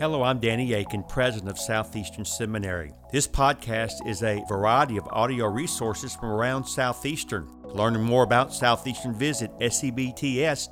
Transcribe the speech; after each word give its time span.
Hello, 0.00 0.22
I'm 0.22 0.38
Danny 0.38 0.74
Akin, 0.74 1.02
president 1.02 1.50
of 1.50 1.58
Southeastern 1.58 2.24
Seminary. 2.24 2.92
This 3.10 3.26
podcast 3.26 4.06
is 4.06 4.22
a 4.22 4.44
variety 4.48 4.96
of 4.96 5.08
audio 5.10 5.46
resources 5.46 6.14
from 6.14 6.30
around 6.30 6.62
Southeastern. 6.66 7.48
Learning 7.64 8.04
more 8.04 8.22
about 8.22 8.54
Southeastern, 8.54 9.12
visit 9.12 9.50
sebts.edu. 9.58 10.70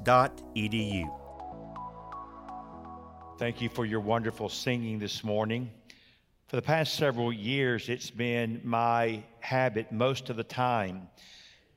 Thank 3.37 3.61
you 3.61 3.69
for 3.69 3.85
your 3.85 3.99
wonderful 3.99 4.49
singing 4.49 5.01
this 5.01 5.25
morning. 5.25 5.73
For 6.47 6.55
the 6.55 6.63
past 6.63 6.95
several 6.95 7.33
years, 7.33 7.89
it's 7.89 8.13
been 8.13 8.61
my 8.63 9.25
habit 9.41 9.91
most 9.91 10.31
of 10.31 10.37
the 10.37 10.45
time 10.45 11.09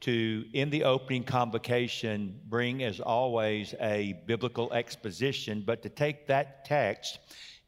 to, 0.02 0.46
in 0.54 0.70
the 0.70 0.84
opening 0.86 1.24
convocation, 1.24 2.40
bring, 2.48 2.84
as 2.84 3.00
always, 3.00 3.76
a 3.82 4.22
biblical 4.26 4.72
exposition, 4.74 5.64
but 5.66 5.82
to 5.84 5.90
take 5.90 6.28
that 6.28 6.66
text 6.66 7.20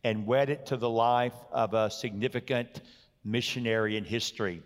and 0.03 0.25
wed 0.25 0.49
it 0.49 0.65
to 0.67 0.77
the 0.77 0.89
life 0.89 1.35
of 1.51 1.73
a 1.73 1.89
significant 1.89 2.81
missionary 3.23 3.97
in 3.97 4.03
history. 4.05 4.61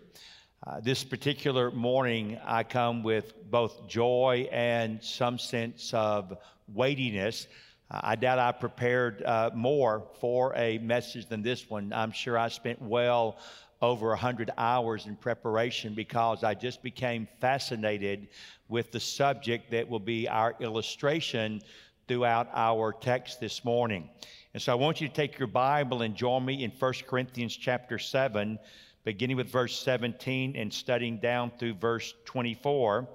Uh, 0.66 0.80
this 0.80 1.04
particular 1.04 1.70
morning, 1.70 2.38
I 2.44 2.62
come 2.62 3.02
with 3.02 3.34
both 3.50 3.86
joy 3.86 4.48
and 4.50 5.02
some 5.02 5.38
sense 5.38 5.92
of 5.92 6.38
weightiness. 6.72 7.46
Uh, 7.90 8.00
I 8.02 8.16
doubt 8.16 8.38
I 8.38 8.52
prepared 8.52 9.22
uh, 9.22 9.50
more 9.54 10.08
for 10.20 10.54
a 10.56 10.78
message 10.78 11.28
than 11.28 11.42
this 11.42 11.68
one. 11.68 11.92
I'm 11.92 12.10
sure 12.10 12.38
I 12.38 12.48
spent 12.48 12.80
well 12.80 13.38
over 13.82 14.08
100 14.08 14.50
hours 14.56 15.06
in 15.06 15.16
preparation 15.16 15.94
because 15.94 16.44
I 16.44 16.54
just 16.54 16.82
became 16.82 17.28
fascinated 17.40 18.28
with 18.68 18.90
the 18.92 19.00
subject 19.00 19.70
that 19.70 19.88
will 19.88 20.00
be 20.00 20.28
our 20.28 20.54
illustration 20.60 21.60
throughout 22.08 22.48
our 22.54 22.92
text 22.92 23.40
this 23.40 23.64
morning. 23.64 24.08
And 24.54 24.62
so 24.62 24.72
I 24.72 24.76
want 24.76 25.00
you 25.00 25.08
to 25.08 25.14
take 25.14 25.38
your 25.38 25.48
Bible 25.48 26.02
and 26.02 26.14
join 26.14 26.44
me 26.44 26.64
in 26.64 26.70
1 26.70 26.92
Corinthians 27.06 27.56
chapter 27.56 27.98
7, 27.98 28.58
beginning 29.04 29.36
with 29.36 29.50
verse 29.50 29.78
17 29.80 30.56
and 30.56 30.72
studying 30.72 31.18
down 31.18 31.52
through 31.58 31.74
verse 31.74 32.14
24. 32.24 33.06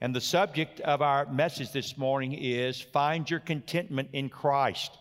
And 0.00 0.14
the 0.14 0.20
subject 0.20 0.80
of 0.80 1.02
our 1.02 1.26
message 1.26 1.72
this 1.72 1.98
morning 1.98 2.32
is 2.34 2.80
Find 2.80 3.28
Your 3.28 3.40
Contentment 3.40 4.08
in 4.12 4.28
Christ, 4.28 4.96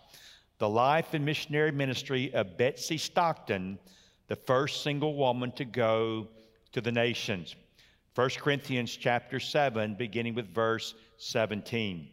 the 0.58 0.70
life 0.70 1.14
and 1.14 1.26
missionary 1.26 1.72
ministry 1.72 2.34
of 2.34 2.58
Betsy 2.58 2.98
Stockton 2.98 3.78
the 4.28 4.36
first 4.36 4.84
single 4.84 5.16
woman 5.16 5.52
to 5.54 5.66
go 5.66 6.28
to 6.72 6.82
the 6.82 6.92
nations. 6.92 7.56
1 8.16 8.30
Corinthians 8.38 8.96
chapter 8.96 9.40
7, 9.40 9.96
beginning 9.96 10.36
with 10.36 10.54
verse 10.54 10.96
17. 11.18 12.10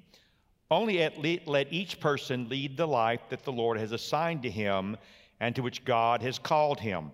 Only 0.70 1.41
let 1.46 1.72
each 1.72 2.00
person 2.00 2.48
lead 2.48 2.77
the 2.77 2.86
life 2.86 3.20
that 3.28 3.44
the 3.44 3.52
Lord 3.52 3.78
has 3.78 3.92
assigned 3.92 4.42
to 4.42 4.50
him 4.50 4.96
and 5.41 5.54
to 5.54 5.62
which 5.62 5.84
God 5.84 6.22
has 6.22 6.38
called 6.38 6.80
him. 6.80 7.12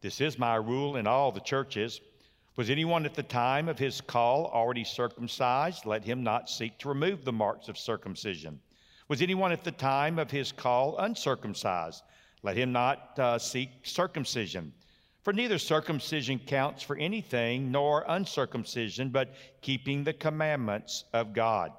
This 0.00 0.20
is 0.20 0.38
my 0.38 0.54
rule 0.56 0.96
in 0.96 1.06
all 1.06 1.32
the 1.32 1.40
churches. 1.40 2.00
Was 2.56 2.70
anyone 2.70 3.04
at 3.04 3.14
the 3.14 3.22
time 3.22 3.68
of 3.68 3.78
his 3.78 4.00
call 4.00 4.46
already 4.46 4.84
circumcised? 4.84 5.86
Let 5.86 6.04
him 6.04 6.22
not 6.22 6.48
seek 6.48 6.78
to 6.78 6.88
remove 6.88 7.24
the 7.24 7.32
marks 7.32 7.68
of 7.68 7.78
circumcision. 7.78 8.60
Was 9.08 9.22
anyone 9.22 9.52
at 9.52 9.64
the 9.64 9.72
time 9.72 10.18
of 10.18 10.30
his 10.30 10.52
call 10.52 10.96
uncircumcised? 10.98 12.02
Let 12.42 12.56
him 12.56 12.72
not 12.72 13.18
uh, 13.18 13.38
seek 13.38 13.70
circumcision. 13.82 14.72
For 15.22 15.32
neither 15.32 15.58
circumcision 15.58 16.38
counts 16.38 16.82
for 16.82 16.96
anything, 16.96 17.70
nor 17.70 18.04
uncircumcision, 18.08 19.10
but 19.10 19.34
keeping 19.60 20.02
the 20.02 20.14
commandments 20.14 21.04
of 21.12 21.34
God. 21.34 21.72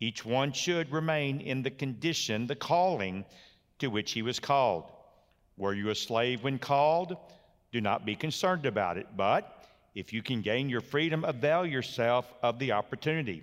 Each 0.00 0.24
one 0.24 0.52
should 0.52 0.92
remain 0.92 1.40
in 1.40 1.62
the 1.62 1.70
condition, 1.70 2.46
the 2.46 2.56
calling 2.56 3.24
to 3.78 3.88
which 3.88 4.12
he 4.12 4.20
was 4.20 4.38
called. 4.38 4.92
Were 5.56 5.72
you 5.72 5.88
a 5.88 5.94
slave 5.94 6.42
when 6.42 6.58
called? 6.58 7.16
Do 7.72 7.80
not 7.80 8.04
be 8.04 8.14
concerned 8.14 8.66
about 8.66 8.98
it, 8.98 9.06
but 9.16 9.64
if 9.94 10.12
you 10.12 10.22
can 10.22 10.42
gain 10.42 10.68
your 10.68 10.80
freedom, 10.80 11.24
avail 11.24 11.64
yourself 11.64 12.32
of 12.42 12.58
the 12.58 12.72
opportunity. 12.72 13.42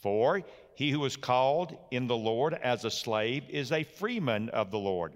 For 0.00 0.42
he 0.74 0.90
who 0.90 1.04
is 1.04 1.16
called 1.16 1.76
in 1.90 2.06
the 2.06 2.16
Lord 2.16 2.54
as 2.54 2.84
a 2.84 2.90
slave 2.90 3.44
is 3.50 3.72
a 3.72 3.82
freeman 3.82 4.48
of 4.50 4.70
the 4.70 4.78
Lord. 4.78 5.12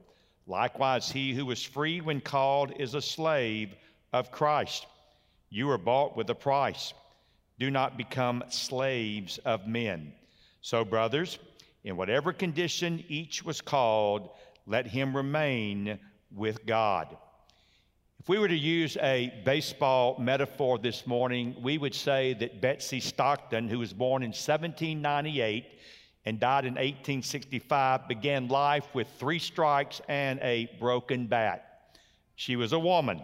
Likewise, 0.46 1.10
he 1.10 1.32
who 1.32 1.46
was 1.46 1.62
free 1.62 2.00
when 2.00 2.20
called 2.20 2.72
is 2.78 2.94
a 2.94 3.02
slave 3.02 3.74
of 4.12 4.30
Christ. 4.30 4.86
You 5.50 5.70
are 5.70 5.78
bought 5.78 6.16
with 6.16 6.30
a 6.30 6.34
price. 6.34 6.92
Do 7.58 7.70
not 7.70 7.96
become 7.96 8.42
slaves 8.48 9.38
of 9.44 9.66
men. 9.66 10.12
So, 10.60 10.84
brothers, 10.84 11.38
in 11.84 11.96
whatever 11.96 12.32
condition 12.32 13.04
each 13.08 13.44
was 13.44 13.60
called, 13.60 14.30
let 14.66 14.86
him 14.86 15.16
remain 15.16 15.98
with 16.34 16.64
God. 16.66 17.16
If 18.18 18.28
we 18.28 18.38
were 18.38 18.48
to 18.48 18.56
use 18.56 18.96
a 18.98 19.42
baseball 19.44 20.16
metaphor 20.18 20.78
this 20.78 21.06
morning, 21.08 21.56
we 21.60 21.76
would 21.76 21.94
say 21.94 22.34
that 22.34 22.60
Betsy 22.60 23.00
Stockton, 23.00 23.68
who 23.68 23.80
was 23.80 23.92
born 23.92 24.22
in 24.22 24.28
1798, 24.28 25.66
and 26.24 26.38
died 26.38 26.64
in 26.64 26.74
1865, 26.74 28.08
began 28.08 28.48
life 28.48 28.86
with 28.94 29.08
three 29.18 29.38
strikes 29.38 30.00
and 30.08 30.38
a 30.40 30.70
broken 30.78 31.26
bat. 31.26 31.90
She 32.36 32.56
was 32.56 32.72
a 32.72 32.78
woman. 32.78 33.22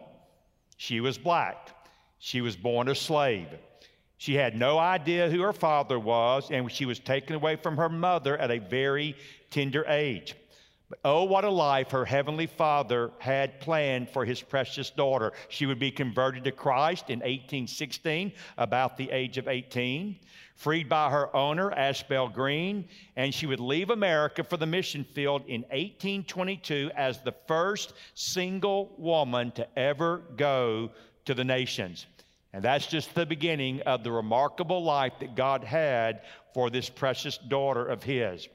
She 0.76 1.00
was 1.00 1.18
black. 1.18 1.70
She 2.18 2.40
was 2.40 2.56
born 2.56 2.88
a 2.88 2.94
slave. 2.94 3.48
She 4.16 4.34
had 4.34 4.56
no 4.56 4.78
idea 4.78 5.30
who 5.30 5.40
her 5.42 5.52
father 5.52 5.98
was, 5.98 6.50
and 6.50 6.70
she 6.70 6.86
was 6.86 6.98
taken 6.98 7.36
away 7.36 7.54
from 7.54 7.76
her 7.76 7.88
mother 7.88 8.36
at 8.36 8.50
a 8.50 8.58
very 8.58 9.16
tender 9.50 9.84
age. 9.86 10.34
Oh, 11.04 11.24
what 11.24 11.44
a 11.44 11.50
life 11.50 11.90
her 11.90 12.06
heavenly 12.06 12.46
father 12.46 13.10
had 13.18 13.60
planned 13.60 14.08
for 14.08 14.24
his 14.24 14.40
precious 14.40 14.88
daughter. 14.88 15.32
She 15.50 15.66
would 15.66 15.78
be 15.78 15.90
converted 15.90 16.44
to 16.44 16.52
Christ 16.52 17.10
in 17.10 17.18
1816, 17.18 18.32
about 18.56 18.96
the 18.96 19.10
age 19.10 19.36
of 19.36 19.48
18, 19.48 20.18
freed 20.54 20.88
by 20.88 21.10
her 21.10 21.34
owner, 21.36 21.70
Ashbel 21.72 22.28
Green, 22.28 22.88
and 23.16 23.34
she 23.34 23.44
would 23.44 23.60
leave 23.60 23.90
America 23.90 24.42
for 24.42 24.56
the 24.56 24.66
mission 24.66 25.04
field 25.04 25.42
in 25.46 25.60
1822 25.62 26.90
as 26.96 27.20
the 27.20 27.34
first 27.46 27.92
single 28.14 28.94
woman 28.96 29.50
to 29.52 29.78
ever 29.78 30.22
go 30.36 30.90
to 31.26 31.34
the 31.34 31.44
nations. 31.44 32.06
And 32.54 32.64
that's 32.64 32.86
just 32.86 33.14
the 33.14 33.26
beginning 33.26 33.82
of 33.82 34.04
the 34.04 34.10
remarkable 34.10 34.82
life 34.82 35.12
that 35.20 35.36
God 35.36 35.64
had 35.64 36.22
for 36.54 36.70
this 36.70 36.88
precious 36.88 37.36
daughter 37.36 37.84
of 37.84 38.02
His. 38.02 38.48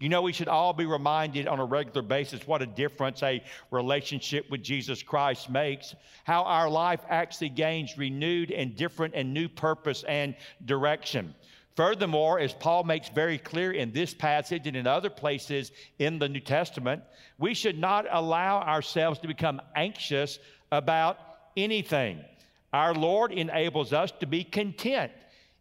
You 0.00 0.08
know, 0.08 0.22
we 0.22 0.32
should 0.32 0.48
all 0.48 0.72
be 0.72 0.86
reminded 0.86 1.46
on 1.46 1.60
a 1.60 1.64
regular 1.64 2.00
basis 2.00 2.46
what 2.46 2.62
a 2.62 2.66
difference 2.66 3.22
a 3.22 3.44
relationship 3.70 4.50
with 4.50 4.62
Jesus 4.62 5.02
Christ 5.02 5.50
makes, 5.50 5.94
how 6.24 6.42
our 6.44 6.70
life 6.70 7.00
actually 7.10 7.50
gains 7.50 7.98
renewed 7.98 8.50
and 8.50 8.74
different 8.74 9.14
and 9.14 9.34
new 9.34 9.46
purpose 9.46 10.02
and 10.08 10.34
direction. 10.64 11.34
Furthermore, 11.76 12.40
as 12.40 12.54
Paul 12.54 12.84
makes 12.84 13.10
very 13.10 13.36
clear 13.36 13.72
in 13.72 13.92
this 13.92 14.14
passage 14.14 14.66
and 14.66 14.74
in 14.74 14.86
other 14.86 15.10
places 15.10 15.70
in 15.98 16.18
the 16.18 16.30
New 16.30 16.40
Testament, 16.40 17.02
we 17.38 17.52
should 17.52 17.78
not 17.78 18.06
allow 18.10 18.62
ourselves 18.62 19.18
to 19.20 19.28
become 19.28 19.60
anxious 19.76 20.38
about 20.72 21.18
anything. 21.58 22.24
Our 22.72 22.94
Lord 22.94 23.32
enables 23.32 23.92
us 23.92 24.12
to 24.20 24.26
be 24.26 24.44
content 24.44 25.12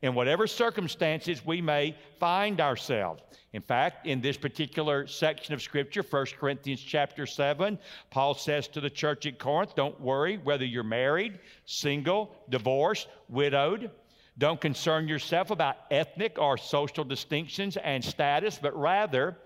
in 0.01 0.15
whatever 0.15 0.47
circumstances 0.47 1.45
we 1.45 1.61
may 1.61 1.95
find 2.19 2.61
ourselves. 2.61 3.21
In 3.53 3.61
fact, 3.61 4.05
in 4.05 4.21
this 4.21 4.37
particular 4.37 5.07
section 5.07 5.53
of 5.53 5.61
Scripture, 5.61 6.03
1 6.07 6.25
Corinthians 6.39 6.81
chapter 6.81 7.25
7, 7.25 7.79
Paul 8.11 8.35
says 8.35 8.67
to 8.69 8.81
the 8.81 8.89
church 8.89 9.25
at 9.25 9.39
Corinth, 9.39 9.75
Don't 9.75 9.99
worry 9.99 10.37
whether 10.37 10.65
you're 10.65 10.83
married, 10.83 11.39
single, 11.65 12.35
divorced, 12.49 13.07
widowed. 13.27 13.89
Don't 14.37 14.61
concern 14.61 15.07
yourself 15.07 15.51
about 15.51 15.77
ethnic 15.91 16.37
or 16.39 16.57
social 16.57 17.03
distinctions 17.03 17.75
and 17.77 18.03
status, 18.03 18.59
but 18.61 18.77
rather 18.77 19.37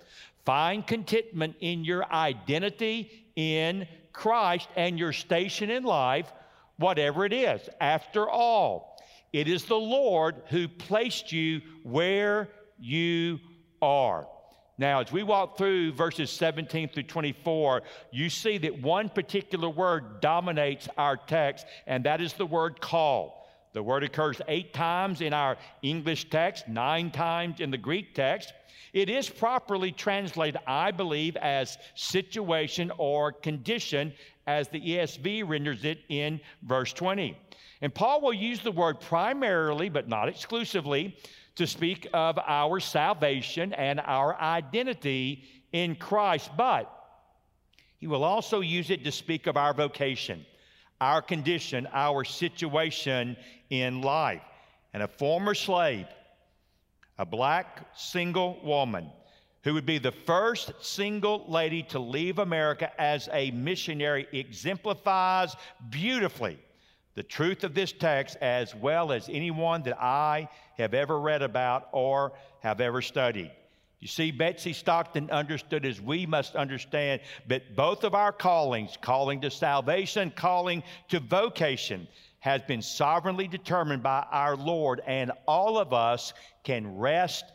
find 0.46 0.86
contentment 0.86 1.56
in 1.62 1.86
your 1.86 2.06
identity 2.14 3.26
in 3.36 3.88
Christ 4.12 4.68
and 4.76 5.00
your 5.00 5.14
station 5.14 5.70
in 5.70 5.84
life, 5.84 6.32
whatever 6.78 7.26
it 7.26 7.34
is. 7.34 7.68
After 7.80 8.30
all, 8.30 8.93
it 9.34 9.48
is 9.48 9.66
the 9.66 9.76
Lord 9.76 10.36
who 10.50 10.68
placed 10.68 11.32
you 11.32 11.62
where 11.84 12.50
you 12.80 13.40
are. 13.82 14.28
Now, 14.78 15.02
as 15.02 15.12
we 15.12 15.22
walk 15.22 15.58
through 15.58 15.94
verses 15.94 16.32
17 16.32 16.90
through 16.90 17.04
24, 17.04 17.84
you 18.12 18.30
see 18.30 18.58
that 18.60 18.82
one 18.82 19.10
particular 19.10 19.70
word 19.70 20.20
dominates 20.20 20.88
our 20.98 21.18
text, 21.18 21.66
and 21.86 22.04
that 22.06 22.22
is 22.22 22.34
the 22.34 22.46
word 22.46 22.82
call. 22.82 23.48
The 23.74 23.84
word 23.84 24.04
occurs 24.04 24.42
eight 24.48 24.74
times 24.74 25.22
in 25.22 25.34
our 25.34 25.58
English 25.82 26.30
text, 26.30 26.68
nine 26.68 27.12
times 27.12 27.60
in 27.60 27.72
the 27.72 27.78
Greek 27.78 28.14
text. 28.14 28.54
It 28.94 29.10
is 29.10 29.28
properly 29.30 29.92
translated, 29.92 30.62
I 30.68 30.92
believe, 30.92 31.36
as 31.38 31.78
situation 31.96 32.92
or 32.98 33.32
condition, 33.32 34.14
as 34.46 34.68
the 34.68 34.80
ESV 34.80 35.48
renders 35.48 35.84
it 35.84 36.02
in 36.10 36.40
verse 36.62 36.94
20. 36.94 37.36
And 37.84 37.94
Paul 37.94 38.22
will 38.22 38.34
use 38.34 38.62
the 38.62 38.72
word 38.72 39.02
primarily, 39.02 39.90
but 39.90 40.08
not 40.08 40.30
exclusively, 40.30 41.18
to 41.56 41.68
speak 41.68 42.08
of 42.14 42.40
our 42.40 42.80
salvation 42.80 43.74
and 43.74 44.00
our 44.00 44.40
identity 44.40 45.44
in 45.74 45.96
Christ. 45.96 46.50
But 46.56 46.90
He 47.98 48.08
will 48.08 48.24
also 48.24 48.62
use 48.62 48.90
it 48.90 49.04
to 49.04 49.12
speak 49.12 49.48
of 49.48 49.58
our 49.58 49.74
vocation, 49.74 50.46
our 51.02 51.22
condition, 51.22 51.86
our 51.92 52.24
situation 52.24 53.36
in 53.70 54.02
life. 54.02 54.44
And 54.94 55.04
a 55.04 55.08
former 55.10 55.54
slave, 55.54 56.08
a 57.20 57.26
black 57.26 57.86
single 57.98 58.62
woman, 58.64 59.10
who 59.66 59.74
would 59.74 59.86
be 59.86 59.98
the 59.98 60.14
first 60.14 60.72
single 60.80 61.44
lady 61.50 61.84
to 61.84 62.00
leave 62.00 62.40
America 62.40 62.90
as 62.98 63.28
a 63.34 63.52
missionary, 63.52 64.26
exemplifies 64.32 65.54
beautifully 65.90 66.58
the 67.16 67.24
truth 67.24 67.64
of 67.64 67.74
this 67.74 67.92
text 67.92 68.38
as 68.42 68.74
well 68.76 69.12
as 69.12 69.30
anyone 69.30 69.84
that 69.84 70.02
I 70.02 70.50
have 70.78 70.94
ever 70.94 71.20
read 71.20 71.42
about 71.42 71.90
or 71.92 72.34
have 72.62 72.82
ever 72.82 73.02
studied. 73.02 73.52
You 74.00 74.08
see, 74.08 74.32
Betsy 74.32 74.74
Stockton 74.74 75.30
understood 75.30 75.86
as 75.86 76.02
we 76.02 76.26
must 76.26 76.56
understand 76.56 77.22
that 77.48 77.76
both 77.76 78.04
of 78.04 78.14
our 78.14 78.34
callings, 78.34 78.98
calling 79.00 79.40
to 79.42 79.50
salvation, 79.50 80.34
calling 80.36 80.84
to 81.08 81.22
vocation, 81.22 82.08
has 82.40 82.62
been 82.64 82.82
sovereignly 82.82 83.48
determined 83.48 84.04
by 84.04 84.26
our 84.30 84.58
Lord, 84.58 85.02
and 85.08 85.32
all 85.48 85.78
of 85.78 85.94
us 85.94 86.34
can 86.66 86.98
rest 86.98 87.46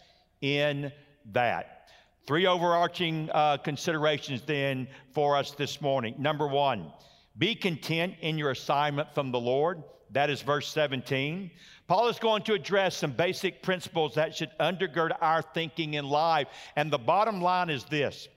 in 0.41 0.91
that. 1.33 1.91
Three 2.27 2.47
overarching 2.47 3.29
uh, 3.35 3.59
considerations 3.59 4.41
then 4.47 4.89
for 5.13 5.37
us 5.37 5.51
this 5.51 5.83
morning. 5.83 6.15
Number 6.17 6.47
one, 6.47 6.91
be 7.39 7.55
content 7.55 8.15
in 8.21 8.37
your 8.37 8.51
assignment 8.51 9.15
from 9.15 9.31
the 9.31 9.41
Lord. 9.41 9.83
That 10.11 10.31
is 10.31 10.43
verse 10.43 10.69
17. 10.69 11.51
Paul 11.87 12.09
is 12.09 12.19
going 12.19 12.43
to 12.43 12.55
address 12.55 12.97
some 12.97 13.13
basic 13.13 13.63
principles 13.63 14.15
that 14.15 14.35
should 14.35 14.51
undergird 14.61 15.17
our 15.21 15.43
thinking 15.43 15.95
in 15.95 16.07
life. 16.07 16.49
And 16.77 16.91
the 16.91 16.99
bottom 16.99 17.41
line 17.41 17.71
is 17.71 17.85
this 17.85 18.29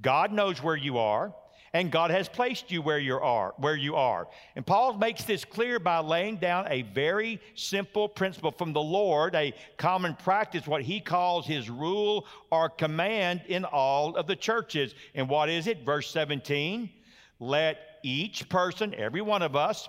God 0.00 0.32
knows 0.32 0.62
where 0.62 0.76
you 0.76 0.98
are. 0.98 1.34
And 1.72 1.92
God 1.92 2.10
has 2.10 2.28
placed 2.28 2.72
you 2.72 2.82
where 2.82 2.98
you 2.98 3.14
are, 3.14 3.54
where 3.58 3.76
you 3.76 3.94
are. 3.94 4.26
And 4.56 4.66
Paul 4.66 4.94
makes 4.94 5.22
this 5.22 5.44
clear 5.44 5.78
by 5.78 6.00
laying 6.00 6.38
down 6.38 6.66
a 6.68 6.82
very 6.82 7.40
simple 7.54 8.08
principle 8.08 8.50
from 8.50 8.72
the 8.72 8.80
Lord, 8.80 9.36
a 9.36 9.54
common 9.76 10.16
practice, 10.16 10.66
what 10.66 10.82
he 10.82 10.98
calls 10.98 11.46
his 11.46 11.70
rule 11.70 12.26
or 12.50 12.70
command 12.70 13.42
in 13.46 13.64
all 13.64 14.16
of 14.16 14.26
the 14.26 14.34
churches. 14.34 14.96
And 15.14 15.28
what 15.28 15.48
is 15.48 15.68
it? 15.68 15.84
Verse 15.84 16.10
17. 16.10 16.90
Let 17.38 17.78
each 18.02 18.48
person, 18.48 18.94
every 18.94 19.22
one 19.22 19.42
of 19.42 19.56
us, 19.56 19.88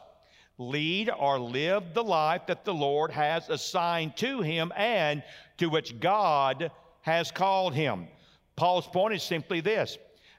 lead 0.57 1.09
or 1.09 1.39
live 1.39 1.93
the 1.93 2.03
life 2.03 2.45
that 2.47 2.65
the 2.65 2.73
Lord 2.73 3.11
has 3.11 3.49
assigned 3.49 4.15
to 4.17 4.41
him 4.41 4.71
and 4.75 5.23
to 5.57 5.69
which 5.69 5.99
God 5.99 6.71
has 7.01 7.31
called 7.31 7.73
him. 7.73 8.07
Paul's 8.55 8.87
point 8.87 9.15
is 9.15 9.23
simply 9.23 9.61
this 9.61 9.97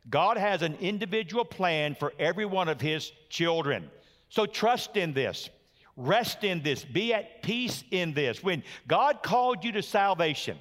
God 0.08 0.36
has 0.36 0.62
an 0.62 0.76
individual 0.80 1.44
plan 1.44 1.94
for 1.94 2.12
every 2.18 2.44
one 2.44 2.68
of 2.68 2.80
his 2.80 3.12
children. 3.28 3.90
So 4.28 4.46
trust 4.46 4.96
in 4.96 5.12
this. 5.12 5.50
Rest 5.96 6.42
in 6.42 6.62
this. 6.62 6.84
Be 6.84 7.12
at 7.12 7.42
peace 7.42 7.84
in 7.90 8.14
this. 8.14 8.42
When 8.42 8.62
God 8.88 9.22
called 9.22 9.62
you 9.62 9.72
to 9.72 9.82
salvation, 9.82 10.56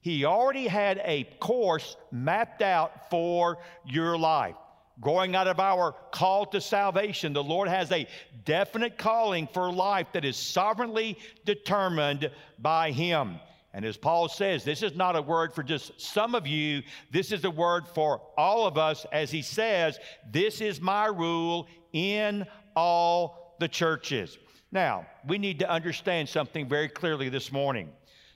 He 0.00 0.24
already 0.24 0.66
had 0.66 1.00
a 1.04 1.24
course 1.38 1.96
mapped 2.10 2.62
out 2.62 3.10
for 3.10 3.58
your 3.84 4.16
life 4.16 4.56
growing 5.00 5.34
out 5.34 5.48
of 5.48 5.58
our 5.58 5.94
call 6.10 6.46
to 6.46 6.60
salvation, 6.60 7.32
the 7.32 7.42
Lord 7.42 7.68
has 7.68 7.90
a 7.92 8.06
definite 8.44 8.98
calling 8.98 9.48
for 9.52 9.72
life 9.72 10.08
that 10.12 10.24
is 10.24 10.36
sovereignly 10.36 11.18
determined 11.44 12.30
by 12.58 12.90
Him. 12.90 13.40
And 13.74 13.84
as 13.84 13.96
Paul 13.96 14.28
says, 14.28 14.64
this 14.64 14.82
is 14.82 14.94
not 14.94 15.16
a 15.16 15.22
word 15.22 15.54
for 15.54 15.62
just 15.62 15.98
some 15.98 16.34
of 16.34 16.46
you, 16.46 16.82
this 17.10 17.32
is 17.32 17.44
a 17.44 17.50
word 17.50 17.88
for 17.88 18.20
all 18.36 18.66
of 18.66 18.76
us, 18.76 19.06
as 19.12 19.30
he 19.30 19.40
says, 19.40 19.98
This 20.30 20.60
is 20.60 20.80
my 20.80 21.06
rule 21.06 21.66
in 21.92 22.44
all 22.76 23.56
the 23.60 23.68
churches. 23.68 24.36
Now, 24.72 25.06
we 25.26 25.38
need 25.38 25.58
to 25.60 25.70
understand 25.70 26.28
something 26.28 26.68
very 26.68 26.88
clearly 26.88 27.28
this 27.28 27.50
morning. 27.50 27.90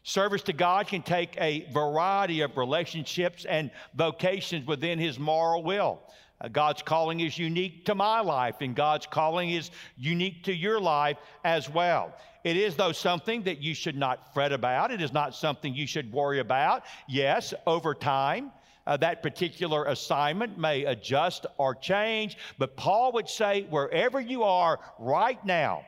Service 0.04 0.42
to 0.42 0.52
God 0.52 0.86
can 0.86 1.02
take 1.02 1.36
a 1.38 1.68
variety 1.72 2.42
of 2.42 2.56
relationships 2.56 3.44
and 3.44 3.70
vocations 3.94 4.66
within 4.66 4.98
His 4.98 5.18
moral 5.18 5.62
will. 5.62 6.00
Uh, 6.40 6.48
God's 6.48 6.82
calling 6.82 7.20
is 7.20 7.38
unique 7.38 7.86
to 7.86 7.94
my 7.94 8.20
life, 8.20 8.56
and 8.60 8.74
God's 8.74 9.06
calling 9.06 9.50
is 9.50 9.70
unique 9.96 10.44
to 10.44 10.54
your 10.54 10.80
life 10.80 11.16
as 11.44 11.70
well. 11.70 12.14
It 12.44 12.56
is, 12.56 12.76
though, 12.76 12.92
something 12.92 13.42
that 13.44 13.62
you 13.62 13.74
should 13.74 13.96
not 13.96 14.32
fret 14.34 14.52
about. 14.52 14.90
It 14.90 15.00
is 15.00 15.12
not 15.12 15.34
something 15.34 15.74
you 15.74 15.86
should 15.86 16.12
worry 16.12 16.38
about. 16.40 16.84
Yes, 17.08 17.54
over 17.66 17.94
time, 17.94 18.52
uh, 18.86 18.96
that 18.98 19.22
particular 19.22 19.84
assignment 19.86 20.58
may 20.58 20.84
adjust 20.84 21.46
or 21.58 21.74
change, 21.74 22.36
but 22.58 22.76
Paul 22.76 23.12
would 23.12 23.28
say, 23.28 23.62
wherever 23.62 24.20
you 24.20 24.44
are 24.44 24.78
right 24.98 25.44
now, 25.44 25.84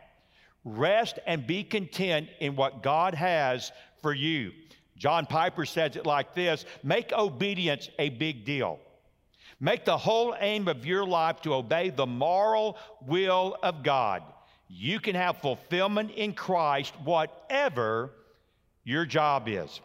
rest 0.64 1.18
and 1.26 1.46
be 1.46 1.62
content 1.62 2.28
in 2.40 2.56
what 2.56 2.82
God 2.82 3.14
has 3.14 3.70
for 4.02 4.12
you. 4.12 4.52
John 4.96 5.26
Piper 5.26 5.64
says 5.64 5.94
it 5.94 6.06
like 6.06 6.34
this 6.34 6.64
make 6.82 7.12
obedience 7.12 7.88
a 7.98 8.08
big 8.08 8.44
deal. 8.44 8.80
Make 9.60 9.84
the 9.84 9.98
whole 9.98 10.36
aim 10.38 10.68
of 10.68 10.86
your 10.86 11.04
life 11.04 11.42
to 11.42 11.54
obey 11.54 11.90
the 11.90 12.06
moral 12.06 12.76
will 13.06 13.56
of 13.62 13.82
God. 13.82 14.22
You 14.68 15.00
can 15.00 15.14
have 15.14 15.38
fulfillment 15.38 16.12
in 16.12 16.32
Christ, 16.32 16.94
whatever 17.02 18.10
your 18.84 19.04
job 19.04 19.48
is. 19.48 19.80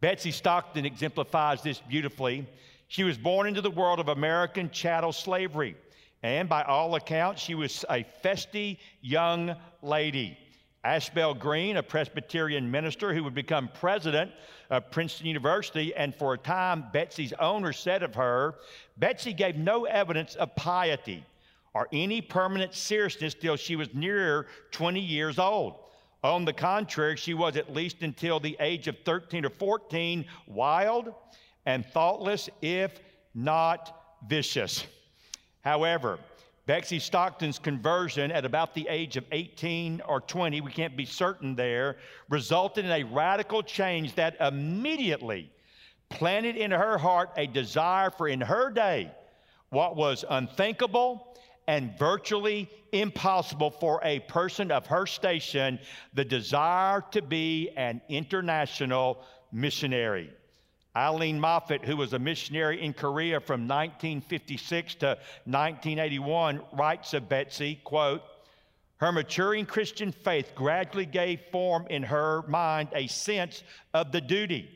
Betsy 0.00 0.32
Stockton 0.32 0.84
exemplifies 0.84 1.62
this 1.62 1.80
beautifully. 1.80 2.46
She 2.88 3.04
was 3.04 3.16
born 3.16 3.46
into 3.46 3.62
the 3.62 3.70
world 3.70 4.00
of 4.00 4.08
American 4.08 4.70
chattel 4.70 5.12
slavery, 5.12 5.76
and 6.22 6.48
by 6.48 6.62
all 6.62 6.94
accounts, 6.94 7.40
she 7.40 7.54
was 7.54 7.84
a 7.88 8.04
festy 8.22 8.78
young 9.00 9.56
lady. 9.80 10.36
Ashbel 10.84 11.32
Green, 11.32 11.78
a 11.78 11.82
Presbyterian 11.82 12.70
minister 12.70 13.14
who 13.14 13.24
would 13.24 13.34
become 13.34 13.70
president 13.72 14.30
of 14.68 14.90
Princeton 14.90 15.26
University, 15.26 15.94
and 15.94 16.14
for 16.14 16.34
a 16.34 16.38
time, 16.38 16.84
Betsy's 16.92 17.32
owner 17.40 17.72
said 17.72 18.02
of 18.02 18.14
her, 18.14 18.56
Betsy 18.98 19.32
gave 19.32 19.56
no 19.56 19.86
evidence 19.86 20.34
of 20.34 20.54
piety 20.56 21.24
or 21.72 21.88
any 21.92 22.20
permanent 22.20 22.74
seriousness 22.74 23.34
till 23.34 23.56
she 23.56 23.76
was 23.76 23.94
nearer 23.94 24.46
20 24.72 25.00
years 25.00 25.38
old. 25.38 25.76
On 26.22 26.44
the 26.44 26.52
contrary, 26.52 27.16
she 27.16 27.34
was 27.34 27.56
at 27.56 27.72
least 27.72 28.02
until 28.02 28.38
the 28.38 28.56
age 28.60 28.86
of 28.86 28.96
13 29.04 29.44
or 29.44 29.50
14 29.50 30.24
wild 30.46 31.12
and 31.66 31.84
thoughtless, 31.84 32.48
if 32.62 33.00
not 33.34 34.18
vicious. 34.28 34.86
However, 35.62 36.18
Betsy 36.66 36.98
Stockton's 36.98 37.58
conversion 37.58 38.32
at 38.32 38.46
about 38.46 38.74
the 38.74 38.86
age 38.88 39.18
of 39.18 39.24
18 39.32 40.00
or 40.08 40.20
20, 40.20 40.62
we 40.62 40.72
can't 40.72 40.96
be 40.96 41.04
certain 41.04 41.54
there, 41.54 41.96
resulted 42.30 42.86
in 42.86 42.90
a 42.90 43.02
radical 43.04 43.62
change 43.62 44.14
that 44.14 44.36
immediately 44.40 45.52
planted 46.08 46.56
in 46.56 46.70
her 46.70 46.96
heart 46.96 47.30
a 47.36 47.46
desire 47.46 48.10
for, 48.10 48.28
in 48.28 48.40
her 48.40 48.70
day, 48.70 49.12
what 49.68 49.94
was 49.94 50.24
unthinkable 50.30 51.36
and 51.66 51.98
virtually 51.98 52.70
impossible 52.92 53.70
for 53.70 54.00
a 54.02 54.20
person 54.20 54.70
of 54.70 54.86
her 54.86 55.06
station 55.06 55.78
the 56.14 56.24
desire 56.24 57.02
to 57.10 57.20
be 57.20 57.70
an 57.76 58.00
international 58.08 59.22
missionary. 59.52 60.30
Eileen 60.96 61.40
Moffett, 61.40 61.84
who 61.84 61.96
was 61.96 62.12
a 62.12 62.18
missionary 62.18 62.80
in 62.80 62.92
Korea 62.92 63.40
from 63.40 63.66
1956 63.66 64.94
to 64.96 65.06
1981, 65.44 66.60
writes 66.72 67.14
of 67.14 67.28
Betsy, 67.28 67.80
quote, 67.82 68.22
her 68.98 69.10
maturing 69.10 69.66
Christian 69.66 70.12
faith 70.12 70.52
gradually 70.54 71.04
gave 71.04 71.40
form 71.50 71.86
in 71.90 72.04
her 72.04 72.42
mind 72.46 72.88
a 72.94 73.08
sense 73.08 73.64
of 73.92 74.12
the 74.12 74.20
duty 74.20 74.70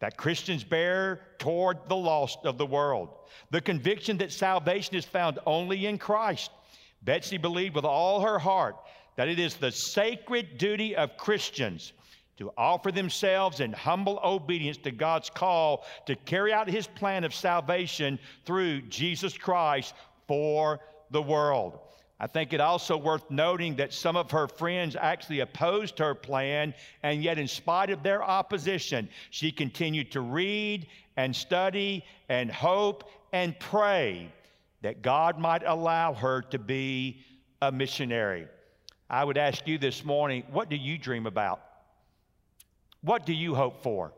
that 0.00 0.16
Christians 0.16 0.64
bear 0.64 1.20
toward 1.38 1.76
the 1.88 1.96
lost 1.96 2.38
of 2.44 2.56
the 2.56 2.66
world, 2.66 3.10
the 3.50 3.60
conviction 3.60 4.16
that 4.18 4.32
salvation 4.32 4.96
is 4.96 5.04
found 5.04 5.38
only 5.44 5.86
in 5.86 5.98
Christ. 5.98 6.50
Betsy 7.02 7.36
believed 7.36 7.74
with 7.74 7.84
all 7.84 8.22
her 8.22 8.38
heart 8.38 8.76
that 9.16 9.28
it 9.28 9.38
is 9.38 9.56
the 9.56 9.72
sacred 9.72 10.56
duty 10.56 10.96
of 10.96 11.16
Christians 11.16 11.92
to 12.38 12.52
offer 12.56 12.90
themselves 12.92 13.60
in 13.60 13.72
humble 13.72 14.20
obedience 14.24 14.76
to 14.78 14.90
God's 14.92 15.28
call 15.28 15.84
to 16.06 16.14
carry 16.16 16.52
out 16.52 16.68
his 16.68 16.86
plan 16.86 17.24
of 17.24 17.34
salvation 17.34 18.18
through 18.46 18.82
Jesus 18.82 19.36
Christ 19.36 19.94
for 20.26 20.80
the 21.10 21.20
world. 21.20 21.80
I 22.20 22.26
think 22.26 22.52
it 22.52 22.60
also 22.60 22.96
worth 22.96 23.30
noting 23.30 23.76
that 23.76 23.92
some 23.92 24.16
of 24.16 24.30
her 24.30 24.48
friends 24.48 24.96
actually 24.96 25.40
opposed 25.40 25.98
her 25.98 26.14
plan, 26.14 26.74
and 27.02 27.22
yet, 27.22 27.38
in 27.38 27.46
spite 27.46 27.90
of 27.90 28.02
their 28.02 28.24
opposition, 28.24 29.08
she 29.30 29.52
continued 29.52 30.10
to 30.12 30.20
read 30.20 30.88
and 31.16 31.34
study 31.34 32.04
and 32.28 32.50
hope 32.50 33.10
and 33.32 33.58
pray 33.60 34.32
that 34.82 35.02
God 35.02 35.38
might 35.38 35.62
allow 35.64 36.12
her 36.12 36.42
to 36.42 36.58
be 36.58 37.24
a 37.62 37.70
missionary. 37.70 38.46
I 39.10 39.24
would 39.24 39.38
ask 39.38 39.66
you 39.66 39.78
this 39.78 40.04
morning 40.04 40.44
what 40.50 40.68
do 40.68 40.76
you 40.76 40.98
dream 40.98 41.26
about? 41.26 41.67
What 43.02 43.26
do 43.26 43.32
you 43.32 43.54
hope 43.54 43.82
for? 43.82 44.12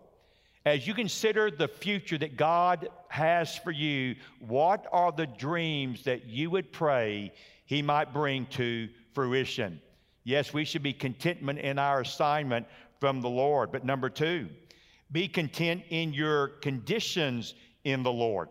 As 0.67 0.87
you 0.87 0.95
consider 0.95 1.51
the 1.51 1.69
future 1.69 2.19
that 2.19 2.37
God 2.37 2.89
has 3.09 3.57
for 3.57 3.71
you, 3.71 4.17
what 4.41 4.87
are 4.93 5.11
the 5.11 5.27
dreams 5.27 6.05
that 6.05 6.27
you 6.27 6.51
would 6.51 6.73
pray 6.73 7.33
He 7.65 7.83
might 7.83 8.13
bring 8.13 8.47
to 8.47 8.89
fruition? 9.15 9.81
Yes, 10.25 10.53
we 10.53 10.65
should 10.65 10.83
be 10.83 10.93
contentment 10.93 11.61
in 11.61 11.79
our 11.79 12.03
assignment 12.03 12.67
from 13.01 13.23
the 13.23 13.29
Lord. 13.29 13.73
But 13.73 13.85
number 13.85 14.11
two, 14.11 14.49
be 15.11 15.29
content 15.29 15.83
in 15.89 16.13
your 16.13 16.49
conditions 16.49 17.55
in 17.85 18.03
the 18.03 18.13
Lord. 18.13 18.49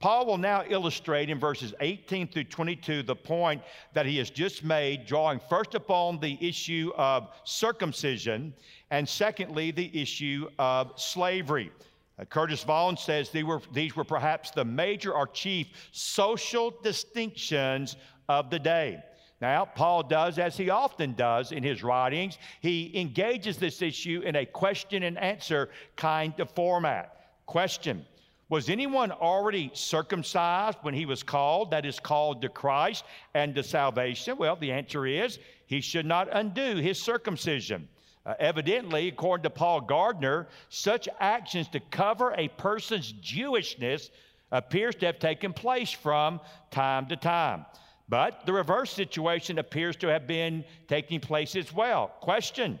Paul 0.00 0.24
will 0.24 0.38
now 0.38 0.64
illustrate 0.66 1.28
in 1.28 1.38
verses 1.38 1.74
18 1.80 2.28
through 2.28 2.44
22 2.44 3.02
the 3.02 3.14
point 3.14 3.60
that 3.92 4.06
he 4.06 4.16
has 4.16 4.30
just 4.30 4.64
made, 4.64 5.04
drawing 5.04 5.38
first 5.50 5.74
upon 5.74 6.18
the 6.18 6.38
issue 6.40 6.90
of 6.96 7.28
circumcision 7.44 8.54
and 8.90 9.06
secondly 9.06 9.70
the 9.70 10.00
issue 10.00 10.48
of 10.58 10.92
slavery. 10.96 11.70
Uh, 12.18 12.24
Curtis 12.24 12.64
Vaughan 12.64 12.96
says 12.96 13.28
these 13.28 13.44
were, 13.44 13.60
these 13.74 13.94
were 13.94 14.04
perhaps 14.04 14.50
the 14.50 14.64
major 14.64 15.12
or 15.12 15.26
chief 15.26 15.68
social 15.92 16.72
distinctions 16.82 17.96
of 18.30 18.48
the 18.48 18.58
day. 18.58 19.02
Now, 19.42 19.66
Paul 19.66 20.02
does, 20.02 20.38
as 20.38 20.56
he 20.56 20.70
often 20.70 21.12
does 21.12 21.52
in 21.52 21.62
his 21.62 21.82
writings, 21.82 22.38
he 22.60 22.90
engages 22.98 23.58
this 23.58 23.82
issue 23.82 24.22
in 24.24 24.36
a 24.36 24.46
question 24.46 25.02
and 25.02 25.18
answer 25.18 25.68
kind 25.96 26.38
of 26.40 26.50
format. 26.52 27.16
Question 27.44 28.06
was 28.50 28.68
anyone 28.68 29.12
already 29.12 29.70
circumcised 29.74 30.76
when 30.82 30.92
he 30.92 31.06
was 31.06 31.22
called, 31.22 31.70
that 31.70 31.86
is 31.86 32.00
called 32.00 32.42
to 32.42 32.48
Christ 32.48 33.04
and 33.32 33.54
to 33.54 33.62
salvation? 33.62 34.36
Well, 34.36 34.56
the 34.56 34.72
answer 34.72 35.06
is 35.06 35.38
he 35.66 35.80
should 35.80 36.04
not 36.04 36.28
undo 36.32 36.76
his 36.76 37.00
circumcision. 37.00 37.88
Uh, 38.26 38.34
evidently, 38.40 39.06
according 39.06 39.44
to 39.44 39.50
Paul 39.50 39.80
Gardner, 39.80 40.48
such 40.68 41.08
actions 41.20 41.68
to 41.68 41.78
cover 41.78 42.34
a 42.36 42.48
person's 42.48 43.12
Jewishness 43.12 44.10
appears 44.50 44.96
to 44.96 45.06
have 45.06 45.20
taken 45.20 45.52
place 45.52 45.92
from 45.92 46.40
time 46.72 47.06
to 47.06 47.16
time. 47.16 47.64
But 48.08 48.46
the 48.46 48.52
reverse 48.52 48.90
situation 48.90 49.60
appears 49.60 49.94
to 49.98 50.08
have 50.08 50.26
been 50.26 50.64
taking 50.88 51.20
place 51.20 51.54
as 51.54 51.72
well. 51.72 52.08
Question 52.20 52.80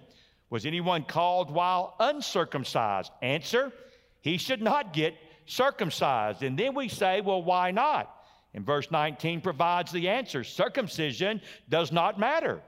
Was 0.50 0.66
anyone 0.66 1.04
called 1.04 1.48
while 1.48 1.94
uncircumcised? 2.00 3.12
Answer 3.22 3.72
He 4.20 4.36
should 4.36 4.60
not 4.60 4.92
get 4.92 5.14
circumcised. 5.50 6.42
And 6.42 6.58
then 6.58 6.74
we 6.74 6.88
say, 6.88 7.20
well, 7.20 7.42
why 7.42 7.70
not? 7.70 8.14
And 8.54 8.64
verse 8.64 8.90
19 8.90 9.40
provides 9.40 9.92
the 9.92 10.08
answer 10.08 10.42
circumcision 10.44 11.40
does 11.68 11.92
not 11.92 12.18
matter, 12.18 12.60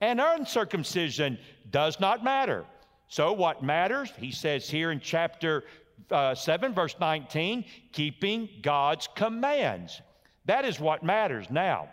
and 0.00 0.20
uncircumcision 0.20 1.38
does 1.70 1.98
not 1.98 2.22
matter. 2.22 2.64
So, 3.08 3.32
what 3.32 3.62
matters? 3.62 4.12
He 4.18 4.30
says 4.32 4.68
here 4.68 4.90
in 4.90 5.00
chapter 5.00 5.64
uh, 6.10 6.34
7, 6.34 6.74
verse 6.74 6.96
19, 7.00 7.64
keeping 7.92 8.48
God's 8.62 9.08
commands. 9.14 10.00
That 10.46 10.64
is 10.64 10.80
what 10.80 11.02
matters. 11.02 11.46
Now, 11.50 11.88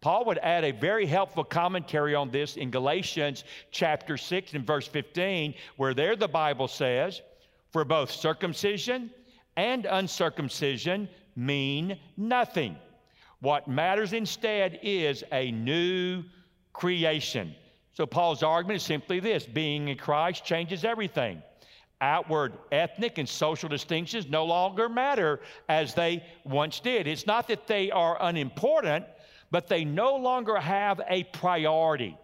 Paul 0.00 0.24
would 0.26 0.38
add 0.38 0.64
a 0.64 0.72
very 0.72 1.06
helpful 1.06 1.44
commentary 1.44 2.14
on 2.14 2.30
this 2.30 2.56
in 2.56 2.70
Galatians 2.70 3.44
chapter 3.70 4.16
6 4.16 4.54
and 4.54 4.66
verse 4.66 4.86
15, 4.88 5.54
where 5.76 5.94
there 5.94 6.16
the 6.16 6.28
Bible 6.28 6.68
says, 6.68 7.22
For 7.72 7.84
both 7.84 8.10
circumcision 8.10 9.10
and 9.56 9.86
uncircumcision 9.86 11.08
mean 11.36 11.98
nothing. 12.16 12.76
What 13.40 13.68
matters 13.68 14.12
instead 14.12 14.78
is 14.82 15.22
a 15.32 15.50
new 15.52 16.24
creation. 16.72 17.54
So, 17.92 18.06
Paul's 18.06 18.42
argument 18.42 18.78
is 18.78 18.82
simply 18.82 19.20
this 19.20 19.46
being 19.46 19.88
in 19.88 19.98
Christ 19.98 20.44
changes 20.44 20.84
everything. 20.84 21.42
Outward 22.00 22.54
ethnic 22.72 23.18
and 23.18 23.28
social 23.28 23.68
distinctions 23.68 24.26
no 24.28 24.44
longer 24.44 24.88
matter 24.88 25.40
as 25.68 25.94
they 25.94 26.24
once 26.44 26.80
did. 26.80 27.06
It's 27.06 27.26
not 27.26 27.46
that 27.48 27.66
they 27.66 27.90
are 27.90 28.18
unimportant, 28.20 29.04
but 29.50 29.68
they 29.68 29.84
no 29.84 30.16
longer 30.16 30.56
have 30.56 31.00
a 31.08 31.24
priority. 31.24 32.18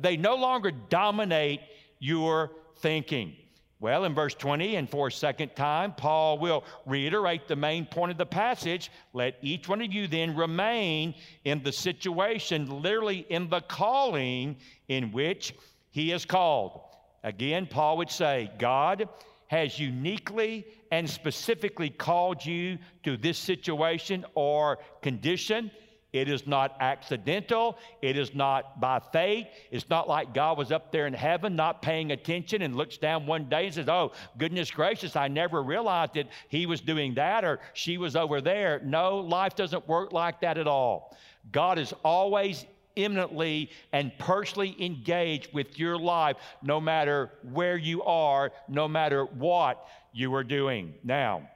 They 0.00 0.16
no 0.16 0.34
longer 0.34 0.72
dominate 0.72 1.60
your 1.98 2.50
thinking. 2.78 3.36
Well, 3.82 4.04
in 4.04 4.14
verse 4.14 4.34
20, 4.34 4.76
and 4.76 4.88
for 4.88 5.08
a 5.08 5.10
second 5.10 5.56
time, 5.56 5.94
Paul 5.94 6.38
will 6.38 6.62
reiterate 6.86 7.48
the 7.48 7.56
main 7.56 7.84
point 7.84 8.12
of 8.12 8.16
the 8.16 8.24
passage. 8.24 8.92
Let 9.12 9.38
each 9.42 9.68
one 9.68 9.82
of 9.82 9.92
you 9.92 10.06
then 10.06 10.36
remain 10.36 11.16
in 11.44 11.64
the 11.64 11.72
situation, 11.72 12.80
literally 12.80 13.26
in 13.28 13.50
the 13.50 13.60
calling 13.62 14.54
in 14.86 15.10
which 15.10 15.56
he 15.90 16.12
is 16.12 16.24
called. 16.24 16.80
Again, 17.24 17.66
Paul 17.66 17.96
would 17.96 18.10
say, 18.10 18.52
God 18.56 19.08
has 19.48 19.80
uniquely 19.80 20.64
and 20.92 21.10
specifically 21.10 21.90
called 21.90 22.46
you 22.46 22.78
to 23.02 23.16
this 23.16 23.36
situation 23.36 24.24
or 24.36 24.78
condition. 25.02 25.72
It 26.12 26.28
is 26.28 26.46
not 26.46 26.76
accidental. 26.80 27.78
It 28.02 28.18
is 28.18 28.34
not 28.34 28.80
by 28.80 29.00
fate. 29.12 29.48
It's 29.70 29.88
not 29.88 30.08
like 30.08 30.34
God 30.34 30.58
was 30.58 30.70
up 30.70 30.92
there 30.92 31.06
in 31.06 31.14
heaven 31.14 31.56
not 31.56 31.80
paying 31.80 32.12
attention 32.12 32.62
and 32.62 32.76
looks 32.76 32.98
down 32.98 33.26
one 33.26 33.48
day 33.48 33.66
and 33.66 33.74
says, 33.74 33.88
Oh, 33.88 34.12
goodness 34.36 34.70
gracious, 34.70 35.16
I 35.16 35.28
never 35.28 35.62
realized 35.62 36.14
that 36.14 36.28
he 36.48 36.66
was 36.66 36.82
doing 36.82 37.14
that 37.14 37.44
or 37.44 37.60
she 37.72 37.96
was 37.96 38.14
over 38.14 38.42
there. 38.42 38.80
No, 38.84 39.18
life 39.18 39.56
doesn't 39.56 39.88
work 39.88 40.12
like 40.12 40.40
that 40.42 40.58
at 40.58 40.68
all. 40.68 41.16
God 41.50 41.78
is 41.78 41.94
always 42.04 42.66
imminently 42.94 43.70
and 43.92 44.12
personally 44.18 44.76
engaged 44.78 45.52
with 45.54 45.78
your 45.78 45.98
life, 45.98 46.36
no 46.62 46.78
matter 46.78 47.30
where 47.52 47.76
you 47.76 48.02
are, 48.02 48.52
no 48.68 48.86
matter 48.86 49.24
what 49.24 49.86
you 50.12 50.34
are 50.34 50.44
doing. 50.44 50.94
Now, 51.02 51.48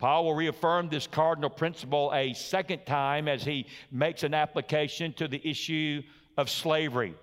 Paul 0.00 0.24
will 0.24 0.34
reaffirm 0.34 0.88
this 0.88 1.06
cardinal 1.06 1.50
principle 1.50 2.10
a 2.14 2.32
second 2.32 2.86
time 2.86 3.28
as 3.28 3.44
he 3.44 3.66
makes 3.92 4.22
an 4.22 4.32
application 4.32 5.12
to 5.12 5.28
the 5.28 5.46
issue 5.46 6.02
of 6.38 6.48
slavery. 6.48 7.14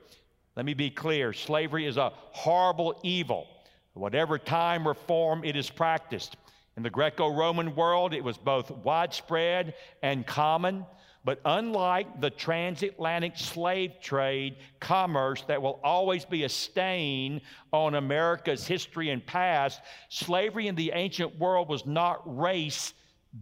Let 0.56 0.64
me 0.64 0.76
be 0.76 0.92
clear 0.92 1.34
slavery 1.34 1.88
is 1.88 1.98
a 1.98 2.14
horrible 2.14 3.00
evil, 3.02 3.48
whatever 3.94 4.38
time 4.38 4.88
or 4.88 4.94
form 4.94 5.44
it 5.44 5.56
is 5.56 5.72
practiced. 5.72 6.38
In 6.78 6.84
the 6.84 6.92
Greco 6.92 7.34
Roman 7.34 7.76
world, 7.76 8.14
it 8.14 8.24
was 8.24 8.38
both 8.38 8.70
widespread 8.70 9.74
and 10.04 10.26
common. 10.28 10.86
But 11.28 11.42
unlike 11.44 12.22
the 12.22 12.30
transatlantic 12.30 13.36
slave 13.36 13.96
trade 14.02 14.56
commerce 14.80 15.44
that 15.50 15.62
will 15.62 15.78
always 15.84 16.24
be 16.24 16.46
a 16.46 16.50
stain 16.50 17.42
on 17.74 17.96
America's 17.96 18.66
history 18.66 19.10
and 19.10 19.26
past, 19.26 19.82
slavery 20.08 20.70
in 20.70 20.76
the 20.76 20.94
ancient 20.94 21.38
world 21.38 21.68
was 21.68 21.86
not 21.86 22.22
race 22.40 22.94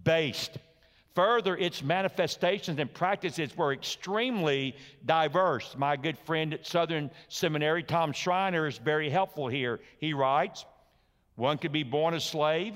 based. 0.04 0.58
Further, 1.14 1.56
its 1.56 1.84
manifestations 1.84 2.80
and 2.80 2.92
practices 2.92 3.56
were 3.56 3.72
extremely 3.72 4.76
diverse. 5.06 5.76
My 5.78 5.96
good 5.96 6.18
friend 6.26 6.56
at 6.56 6.66
Southern 6.66 7.12
Seminary, 7.28 7.84
Tom 7.84 8.14
Schreiner, 8.14 8.66
is 8.66 8.80
very 8.80 9.12
helpful 9.12 9.48
here. 9.48 9.80
He 10.00 10.16
writes 10.16 10.66
One 11.36 11.60
could 11.60 11.72
be 11.72 11.84
born 11.84 12.16
a 12.16 12.20
slave 12.20 12.74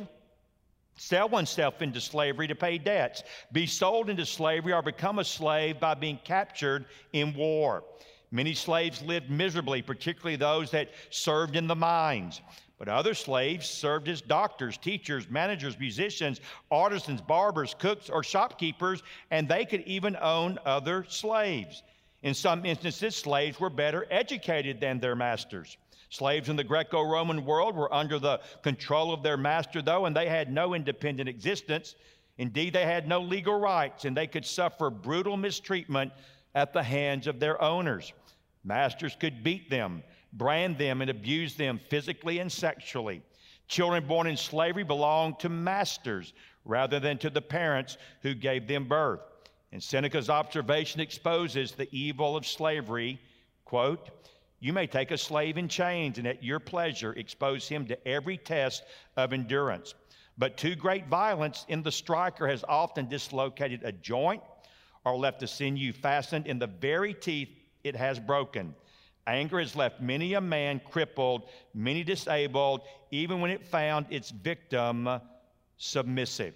sell 0.99 1.29
oneself 1.29 1.81
into 1.81 2.01
slavery 2.01 2.47
to 2.47 2.55
pay 2.55 2.77
debts, 2.77 3.23
be 3.51 3.65
sold 3.65 4.09
into 4.09 4.25
slavery, 4.25 4.73
or 4.73 4.81
become 4.81 5.19
a 5.19 5.23
slave 5.23 5.79
by 5.79 5.93
being 5.93 6.19
captured 6.23 6.85
in 7.13 7.33
war. 7.33 7.83
Many 8.31 8.53
slaves 8.53 9.01
lived 9.01 9.29
miserably, 9.29 9.81
particularly 9.81 10.35
those 10.35 10.69
that 10.71 10.89
served 11.09 11.55
in 11.55 11.67
the 11.67 11.75
mines. 11.75 12.41
But 12.77 12.87
other 12.87 13.13
slaves 13.13 13.69
served 13.69 14.07
as 14.07 14.21
doctors, 14.21 14.77
teachers, 14.77 15.29
managers, 15.29 15.79
musicians, 15.79 16.39
artisans, 16.71 17.21
barbers, 17.21 17.75
cooks, 17.77 18.09
or 18.09 18.23
shopkeepers, 18.23 19.03
and 19.31 19.47
they 19.47 19.65
could 19.65 19.81
even 19.81 20.15
own 20.21 20.59
other 20.65 21.05
slaves. 21.09 21.83
In 22.23 22.33
some 22.33 22.65
instances, 22.65 23.15
slaves 23.15 23.59
were 23.59 23.69
better 23.69 24.05
educated 24.11 24.79
than 24.79 24.99
their 24.99 25.15
masters. 25.15 25.77
Slaves 26.09 26.49
in 26.49 26.55
the 26.55 26.63
Greco 26.63 27.03
Roman 27.03 27.45
world 27.45 27.75
were 27.75 27.93
under 27.93 28.17
the 28.17 28.41
control 28.63 29.13
of 29.13 29.21
their 29.21 29.37
master, 29.37 29.81
though, 29.81 30.05
and 30.05 30.15
they 30.15 30.27
had 30.27 30.51
no 30.51 30.73
independent 30.73 31.29
existence. 31.29 31.95
Indeed, 32.39 32.73
they 32.73 32.85
had 32.85 33.07
no 33.07 33.21
legal 33.21 33.59
rights, 33.59 34.05
and 34.05 34.17
they 34.17 34.25
could 34.25 34.45
suffer 34.45 34.89
brutal 34.89 35.37
mistreatment 35.37 36.11
at 36.55 36.73
the 36.73 36.81
hands 36.81 37.27
of 37.27 37.39
their 37.39 37.61
owners. 37.61 38.11
Masters 38.63 39.15
could 39.19 39.43
beat 39.43 39.69
them, 39.69 40.03
brand 40.33 40.77
them, 40.77 41.01
and 41.01 41.11
abuse 41.11 41.55
them 41.55 41.79
physically 41.89 42.39
and 42.39 42.51
sexually. 42.51 43.21
Children 43.67 44.07
born 44.07 44.25
in 44.25 44.35
slavery 44.35 44.83
belonged 44.83 45.39
to 45.39 45.49
masters 45.49 46.33
rather 46.65 46.99
than 46.99 47.19
to 47.19 47.29
the 47.29 47.41
parents 47.41 47.97
who 48.21 48.33
gave 48.33 48.67
them 48.67 48.87
birth. 48.87 49.21
And 49.71 49.81
Seneca's 49.81 50.29
observation 50.29 51.01
exposes 51.01 51.73
the 51.73 51.87
evil 51.95 52.35
of 52.35 52.47
slavery. 52.47 53.21
Quote, 53.65 54.09
you 54.59 54.73
may 54.73 54.87
take 54.87 55.11
a 55.11 55.17
slave 55.17 55.57
in 55.57 55.67
chains 55.67 56.17
and 56.17 56.27
at 56.27 56.43
your 56.43 56.59
pleasure 56.59 57.13
expose 57.13 57.67
him 57.67 57.85
to 57.87 58.07
every 58.07 58.37
test 58.37 58.83
of 59.15 59.33
endurance. 59.33 59.93
But 60.37 60.57
too 60.57 60.75
great 60.75 61.07
violence 61.07 61.65
in 61.67 61.83
the 61.83 61.91
striker 61.91 62.47
has 62.47 62.63
often 62.67 63.07
dislocated 63.07 63.81
a 63.83 63.91
joint 63.91 64.41
or 65.05 65.17
left 65.17 65.43
a 65.43 65.47
sinew 65.47 65.93
fastened 65.93 66.47
in 66.47 66.59
the 66.59 66.67
very 66.67 67.13
teeth 67.13 67.49
it 67.83 67.95
has 67.95 68.19
broken. 68.19 68.75
Anger 69.27 69.59
has 69.59 69.75
left 69.75 70.01
many 70.01 70.33
a 70.33 70.41
man 70.41 70.81
crippled, 70.89 71.49
many 71.73 72.03
disabled, 72.03 72.81
even 73.11 73.41
when 73.41 73.51
it 73.51 73.65
found 73.65 74.07
its 74.09 74.31
victim 74.31 75.07
submissive. 75.77 76.55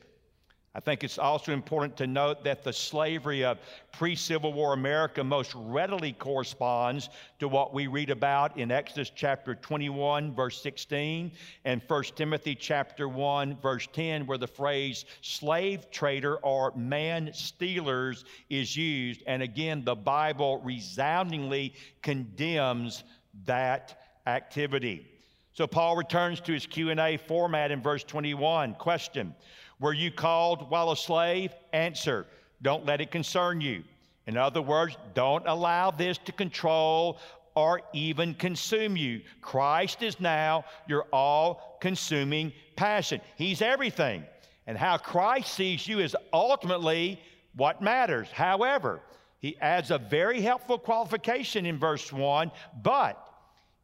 I 0.76 0.80
think 0.80 1.04
it's 1.04 1.20
also 1.20 1.52
important 1.52 1.96
to 1.98 2.08
note 2.08 2.44
that 2.46 2.64
the 2.64 2.74
slavery 2.74 3.46
of 3.46 3.60
pre 3.92 4.16
Civil 4.16 4.54
War 4.54 4.74
America 4.74 5.24
most 5.24 5.54
readily 5.54 6.14
corresponds 6.14 7.10
to 7.38 7.48
what 7.48 7.76
we 7.76 7.86
read 7.86 8.10
about 8.10 8.58
in 8.58 8.72
Exodus 8.72 9.12
chapter 9.14 9.54
21, 9.54 10.34
verse 10.34 10.60
16, 10.64 11.32
and 11.66 11.82
1 11.88 12.04
Timothy 12.16 12.56
chapter 12.56 13.08
1, 13.08 13.58
verse 13.62 13.88
10, 13.94 14.26
where 14.26 14.40
the 14.40 14.48
phrase 14.48 15.06
slave 15.22 15.92
trader 15.92 16.38
or 16.38 16.74
man 16.76 17.30
stealers 17.34 18.26
is 18.50 18.76
used. 18.76 19.22
And 19.28 19.44
again, 19.44 19.84
the 19.84 19.96
Bible 19.96 20.60
resoundingly 20.64 21.76
condemns 22.02 23.04
that 23.46 24.02
activity. 24.26 25.08
So 25.54 25.68
Paul 25.68 25.96
returns 25.96 26.42
to 26.42 26.54
his 26.54 26.66
Q&A 26.66 27.18
format 27.18 27.70
in 27.70 27.80
verse 27.80 28.04
21. 28.04 28.74
Question: 28.74 29.36
were 29.84 29.94
you 29.94 30.12
called 30.12 30.70
while 30.72 30.92
a 30.92 30.96
slave? 30.96 31.52
Answer 31.74 32.26
Don't 32.62 32.86
let 32.86 33.02
it 33.02 33.12
concern 33.12 33.60
you. 33.60 33.84
In 34.28 34.38
other 34.38 34.62
words, 34.62 34.96
don't 35.14 35.44
allow 35.46 35.92
this 35.92 36.18
to 36.20 36.32
control 36.32 37.20
or 37.54 37.82
even 37.92 38.34
consume 38.36 38.96
you. 38.96 39.20
Christ 39.42 40.02
is 40.02 40.22
now 40.22 40.64
your 40.88 41.04
all 41.12 41.78
consuming 41.82 42.54
passion. 42.78 43.20
He's 43.36 43.62
everything. 43.62 44.24
And 44.68 44.78
how 44.78 44.96
Christ 44.98 45.54
sees 45.54 45.86
you 45.86 46.00
is 46.00 46.16
ultimately 46.32 47.20
what 47.54 47.82
matters. 47.82 48.30
However, 48.32 49.02
he 49.40 49.58
adds 49.60 49.92
a 49.92 49.98
very 49.98 50.40
helpful 50.40 50.78
qualification 50.80 51.66
in 51.66 51.78
verse 51.78 52.14
1 52.14 52.50
but 52.82 53.20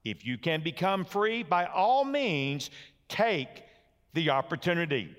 if 0.05 0.25
you 0.25 0.37
can 0.37 0.63
become 0.63 1.03
free, 1.03 1.43
by 1.43 1.65
all 1.65 2.05
means, 2.05 2.69
take 3.09 3.63
the 4.13 4.29
opportunity. 4.29 5.13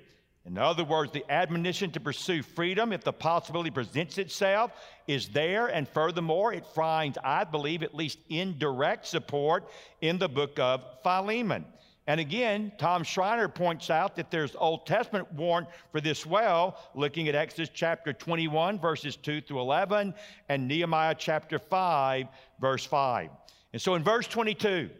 In 0.47 0.57
other 0.57 0.85
words, 0.85 1.13
the 1.13 1.25
admonition 1.31 1.91
to 1.93 2.01
pursue 2.01 2.43
freedom, 2.43 2.93
if 2.93 3.05
the 3.05 3.13
possibility 3.13 3.71
presents 3.71 4.17
itself, 4.17 4.73
is 5.07 5.29
there. 5.29 5.67
And 5.67 5.87
furthermore, 5.87 6.53
it 6.55 6.65
finds, 6.67 7.19
I 7.23 7.45
believe, 7.45 7.83
at 7.83 7.95
least 7.95 8.19
indirect 8.31 9.07
support 9.07 9.69
in 10.01 10.19
the 10.19 10.29
book 10.29 10.59
of 10.59 10.83
Philemon. 11.03 11.67
And 12.07 12.19
again, 12.19 12.73
Tom 12.79 13.05
Schreiner 13.05 13.49
points 13.49 13.91
out 13.91 14.17
that 14.17 14.31
there's 14.31 14.57
Old 14.57 14.87
Testament 14.87 15.31
warrant 15.35 15.69
for 15.93 16.01
this 16.01 16.25
well, 16.25 16.77
looking 16.95 17.29
at 17.29 17.35
Exodus 17.35 17.69
chapter 17.73 18.13
21, 18.13 18.81
verses 18.81 19.17
2 19.17 19.43
through 19.43 19.61
11, 19.61 20.15
and 20.49 20.67
Nehemiah 20.67 21.15
chapter 21.17 21.59
5, 21.59 22.27
verse 22.61 22.85
5. 22.87 23.29
And 23.75 23.81
so 23.81 23.95
in 23.95 24.03
verse 24.03 24.27
22, 24.27 24.91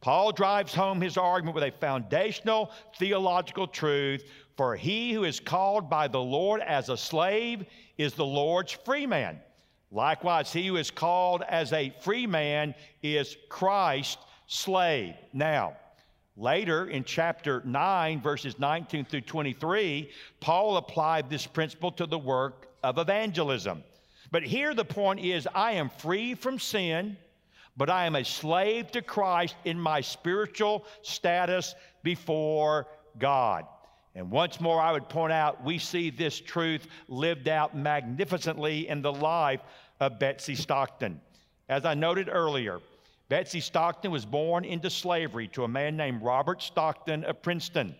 Paul 0.00 0.32
drives 0.32 0.72
home 0.72 1.00
his 1.00 1.16
argument 1.16 1.54
with 1.54 1.64
a 1.64 1.72
foundational 1.72 2.70
theological 2.98 3.66
truth 3.66 4.24
for 4.60 4.76
he 4.76 5.14
who 5.14 5.24
is 5.24 5.40
called 5.40 5.88
by 5.88 6.06
the 6.06 6.20
Lord 6.20 6.60
as 6.60 6.90
a 6.90 6.96
slave 6.98 7.64
is 7.96 8.12
the 8.12 8.26
Lord's 8.26 8.72
free 8.72 9.06
man. 9.06 9.40
Likewise, 9.90 10.52
he 10.52 10.66
who 10.66 10.76
is 10.76 10.90
called 10.90 11.42
as 11.48 11.72
a 11.72 11.94
free 12.02 12.26
man 12.26 12.74
is 13.02 13.38
Christ's 13.48 14.18
slave. 14.48 15.14
Now, 15.32 15.78
later 16.36 16.90
in 16.90 17.04
chapter 17.04 17.62
9, 17.64 18.20
verses 18.20 18.58
19 18.58 19.06
through 19.06 19.22
23, 19.22 20.10
Paul 20.40 20.76
applied 20.76 21.30
this 21.30 21.46
principle 21.46 21.92
to 21.92 22.04
the 22.04 22.18
work 22.18 22.68
of 22.82 22.98
evangelism. 22.98 23.82
But 24.30 24.42
here 24.42 24.74
the 24.74 24.84
point 24.84 25.20
is 25.20 25.48
I 25.54 25.72
am 25.72 25.88
free 25.88 26.34
from 26.34 26.58
sin, 26.58 27.16
but 27.78 27.88
I 27.88 28.04
am 28.04 28.14
a 28.14 28.24
slave 28.26 28.90
to 28.90 29.00
Christ 29.00 29.56
in 29.64 29.80
my 29.80 30.02
spiritual 30.02 30.84
status 31.00 31.74
before 32.02 32.88
God. 33.18 33.64
And 34.14 34.30
once 34.30 34.60
more, 34.60 34.80
I 34.80 34.92
would 34.92 35.08
point 35.08 35.32
out 35.32 35.64
we 35.64 35.78
see 35.78 36.10
this 36.10 36.40
truth 36.40 36.86
lived 37.08 37.48
out 37.48 37.76
magnificently 37.76 38.88
in 38.88 39.02
the 39.02 39.12
life 39.12 39.60
of 40.00 40.18
Betsy 40.18 40.54
Stockton. 40.54 41.20
As 41.68 41.84
I 41.84 41.94
noted 41.94 42.28
earlier, 42.28 42.80
Betsy 43.28 43.60
Stockton 43.60 44.10
was 44.10 44.24
born 44.24 44.64
into 44.64 44.90
slavery 44.90 45.46
to 45.48 45.62
a 45.62 45.68
man 45.68 45.96
named 45.96 46.22
Robert 46.22 46.60
Stockton 46.60 47.22
of 47.24 47.42
Princeton. 47.42 47.94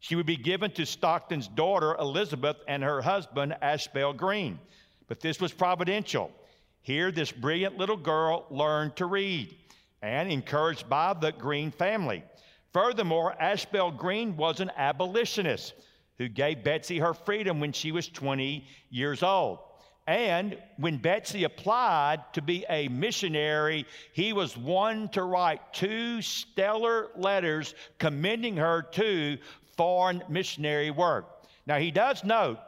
She 0.00 0.16
would 0.16 0.26
be 0.26 0.36
given 0.36 0.72
to 0.72 0.84
Stockton's 0.84 1.46
daughter, 1.46 1.94
Elizabeth, 1.94 2.56
and 2.66 2.82
her 2.82 3.00
husband, 3.00 3.54
Ashbel 3.62 4.12
Green. 4.12 4.58
But 5.06 5.20
this 5.20 5.40
was 5.40 5.52
providential. 5.52 6.32
Here, 6.80 7.12
this 7.12 7.30
brilliant 7.30 7.78
little 7.78 7.96
girl 7.96 8.44
learned 8.50 8.96
to 8.96 9.06
read 9.06 9.54
and 10.02 10.32
encouraged 10.32 10.88
by 10.88 11.14
the 11.14 11.30
Green 11.30 11.70
family. 11.70 12.24
Furthermore, 12.72 13.34
Ashbel 13.38 13.90
Green 13.90 14.36
was 14.36 14.60
an 14.60 14.70
abolitionist 14.76 15.74
who 16.18 16.28
gave 16.28 16.64
Betsy 16.64 16.98
her 16.98 17.14
freedom 17.14 17.60
when 17.60 17.72
she 17.72 17.92
was 17.92 18.08
20 18.08 18.66
years 18.90 19.22
old. 19.22 19.58
And 20.06 20.58
when 20.78 20.98
Betsy 20.98 21.44
applied 21.44 22.24
to 22.32 22.42
be 22.42 22.64
a 22.68 22.88
missionary, 22.88 23.86
he 24.12 24.32
was 24.32 24.56
one 24.56 25.08
to 25.10 25.22
write 25.22 25.72
two 25.72 26.20
stellar 26.22 27.08
letters 27.16 27.74
commending 27.98 28.56
her 28.56 28.82
to 28.92 29.38
foreign 29.76 30.22
missionary 30.28 30.90
work. 30.90 31.46
Now, 31.66 31.78
he 31.78 31.90
does 31.90 32.24
note 32.24 32.58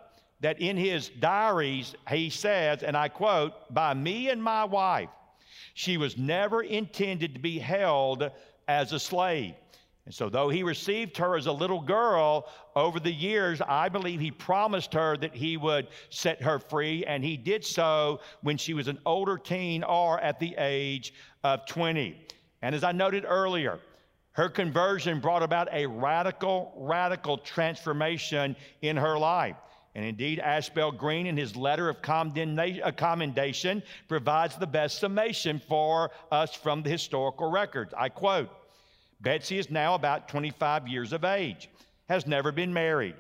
that 0.41 0.61
in 0.61 0.77
his 0.77 1.09
diaries, 1.09 1.95
he 2.09 2.31
says, 2.31 2.83
and 2.83 2.97
I 2.97 3.09
quote, 3.09 3.53
by 3.73 3.95
me 3.95 4.29
and 4.29 4.43
my 4.43 4.65
wife, 4.65 5.09
she 5.75 5.97
was 5.97 6.17
never 6.17 6.63
intended 6.63 7.35
to 7.35 7.41
be 7.41 7.59
held 7.59 8.31
as 8.69 8.93
a 8.93 9.01
slave. 9.01 9.55
And 10.07 10.15
so, 10.15 10.29
though 10.29 10.51
he 10.51 10.63
received 10.63 11.17
her 11.17 11.35
as 11.35 11.47
a 11.47 11.53
little 11.53 11.81
girl 11.81 12.47
over 12.77 13.01
the 13.01 13.13
years, 13.13 13.63
I 13.67 13.89
believe 13.89 14.21
he 14.21 14.31
promised 14.31 14.93
her 14.93 15.17
that 15.17 15.35
he 15.35 15.57
would 15.57 15.89
set 16.11 16.43
her 16.43 16.59
free, 16.59 17.07
and 17.07 17.25
he 17.25 17.39
did 17.39 17.65
so 17.65 18.21
when 18.43 18.59
she 18.59 18.75
was 18.75 18.87
an 18.87 18.99
older 19.07 19.39
teen 19.39 19.83
or 19.83 20.21
at 20.21 20.39
the 20.39 20.55
age 20.59 21.15
of 21.43 21.65
20. 21.65 22.21
And 22.61 22.75
as 22.75 22.85
I 22.85 22.93
noted 22.93 23.25
earlier, 23.27 23.81
her 24.33 24.51
conversion 24.51 25.21
brought 25.21 25.43
about 25.43 25.69
a 25.73 25.87
radical, 25.87 26.75
radical 26.77 27.39
transformation 27.39 28.57
in 28.83 28.99
her 28.99 29.19
life. 29.19 29.57
And 29.95 30.05
indeed, 30.05 30.41
Ashbel 30.41 30.93
Green, 30.93 31.27
in 31.27 31.37
his 31.37 31.57
letter 31.57 31.89
of 31.89 31.97
uh, 32.07 32.93
commendation, 32.97 33.83
provides 34.09 34.57
the 34.57 34.67
best 34.67 34.99
summation 34.99 35.63
for 35.67 36.11
us 36.33 36.55
from 36.55 36.83
the 36.83 36.91
historical 36.91 37.49
records. 37.49 37.95
I 37.97 38.09
quote, 38.09 38.51
Betsy 39.25 39.59
is 39.59 39.71
now 39.71 39.95
about 39.95 40.29
25 40.29 40.87
years 40.87 41.15
of 41.15 41.25
age, 41.25 41.71
has 42.11 42.27
never 42.27 42.53
been 42.53 42.73
married. 42.73 43.15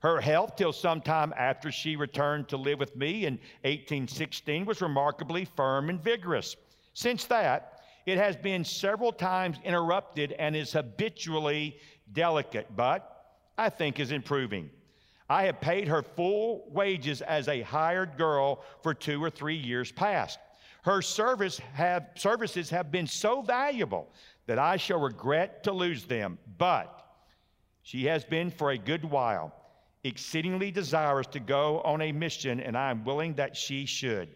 Her 0.00 0.20
health, 0.20 0.54
till 0.54 0.72
sometime 0.72 1.34
after 1.36 1.72
she 1.72 1.96
returned 1.96 2.48
to 2.48 2.56
live 2.56 2.78
with 2.78 2.94
me 2.94 3.26
in 3.26 3.34
1816, 3.62 4.64
was 4.64 4.80
remarkably 4.80 5.44
firm 5.44 5.90
and 5.90 6.00
vigorous. 6.00 6.54
Since 6.94 7.24
that, 7.24 7.80
it 8.06 8.16
has 8.16 8.36
been 8.36 8.64
several 8.64 9.10
times 9.10 9.58
interrupted 9.64 10.32
and 10.32 10.54
is 10.54 10.72
habitually 10.72 11.76
delicate, 12.12 12.68
but 12.76 13.26
I 13.58 13.68
think 13.68 13.98
is 13.98 14.12
improving. 14.12 14.70
I 15.28 15.42
have 15.42 15.60
paid 15.60 15.88
her 15.88 16.02
full 16.02 16.68
wages 16.70 17.20
as 17.20 17.48
a 17.48 17.62
hired 17.62 18.16
girl 18.16 18.62
for 18.82 18.94
two 18.94 19.22
or 19.22 19.28
three 19.28 19.56
years 19.56 19.90
past. 19.90 20.38
Her 20.88 21.02
service 21.02 21.60
have, 21.74 22.08
services 22.14 22.70
have 22.70 22.90
been 22.90 23.06
so 23.06 23.42
valuable 23.42 24.08
that 24.46 24.58
I 24.58 24.78
shall 24.78 24.98
regret 24.98 25.64
to 25.64 25.72
lose 25.72 26.04
them. 26.04 26.38
But 26.56 27.04
she 27.82 28.06
has 28.06 28.24
been 28.24 28.50
for 28.50 28.70
a 28.70 28.78
good 28.78 29.04
while 29.04 29.54
exceedingly 30.02 30.70
desirous 30.70 31.26
to 31.26 31.40
go 31.40 31.82
on 31.82 32.00
a 32.00 32.10
mission, 32.10 32.58
and 32.58 32.74
I 32.74 32.90
am 32.90 33.04
willing 33.04 33.34
that 33.34 33.54
she 33.54 33.84
should. 33.84 34.30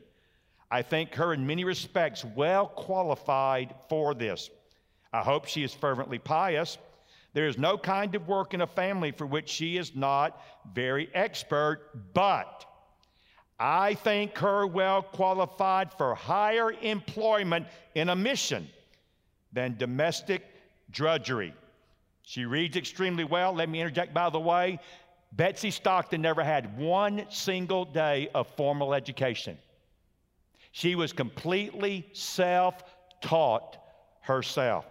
I 0.71 0.83
think 0.83 1.15
her 1.15 1.33
in 1.33 1.47
many 1.47 1.65
respects 1.65 2.23
well 2.23 2.67
qualified 2.67 3.75
for 3.89 4.13
this. 4.13 4.51
I 5.11 5.23
hope 5.23 5.47
she 5.47 5.65
is 5.65 5.73
fervently 5.73 6.19
pious. 6.19 6.77
There 7.33 7.47
is 7.47 7.57
no 7.57 7.79
kind 7.79 8.15
of 8.15 8.29
work 8.29 8.53
in 8.53 8.61
a 8.61 8.67
family 8.67 9.13
for 9.13 9.25
which 9.25 9.49
she 9.49 9.79
is 9.79 9.97
not 9.97 10.39
very 10.75 11.09
expert, 11.15 12.13
but 12.13 12.67
I 13.65 13.95
think 13.95 14.37
her 14.39 14.67
well 14.67 15.03
qualified 15.03 15.93
for 15.93 16.17
higher 16.17 16.73
employment 16.73 17.69
in 17.95 18.09
a 18.09 18.17
mission 18.17 18.69
than 19.53 19.77
domestic 19.77 20.43
drudgery. 20.91 21.55
She 22.25 22.45
reads 22.45 22.77
extremely 22.77 23.23
well. 23.23 23.53
Let 23.53 23.69
me 23.69 23.81
interject, 23.81 24.13
by 24.13 24.31
the 24.31 24.41
way. 24.41 24.81
Betsy 25.31 25.71
Stockton 25.71 26.21
never 26.21 26.43
had 26.43 26.77
one 26.77 27.25
single 27.31 27.85
day 27.85 28.31
of 28.35 28.49
formal 28.57 28.95
education. 28.95 29.57
She 30.73 30.97
was 30.97 31.13
completely 31.13 32.09
self 32.13 32.83
taught 33.21 33.77
herself. 34.23 34.87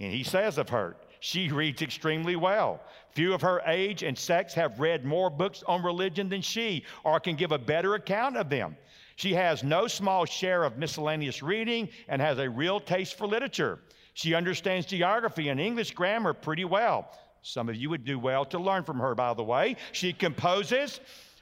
And 0.00 0.14
he 0.14 0.22
says 0.22 0.56
of 0.56 0.70
her, 0.70 0.96
she 1.20 1.48
reads 1.48 1.82
extremely 1.82 2.36
well. 2.36 2.80
Few 3.12 3.34
of 3.34 3.42
her 3.42 3.60
age 3.66 4.02
and 4.02 4.16
sex 4.16 4.54
have 4.54 4.80
read 4.80 5.04
more 5.04 5.30
books 5.30 5.62
on 5.66 5.82
religion 5.82 6.28
than 6.28 6.42
she, 6.42 6.84
or 7.04 7.18
can 7.20 7.36
give 7.36 7.52
a 7.52 7.58
better 7.58 7.94
account 7.94 8.36
of 8.36 8.48
them. 8.48 8.76
She 9.16 9.34
has 9.34 9.64
no 9.64 9.88
small 9.88 10.24
share 10.24 10.62
of 10.62 10.78
miscellaneous 10.78 11.42
reading 11.42 11.88
and 12.08 12.22
has 12.22 12.38
a 12.38 12.48
real 12.48 12.78
taste 12.78 13.18
for 13.18 13.26
literature. 13.26 13.80
She 14.14 14.34
understands 14.34 14.86
geography 14.86 15.48
and 15.48 15.60
English 15.60 15.92
grammar 15.92 16.32
pretty 16.32 16.64
well. 16.64 17.10
Some 17.42 17.68
of 17.68 17.76
you 17.76 17.90
would 17.90 18.04
do 18.04 18.18
well 18.18 18.44
to 18.46 18.58
learn 18.58 18.84
from 18.84 18.98
her, 18.98 19.14
by 19.14 19.34
the 19.34 19.42
way. 19.42 19.76
She 19.92 20.12
composes 20.12 21.00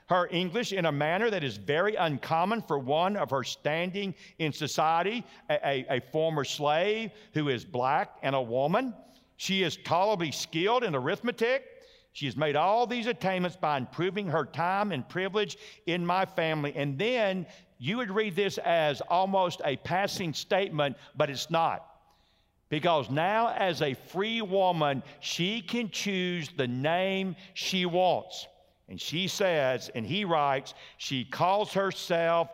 her 0.09 0.29
English 0.31 0.73
in 0.73 0.87
a 0.87 0.93
manner 0.93 1.31
that 1.31 1.43
is 1.43 1.57
very 1.57 1.97
uncommon 1.97 2.63
for 2.63 2.79
one 2.79 3.17
of 3.17 3.31
her 3.31 3.43
standing 3.43 4.15
in 4.39 4.53
society, 4.53 5.25
a, 5.51 5.55
a, 5.55 5.97
a, 5.97 6.01
former 6.13 6.45
slave 6.45 7.11
who 7.35 7.49
is 7.49 7.65
black 7.65 8.17
and 8.23 8.35
a 8.35 8.41
woman. 8.41 8.95
She 9.37 9.63
is 9.63 9.77
tolerably 9.77 10.33
skilled 10.33 10.85
in 10.85 10.95
arithmetic. 10.95 11.65
She 12.13 12.27
has 12.27 12.37
made 12.37 12.57
all 12.57 12.87
these 12.87 13.07
attainments 13.07 13.57
by 13.57 13.77
improving 13.77 14.27
her 14.29 14.47
time 14.47 14.93
and 14.93 15.07
privilege 15.09 15.59
in 15.87 16.05
my 16.05 16.25
family. 16.25 16.73
And 16.75 16.99
then 16.99 17.47
you 17.79 17.99
would 17.99 18.11
read 18.11 18.35
this 18.35 18.59
as 18.59 19.03
almost 19.03 19.61
a 19.65 19.77
passing 19.77 20.33
statement, 20.33 20.97
but 21.15 21.29
it's 21.29 21.51
not. 21.51 21.85
Because 22.69 23.11
now, 23.11 23.51
as 23.51 23.83
a 23.83 23.95
free 23.95 24.43
woman, 24.43 25.03
she 25.21 25.61
can 25.61 25.91
choose 25.91 26.49
the 26.57 26.67
name 26.67 27.37
she 27.55 27.87
wants. 27.87 28.47
And 28.89 29.01
she 29.01 29.29
says, 29.29 29.91
and 29.95 30.07
he 30.07 30.25
writes, 30.25 30.75
she 30.97 31.25
calls 31.25 31.73
herself 31.73 32.49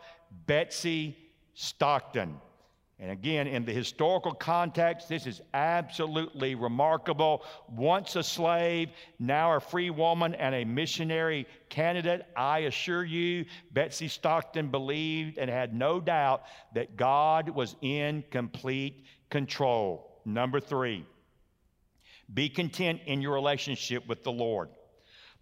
Betsy 0.46 1.16
Stockton. 1.54 2.36
And 3.02 3.10
again, 3.10 3.48
in 3.48 3.64
the 3.64 3.72
historical 3.72 4.32
context, 4.32 5.08
this 5.08 5.26
is 5.26 5.40
absolutely 5.54 6.54
remarkable. 6.54 7.42
Once 7.68 8.14
a 8.14 8.22
slave, 8.22 8.90
now 9.18 9.54
a 9.54 9.60
free 9.60 9.90
woman 9.90 10.36
and 10.36 10.54
a 10.54 10.64
missionary 10.64 11.48
candidate. 11.68 12.24
I 12.36 12.60
assure 12.60 13.02
you, 13.02 13.46
Betsy 13.72 14.06
Stockton 14.06 14.68
believed 14.68 15.38
and 15.38 15.50
had 15.50 15.74
no 15.74 15.98
doubt 15.98 16.44
that 16.74 16.96
God 16.96 17.48
was 17.48 17.74
in 17.82 18.22
complete 18.30 19.04
control. 19.30 20.20
Number 20.24 20.60
three, 20.60 21.04
be 22.32 22.48
content 22.48 23.00
in 23.06 23.20
your 23.20 23.34
relationship 23.34 24.06
with 24.06 24.22
the 24.22 24.30
Lord. 24.30 24.68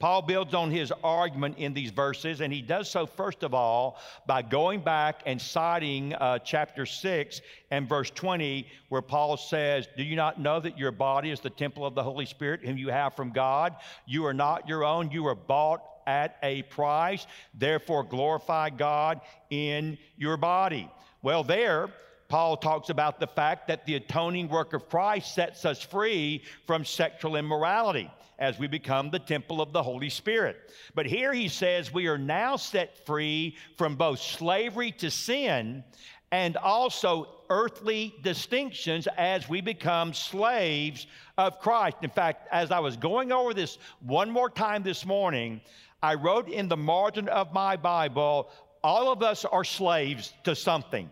Paul 0.00 0.22
builds 0.22 0.54
on 0.54 0.70
his 0.70 0.90
argument 1.04 1.58
in 1.58 1.74
these 1.74 1.90
verses, 1.90 2.40
and 2.40 2.50
he 2.50 2.62
does 2.62 2.90
so, 2.90 3.04
first 3.04 3.42
of 3.42 3.52
all, 3.52 3.98
by 4.26 4.40
going 4.40 4.80
back 4.80 5.20
and 5.26 5.40
citing 5.40 6.14
uh, 6.14 6.38
chapter 6.38 6.86
6 6.86 7.42
and 7.70 7.86
verse 7.86 8.10
20, 8.10 8.66
where 8.88 9.02
Paul 9.02 9.36
says, 9.36 9.86
Do 9.98 10.02
you 10.02 10.16
not 10.16 10.40
know 10.40 10.58
that 10.58 10.78
your 10.78 10.90
body 10.90 11.30
is 11.30 11.40
the 11.40 11.50
temple 11.50 11.84
of 11.84 11.94
the 11.94 12.02
Holy 12.02 12.24
Spirit, 12.24 12.64
whom 12.64 12.78
you 12.78 12.88
have 12.88 13.14
from 13.14 13.30
God? 13.30 13.76
You 14.06 14.24
are 14.24 14.32
not 14.32 14.66
your 14.66 14.84
own, 14.84 15.10
you 15.10 15.26
are 15.26 15.34
bought 15.34 15.82
at 16.06 16.38
a 16.42 16.62
price. 16.62 17.26
Therefore, 17.52 18.02
glorify 18.02 18.70
God 18.70 19.20
in 19.50 19.98
your 20.16 20.38
body. 20.38 20.90
Well, 21.20 21.44
there, 21.44 21.90
Paul 22.28 22.56
talks 22.56 22.88
about 22.88 23.20
the 23.20 23.26
fact 23.26 23.68
that 23.68 23.84
the 23.84 23.96
atoning 23.96 24.48
work 24.48 24.72
of 24.72 24.88
Christ 24.88 25.34
sets 25.34 25.66
us 25.66 25.82
free 25.82 26.42
from 26.66 26.86
sexual 26.86 27.36
immorality 27.36 28.10
as 28.40 28.58
we 28.58 28.66
become 28.66 29.10
the 29.10 29.18
temple 29.18 29.60
of 29.60 29.72
the 29.72 29.82
Holy 29.82 30.08
Spirit. 30.08 30.72
But 30.94 31.06
here 31.06 31.32
he 31.32 31.48
says 31.48 31.92
we 31.92 32.08
are 32.08 32.18
now 32.18 32.56
set 32.56 33.06
free 33.06 33.56
from 33.76 33.96
both 33.96 34.18
slavery 34.18 34.92
to 34.92 35.10
sin 35.10 35.84
and 36.32 36.56
also 36.56 37.28
earthly 37.50 38.14
distinctions 38.22 39.06
as 39.18 39.48
we 39.48 39.60
become 39.60 40.14
slaves 40.14 41.06
of 41.36 41.60
Christ. 41.60 41.98
In 42.02 42.10
fact, 42.10 42.48
as 42.50 42.70
I 42.70 42.78
was 42.78 42.96
going 42.96 43.30
over 43.30 43.52
this 43.52 43.78
one 44.00 44.30
more 44.30 44.48
time 44.48 44.82
this 44.82 45.04
morning, 45.04 45.60
I 46.02 46.14
wrote 46.14 46.48
in 46.48 46.68
the 46.68 46.76
margin 46.76 47.28
of 47.28 47.52
my 47.52 47.76
Bible, 47.76 48.50
all 48.82 49.12
of 49.12 49.22
us 49.22 49.44
are 49.44 49.64
slaves 49.64 50.32
to 50.44 50.54
something. 50.54 51.10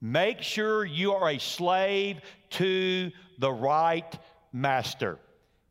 Make 0.00 0.42
sure 0.42 0.84
you 0.84 1.12
are 1.14 1.30
a 1.30 1.38
slave 1.38 2.20
to 2.50 3.10
the 3.38 3.50
right 3.50 4.18
master. 4.52 5.18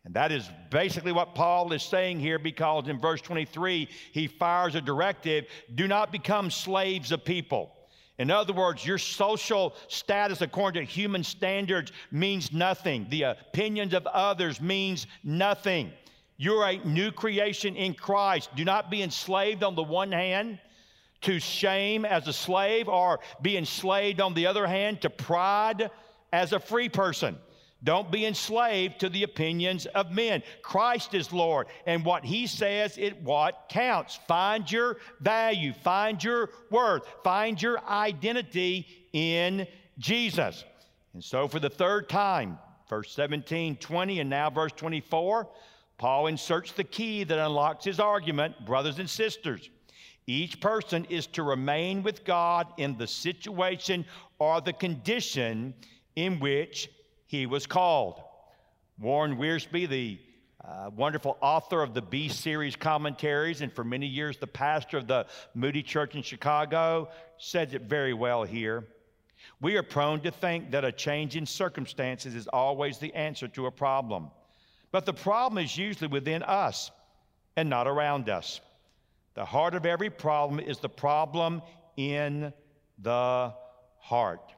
And 0.07 0.13
that 0.13 0.31
is 0.31 0.49
basically 0.69 1.11
what 1.11 1.35
Paul 1.35 1.73
is 1.73 1.83
saying 1.83 2.21
here 2.21 2.39
because 2.39 2.87
in 2.87 2.97
verse 2.97 3.19
23, 3.19 3.89
he 4.13 4.27
fires 4.27 4.73
a 4.75 4.79
directive 4.79 5.47
do 5.75 5.85
not 5.85 6.13
become 6.13 6.49
slaves 6.49 7.11
of 7.11 7.25
people. 7.25 7.75
In 8.17 8.31
other 8.31 8.53
words, 8.53 8.85
your 8.85 8.99
social 8.99 9.75
status 9.89 10.39
according 10.39 10.85
to 10.85 10.89
human 10.89 11.25
standards 11.25 11.91
means 12.09 12.53
nothing. 12.53 13.05
The 13.09 13.23
opinions 13.23 13.93
of 13.93 14.07
others 14.07 14.61
means 14.61 15.07
nothing. 15.25 15.91
You're 16.37 16.65
a 16.65 16.77
new 16.85 17.11
creation 17.11 17.75
in 17.75 17.93
Christ. 17.93 18.49
Do 18.55 18.63
not 18.63 18.89
be 18.89 19.01
enslaved 19.01 19.61
on 19.61 19.75
the 19.75 19.83
one 19.83 20.13
hand 20.13 20.57
to 21.23 21.37
shame 21.37 22.05
as 22.05 22.29
a 22.29 22.33
slave 22.33 22.87
or 22.87 23.19
be 23.41 23.57
enslaved 23.57 24.21
on 24.21 24.33
the 24.35 24.47
other 24.47 24.67
hand 24.67 25.01
to 25.01 25.09
pride 25.09 25.91
as 26.31 26.53
a 26.53 26.61
free 26.61 26.87
person. 26.87 27.37
Don't 27.83 28.11
be 28.11 28.25
enslaved 28.25 28.99
to 28.99 29.09
the 29.09 29.23
opinions 29.23 29.85
of 29.87 30.11
men. 30.11 30.41
Christ 30.63 31.13
is 31.13 31.31
Lord, 31.31 31.67
and 31.85 32.03
what 32.03 32.25
He 32.25 32.47
says 32.47 32.97
is 32.97 33.13
what 33.21 33.65
counts. 33.69 34.19
Find 34.27 34.69
your 34.71 34.97
value, 35.19 35.73
find 35.73 36.23
your 36.23 36.49
worth, 36.71 37.03
find 37.23 37.61
your 37.61 37.79
identity 37.87 38.87
in 39.13 39.67
Jesus. 39.99 40.63
And 41.13 41.23
so, 41.23 41.47
for 41.47 41.59
the 41.59 41.69
third 41.69 42.09
time, 42.09 42.57
verse 42.89 43.11
17, 43.13 43.77
20, 43.77 44.19
and 44.21 44.29
now 44.29 44.49
verse 44.49 44.71
24, 44.71 45.47
Paul 45.97 46.27
inserts 46.27 46.71
the 46.71 46.83
key 46.83 47.23
that 47.23 47.39
unlocks 47.39 47.85
his 47.85 47.99
argument, 47.99 48.65
brothers 48.65 48.99
and 48.99 49.09
sisters. 49.09 49.69
Each 50.25 50.59
person 50.59 51.05
is 51.05 51.25
to 51.27 51.43
remain 51.43 52.03
with 52.03 52.25
God 52.25 52.67
in 52.77 52.97
the 52.97 53.07
situation 53.07 54.05
or 54.39 54.61
the 54.61 54.73
condition 54.73 55.73
in 56.15 56.39
which 56.39 56.89
he 57.27 57.45
was 57.45 57.67
called. 57.67 58.21
Warren 58.99 59.37
Wiersbe, 59.37 59.87
the 59.87 60.19
uh, 60.65 60.89
wonderful 60.95 61.37
author 61.41 61.83
of 61.83 61.93
the 61.93 62.01
Be 62.01 62.29
series 62.29 62.75
commentaries, 62.75 63.61
and 63.61 63.71
for 63.71 63.83
many 63.83 64.07
years 64.07 64.37
the 64.37 64.47
pastor 64.47 64.97
of 64.97 65.07
the 65.07 65.27
Moody 65.53 65.83
Church 65.83 66.15
in 66.15 66.23
Chicago, 66.23 67.09
says 67.37 67.73
it 67.73 67.83
very 67.83 68.13
well 68.13 68.43
here. 68.43 68.87
We 69.61 69.77
are 69.77 69.83
prone 69.83 70.21
to 70.21 70.31
think 70.31 70.71
that 70.71 70.83
a 70.83 70.91
change 70.91 71.35
in 71.35 71.45
circumstances 71.45 72.33
is 72.33 72.47
always 72.47 72.97
the 72.97 73.13
answer 73.13 73.47
to 73.49 73.67
a 73.67 73.71
problem. 73.71 74.31
But 74.91 75.05
the 75.05 75.13
problem 75.13 75.63
is 75.63 75.77
usually 75.77 76.07
within 76.07 76.43
us 76.43 76.91
and 77.55 77.69
not 77.69 77.87
around 77.87 78.29
us. 78.29 78.61
The 79.35 79.45
heart 79.45 79.75
of 79.75 79.85
every 79.85 80.09
problem 80.09 80.59
is 80.59 80.79
the 80.79 80.89
problem 80.89 81.61
in 81.97 82.51
the 82.97 83.53
heart. 83.99 84.53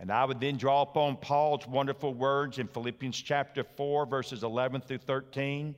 And 0.00 0.10
I 0.10 0.24
would 0.24 0.40
then 0.40 0.56
draw 0.56 0.80
upon 0.80 1.18
Paul's 1.18 1.66
wonderful 1.66 2.14
words 2.14 2.58
in 2.58 2.68
Philippians 2.68 3.20
chapter 3.20 3.62
4, 3.62 4.06
verses 4.06 4.42
11 4.42 4.80
through 4.80 4.98
13. 4.98 5.74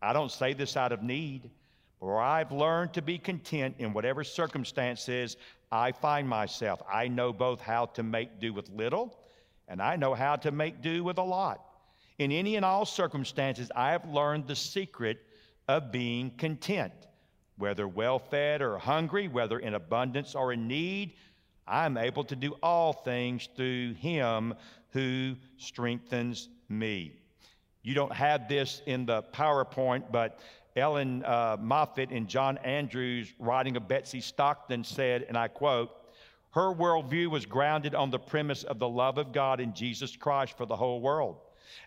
I 0.00 0.12
don't 0.14 0.32
say 0.32 0.54
this 0.54 0.74
out 0.74 0.90
of 0.90 1.02
need, 1.02 1.50
for 2.00 2.18
I've 2.18 2.50
learned 2.50 2.94
to 2.94 3.02
be 3.02 3.18
content 3.18 3.74
in 3.78 3.92
whatever 3.92 4.24
circumstances 4.24 5.36
I 5.70 5.92
find 5.92 6.26
myself. 6.26 6.80
I 6.90 7.08
know 7.08 7.30
both 7.30 7.60
how 7.60 7.86
to 7.86 8.02
make 8.02 8.40
do 8.40 8.54
with 8.54 8.70
little, 8.70 9.18
and 9.68 9.82
I 9.82 9.96
know 9.96 10.14
how 10.14 10.36
to 10.36 10.50
make 10.50 10.80
do 10.80 11.04
with 11.04 11.18
a 11.18 11.22
lot. 11.22 11.62
In 12.18 12.32
any 12.32 12.56
and 12.56 12.64
all 12.64 12.86
circumstances, 12.86 13.70
I 13.76 13.90
have 13.90 14.08
learned 14.08 14.46
the 14.46 14.56
secret 14.56 15.18
of 15.68 15.92
being 15.92 16.30
content, 16.38 16.94
whether 17.58 17.86
well 17.86 18.18
fed 18.18 18.62
or 18.62 18.78
hungry, 18.78 19.28
whether 19.28 19.58
in 19.58 19.74
abundance 19.74 20.34
or 20.34 20.54
in 20.54 20.66
need. 20.66 21.12
I'm 21.68 21.96
able 21.96 22.24
to 22.24 22.36
do 22.36 22.56
all 22.62 22.92
things 22.92 23.48
through 23.56 23.94
him 23.94 24.54
who 24.90 25.36
strengthens 25.56 26.48
me. 26.68 27.12
You 27.82 27.94
don't 27.94 28.12
have 28.12 28.48
this 28.48 28.82
in 28.86 29.06
the 29.06 29.22
PowerPoint, 29.34 30.10
but 30.10 30.40
Ellen 30.76 31.24
uh, 31.24 31.56
Moffett 31.58 32.10
and 32.10 32.28
John 32.28 32.58
Andrews, 32.58 33.32
writing 33.38 33.76
of 33.76 33.88
Betsy 33.88 34.20
Stockton, 34.20 34.84
said, 34.84 35.24
and 35.28 35.36
I 35.36 35.48
quote, 35.48 35.90
her 36.52 36.74
worldview 36.74 37.28
was 37.28 37.44
grounded 37.44 37.94
on 37.94 38.10
the 38.10 38.18
premise 38.18 38.64
of 38.64 38.78
the 38.78 38.88
love 38.88 39.18
of 39.18 39.32
God 39.32 39.60
in 39.60 39.74
Jesus 39.74 40.16
Christ 40.16 40.56
for 40.56 40.66
the 40.66 40.76
whole 40.76 41.00
world 41.00 41.36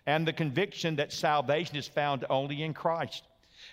and 0.06 0.26
the 0.26 0.32
conviction 0.32 0.96
that 0.96 1.12
salvation 1.12 1.76
is 1.76 1.88
found 1.88 2.24
only 2.30 2.62
in 2.62 2.72
Christ. 2.72 3.24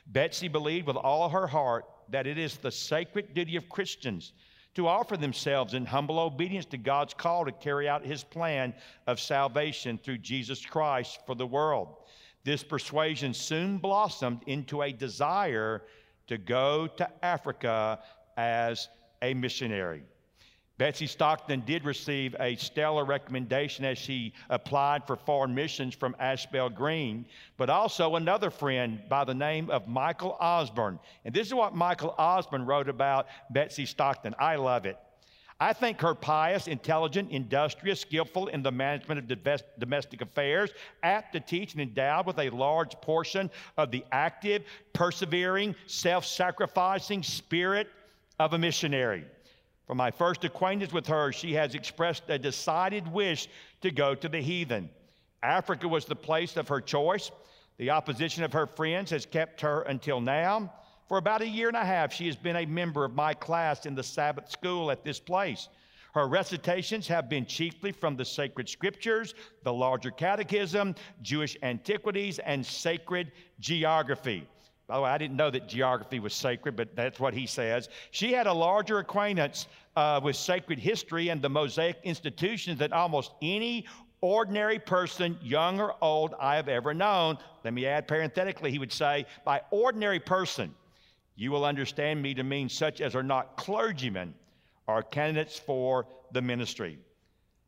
Betsy 0.08 0.48
believed 0.48 0.88
with 0.88 0.96
all 0.96 1.30
her 1.30 1.48
heart 1.48 1.86
that 2.10 2.28
it 2.28 2.38
is 2.38 2.58
the 2.58 2.72
sacred 2.72 3.34
duty 3.34 3.56
of 3.56 3.70
Christians 3.70 4.34
to 4.76 4.88
offer 4.88 5.18
themselves 5.18 5.74
in 5.74 5.86
humble 5.86 6.20
obedience 6.20 6.66
to 6.68 6.78
God's 6.78 7.14
call 7.14 7.46
to 7.46 7.52
carry 7.52 7.90
out 7.90 8.06
his 8.06 8.24
plan 8.24 8.74
of 9.08 9.20
salvation 9.20 9.98
through 9.98 10.20
Jesus 10.20 10.66
Christ 10.66 11.20
for 11.26 11.36
the 11.36 11.48
world. 11.48 11.96
This 12.44 12.64
persuasion 12.64 13.34
soon 13.34 13.78
blossomed 13.78 14.42
into 14.48 14.82
a 14.82 14.92
desire 14.92 15.84
to 16.28 16.38
go 16.38 16.88
to 16.88 17.26
Africa 17.26 18.00
as 18.38 18.88
a 19.22 19.34
missionary. 19.34 20.04
Betsy 20.80 21.08
Stockton 21.08 21.62
did 21.66 21.84
receive 21.84 22.38
a 22.40 22.56
stellar 22.56 23.04
recommendation 23.04 23.84
as 23.84 23.98
she 23.98 24.32
applied 24.50 25.06
for 25.06 25.18
foreign 25.18 25.54
missions 25.54 25.94
from 25.94 26.16
Ashbel 26.20 26.70
Green, 26.70 27.26
but 27.58 27.70
also 27.70 28.16
another 28.16 28.50
friend 28.50 29.02
by 29.10 29.26
the 29.26 29.34
name 29.34 29.70
of 29.70 29.90
Michael 29.90 30.38
Osborne. 30.40 30.98
And 31.26 31.36
this 31.36 31.48
is 31.48 31.54
what 31.54 31.76
Michael 31.76 32.16
Osborne 32.18 32.66
wrote 32.66 32.88
about 32.88 33.28
Betsy 33.50 33.86
Stockton. 33.86 34.34
I 34.40 34.56
love 34.56 34.86
it. 34.86 34.98
I 35.60 35.74
think 35.74 36.00
her 36.00 36.16
pious, 36.16 36.68
intelligent, 36.68 37.30
industrious, 37.30 38.00
skillful 38.00 38.48
in 38.48 38.64
the 38.64 38.72
management 38.72 39.30
of 39.30 39.60
domestic 39.80 40.22
affairs, 40.22 40.72
apt 41.04 41.34
to 41.34 41.42
teach 41.42 41.74
and 41.74 41.82
endowed 41.82 42.26
with 42.26 42.40
a 42.40 42.50
large 42.52 42.94
portion 43.02 43.52
of 43.76 43.92
the 43.92 44.06
active, 44.14 44.64
persevering, 44.94 45.76
self 45.88 46.24
sacrificing 46.24 47.22
spirit 47.22 47.90
of 48.40 48.54
a 48.54 48.58
missionary. 48.58 49.26
From 49.90 49.98
my 49.98 50.12
first 50.12 50.44
acquaintance 50.44 50.94
with 50.94 51.08
her, 51.08 51.32
she 51.32 51.54
has 51.54 51.74
expressed 51.74 52.22
a 52.28 52.38
decided 52.38 53.12
wish 53.12 53.48
to 53.82 53.90
go 53.90 54.14
to 54.14 54.30
the 54.30 54.40
heathen. 54.40 54.92
Africa 55.42 55.88
was 55.88 56.06
the 56.06 56.16
place 56.16 56.58
of 56.58 56.68
her 56.68 56.80
choice. 56.80 57.32
The 57.78 57.90
opposition 57.90 58.44
of 58.44 58.54
her 58.54 58.68
friends 58.68 59.10
has 59.10 59.26
kept 59.26 59.62
her 59.62 59.82
until 59.82 60.22
now. 60.22 60.72
For 61.08 61.18
about 61.18 61.42
a 61.42 61.48
year 61.48 61.70
and 61.70 61.76
a 61.76 61.84
half, 61.84 62.14
she 62.14 62.28
has 62.28 62.36
been 62.36 62.58
a 62.58 62.68
member 62.68 63.04
of 63.04 63.16
my 63.16 63.34
class 63.34 63.88
in 63.88 63.96
the 63.96 64.04
Sabbath 64.04 64.52
school 64.52 64.92
at 64.92 65.04
this 65.04 65.20
place. 65.20 65.70
Her 66.14 66.28
recitations 66.28 67.08
have 67.08 67.28
been 67.28 67.48
chiefly 67.48 67.92
from 67.92 68.16
the 68.16 68.26
sacred 68.26 68.70
scriptures, 68.70 69.34
the 69.64 69.74
larger 69.74 70.12
catechism, 70.12 70.94
Jewish 71.24 71.58
antiquities, 71.64 72.38
and 72.38 72.64
sacred 72.64 73.32
geography. 73.60 74.48
By 74.90 74.96
the 74.96 75.02
way, 75.04 75.12
I 75.12 75.20
didn't 75.20 75.38
know 75.38 75.52
that 75.52 75.68
geography 75.68 76.20
was 76.20 76.34
sacred, 76.34 76.76
but 76.76 76.96
that's 76.96 77.20
what 77.20 77.36
he 77.36 77.46
says. 77.46 77.90
She 78.10 78.34
had 78.34 78.48
a 78.48 78.54
larger 78.54 78.98
acquaintance 78.98 79.68
uh, 79.96 80.20
with 80.24 80.36
sacred 80.36 80.80
history 80.80 81.30
and 81.30 81.40
the 81.44 81.48
Mosaic 81.48 81.98
institutions 82.04 82.80
than 82.80 82.92
almost 82.92 83.34
any 83.40 83.86
ordinary 84.22 84.80
person, 84.80 85.38
young 85.44 85.80
or 85.80 85.94
old, 86.02 86.34
I 86.40 86.56
have 86.56 86.68
ever 86.68 86.96
known. 86.96 87.38
Let 87.64 87.76
me 87.76 87.86
add 87.86 88.08
parenthetically, 88.08 88.72
he 88.72 88.80
would 88.80 88.92
say, 88.92 89.28
by 89.46 89.62
ordinary 89.70 90.20
person, 90.20 90.74
you 91.36 91.52
will 91.52 91.66
understand 91.66 92.20
me 92.20 92.34
to 92.34 92.44
mean 92.44 92.68
such 92.68 93.00
as 93.00 93.16
are 93.16 93.22
not 93.22 93.58
clergymen 93.58 94.34
or 94.88 95.04
candidates 95.04 95.60
for 95.60 96.08
the 96.32 96.42
ministry. 96.42 96.98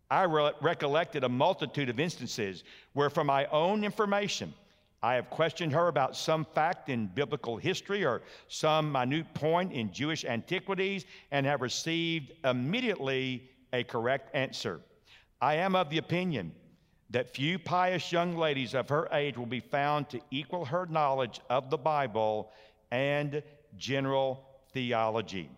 I 0.10 0.24
re- 0.24 0.54
recollected 0.60 1.24
a 1.24 1.30
multitude 1.30 1.88
of 1.88 2.00
instances 2.00 2.64
where, 2.94 3.12
from 3.12 3.28
my 3.28 3.46
own 3.46 3.84
information, 3.84 4.56
I 5.04 5.16
have 5.16 5.30
questioned 5.30 5.74
her 5.74 5.88
about 5.88 6.16
some 6.16 6.46
fact 6.46 6.90
in 6.90 7.08
biblical 7.08 7.58
history 7.58 8.06
or 8.06 8.22
some 8.48 8.92
minute 8.92 9.34
point 9.34 9.74
in 9.74 9.92
Jewish 9.92 10.26
antiquities 10.26 11.06
and 11.32 11.46
have 11.46 11.62
received 11.62 12.34
immediately 12.44 13.50
a 13.74 13.84
correct 13.84 14.36
answer. 14.36 14.82
I 15.42 15.56
am 15.56 15.76
of 15.76 15.90
the 15.90 15.98
opinion 15.98 16.54
that 17.10 17.34
few 17.34 17.58
pious 17.58 18.12
young 18.12 18.38
ladies 18.38 18.76
of 18.76 18.90
her 18.90 19.10
age 19.12 19.38
will 19.38 19.48
be 19.48 19.60
found 19.60 20.08
to 20.10 20.22
equal 20.30 20.66
her 20.66 20.86
knowledge 20.86 21.42
of 21.50 21.70
the 21.70 21.78
Bible 21.78 22.52
and 22.92 23.42
general 23.78 24.46
theology. 24.72 25.50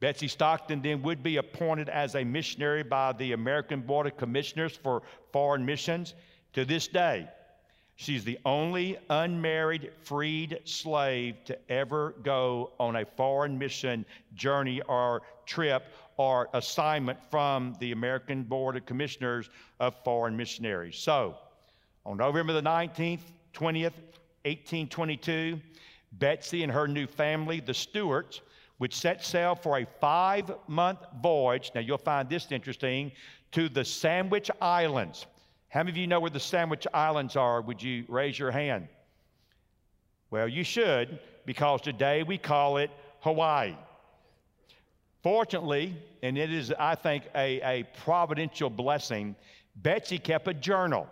Betsy 0.00 0.28
Stockton 0.28 0.82
then 0.82 1.02
would 1.02 1.22
be 1.22 1.38
appointed 1.38 1.88
as 1.88 2.14
a 2.14 2.24
missionary 2.24 2.82
by 2.82 3.12
the 3.12 3.32
American 3.32 3.80
Board 3.80 4.06
of 4.06 4.16
Commissioners 4.16 4.76
for 4.76 5.02
Foreign 5.32 5.64
Missions. 5.64 6.14
To 6.52 6.64
this 6.64 6.88
day, 6.88 7.28
she's 7.96 8.24
the 8.24 8.38
only 8.44 8.98
unmarried 9.10 9.90
freed 10.02 10.60
slave 10.64 11.36
to 11.44 11.58
ever 11.70 12.14
go 12.22 12.72
on 12.78 12.96
a 12.96 13.04
foreign 13.04 13.58
mission 13.58 14.04
journey 14.34 14.80
or 14.82 15.22
trip 15.46 15.92
or 16.16 16.48
assignment 16.54 17.18
from 17.30 17.74
the 17.80 17.92
American 17.92 18.42
Board 18.42 18.76
of 18.76 18.86
Commissioners 18.86 19.50
of 19.80 19.94
Foreign 20.04 20.36
Missionaries. 20.36 20.96
So, 20.96 21.36
on 22.04 22.18
November 22.18 22.52
the 22.52 22.62
19th, 22.62 23.20
20th, 23.52 23.94
1822, 24.44 25.60
Betsy 26.12 26.62
and 26.62 26.72
her 26.72 26.86
new 26.86 27.06
family, 27.06 27.60
the 27.60 27.74
Stewarts, 27.74 28.40
would 28.78 28.92
set 28.92 29.24
sail 29.24 29.54
for 29.54 29.78
a 29.78 29.86
five 30.00 30.50
month 30.68 31.00
voyage. 31.20 31.72
Now, 31.74 31.80
you'll 31.80 31.98
find 31.98 32.28
this 32.28 32.52
interesting 32.52 33.12
to 33.52 33.68
the 33.68 33.84
Sandwich 33.84 34.50
Islands. 34.60 35.26
How 35.76 35.82
many 35.82 35.90
of 35.90 35.98
you 35.98 36.06
know 36.06 36.20
where 36.20 36.30
the 36.30 36.40
Sandwich 36.40 36.86
Islands 36.94 37.36
are? 37.36 37.60
Would 37.60 37.82
you 37.82 38.06
raise 38.08 38.38
your 38.38 38.50
hand? 38.50 38.88
Well, 40.30 40.48
you 40.48 40.64
should, 40.64 41.18
because 41.44 41.82
today 41.82 42.22
we 42.22 42.38
call 42.38 42.78
it 42.78 42.90
Hawaii. 43.20 43.74
Fortunately, 45.22 45.94
and 46.22 46.38
it 46.38 46.50
is, 46.50 46.72
I 46.78 46.94
think, 46.94 47.24
a, 47.34 47.60
a 47.60 47.82
providential 48.02 48.70
blessing, 48.70 49.36
Betsy 49.76 50.18
kept 50.18 50.48
a 50.48 50.54
journal. 50.54 51.06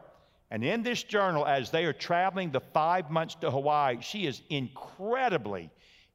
And 0.51 0.65
in 0.65 0.83
this 0.83 1.03
journal, 1.03 1.45
as 1.45 1.71
they 1.71 1.85
are 1.85 1.93
traveling 1.93 2.51
the 2.51 2.63
five 2.73 3.11
months 3.11 3.35
to 3.43 3.51
Hawaii, 3.51 3.99
she 4.01 4.25
is 4.25 4.41
incredibly, 4.49 5.69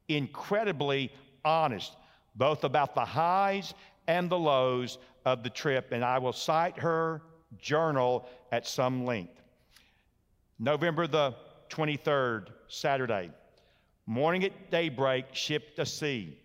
incredibly 0.08 1.12
honest, 1.44 1.92
both 2.34 2.64
about 2.64 2.96
the 2.96 3.04
highs 3.04 3.74
and 4.08 4.28
the 4.28 4.40
lows 4.40 4.98
of 5.24 5.44
the 5.44 5.50
trip. 5.50 5.92
And 5.92 6.04
I 6.04 6.18
will 6.18 6.32
cite 6.32 6.76
her 6.80 7.22
journal 7.58 8.28
at 8.52 8.66
some 8.66 9.04
length. 9.04 9.40
November 10.58 11.06
the 11.06 11.34
23rd, 11.70 12.48
Saturday. 12.68 13.30
Morning 14.06 14.44
at 14.44 14.70
daybreak, 14.70 15.26
ship 15.34 15.74
to 15.76 15.86
sea. 15.86 16.38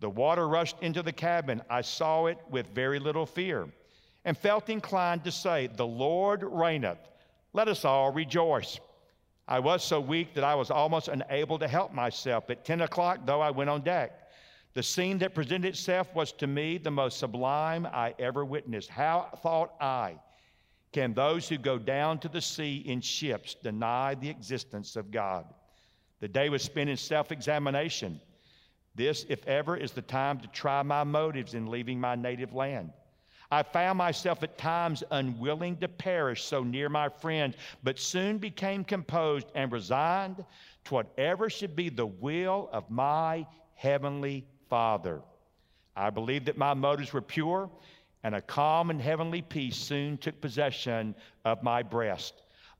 The 0.00 0.10
water 0.10 0.48
rushed 0.48 0.76
into 0.82 1.02
the 1.02 1.12
cabin. 1.12 1.62
I 1.70 1.82
saw 1.82 2.26
it 2.26 2.38
with 2.50 2.66
very 2.74 2.98
little 2.98 3.26
fear 3.26 3.68
and 4.24 4.36
felt 4.36 4.68
inclined 4.68 5.24
to 5.24 5.30
say, 5.30 5.68
The 5.68 5.86
Lord 5.86 6.42
reigneth. 6.42 6.98
Let 7.52 7.68
us 7.68 7.84
all 7.84 8.12
rejoice. 8.12 8.80
I 9.46 9.58
was 9.58 9.82
so 9.82 10.00
weak 10.00 10.34
that 10.34 10.44
I 10.44 10.54
was 10.54 10.70
almost 10.70 11.08
unable 11.08 11.58
to 11.58 11.68
help 11.68 11.92
myself. 11.92 12.48
At 12.48 12.64
10 12.64 12.82
o'clock, 12.82 13.20
though, 13.26 13.40
I 13.40 13.50
went 13.50 13.70
on 13.70 13.82
deck. 13.82 14.30
The 14.74 14.82
scene 14.82 15.18
that 15.18 15.34
presented 15.34 15.68
itself 15.68 16.14
was 16.14 16.32
to 16.32 16.46
me 16.46 16.78
the 16.78 16.90
most 16.90 17.18
sublime 17.18 17.86
I 17.86 18.14
ever 18.18 18.44
witnessed. 18.44 18.88
How 18.88 19.28
thought 19.42 19.74
I, 19.80 20.16
can 20.92 21.14
those 21.14 21.48
who 21.48 21.56
go 21.56 21.78
down 21.78 22.18
to 22.18 22.28
the 22.28 22.40
sea 22.40 22.76
in 22.86 23.00
ships 23.00 23.54
deny 23.54 24.14
the 24.14 24.28
existence 24.28 24.96
of 24.96 25.10
God? 25.10 25.46
The 26.20 26.28
day 26.28 26.50
was 26.50 26.62
spent 26.62 26.90
in 26.90 26.96
self 26.96 27.32
examination. 27.32 28.20
This, 28.94 29.24
if 29.28 29.46
ever, 29.46 29.76
is 29.76 29.92
the 29.92 30.02
time 30.02 30.38
to 30.40 30.48
try 30.48 30.82
my 30.82 31.02
motives 31.02 31.54
in 31.54 31.66
leaving 31.66 31.98
my 31.98 32.14
native 32.14 32.52
land. 32.52 32.92
I 33.50 33.62
found 33.62 33.98
myself 33.98 34.42
at 34.42 34.56
times 34.56 35.02
unwilling 35.10 35.76
to 35.78 35.88
perish 35.88 36.44
so 36.44 36.62
near 36.62 36.88
my 36.88 37.08
friends, 37.08 37.56
but 37.82 37.98
soon 37.98 38.38
became 38.38 38.84
composed 38.84 39.46
and 39.54 39.70
resigned 39.72 40.44
to 40.84 40.94
whatever 40.94 41.50
should 41.50 41.76
be 41.76 41.88
the 41.88 42.06
will 42.06 42.70
of 42.72 42.90
my 42.90 43.46
heavenly 43.74 44.46
Father. 44.70 45.22
I 45.94 46.08
believed 46.10 46.46
that 46.46 46.56
my 46.56 46.72
motives 46.72 47.12
were 47.12 47.20
pure, 47.20 47.70
and 48.24 48.34
a 48.34 48.40
calm 48.40 48.90
and 48.90 49.00
heavenly 49.00 49.42
peace 49.42 49.76
soon 49.76 50.16
took 50.16 50.40
possession 50.40 51.14
of 51.44 51.62
my 51.62 51.82
breast. 51.82 52.34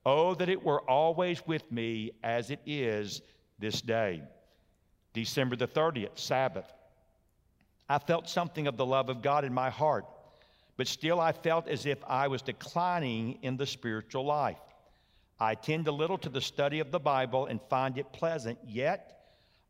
Oh, 0.05 0.35
that 0.35 0.49
it 0.49 0.63
were 0.63 0.81
always 0.89 1.45
with 1.45 1.69
me 1.71 2.11
as 2.23 2.49
it 2.49 2.59
is 2.65 3.21
this 3.59 3.81
day. 3.81 4.21
December 5.13 5.55
the 5.55 5.67
30th, 5.67 6.17
Sabbath. 6.17 6.71
I 7.87 7.99
felt 7.99 8.29
something 8.29 8.67
of 8.67 8.77
the 8.77 8.85
love 8.85 9.09
of 9.09 9.21
God 9.21 9.45
in 9.45 9.53
my 9.53 9.69
heart, 9.69 10.05
but 10.77 10.87
still 10.87 11.19
I 11.19 11.31
felt 11.31 11.67
as 11.67 11.85
if 11.85 11.99
I 12.07 12.27
was 12.27 12.41
declining 12.41 13.39
in 13.41 13.57
the 13.57 13.67
spiritual 13.67 14.25
life. 14.25 14.59
I 15.39 15.55
tend 15.55 15.87
a 15.87 15.91
little 15.91 16.17
to 16.19 16.29
the 16.29 16.41
study 16.41 16.79
of 16.79 16.91
the 16.91 16.99
Bible 16.99 17.45
and 17.47 17.59
find 17.69 17.97
it 17.97 18.11
pleasant, 18.13 18.57
yet 18.65 19.19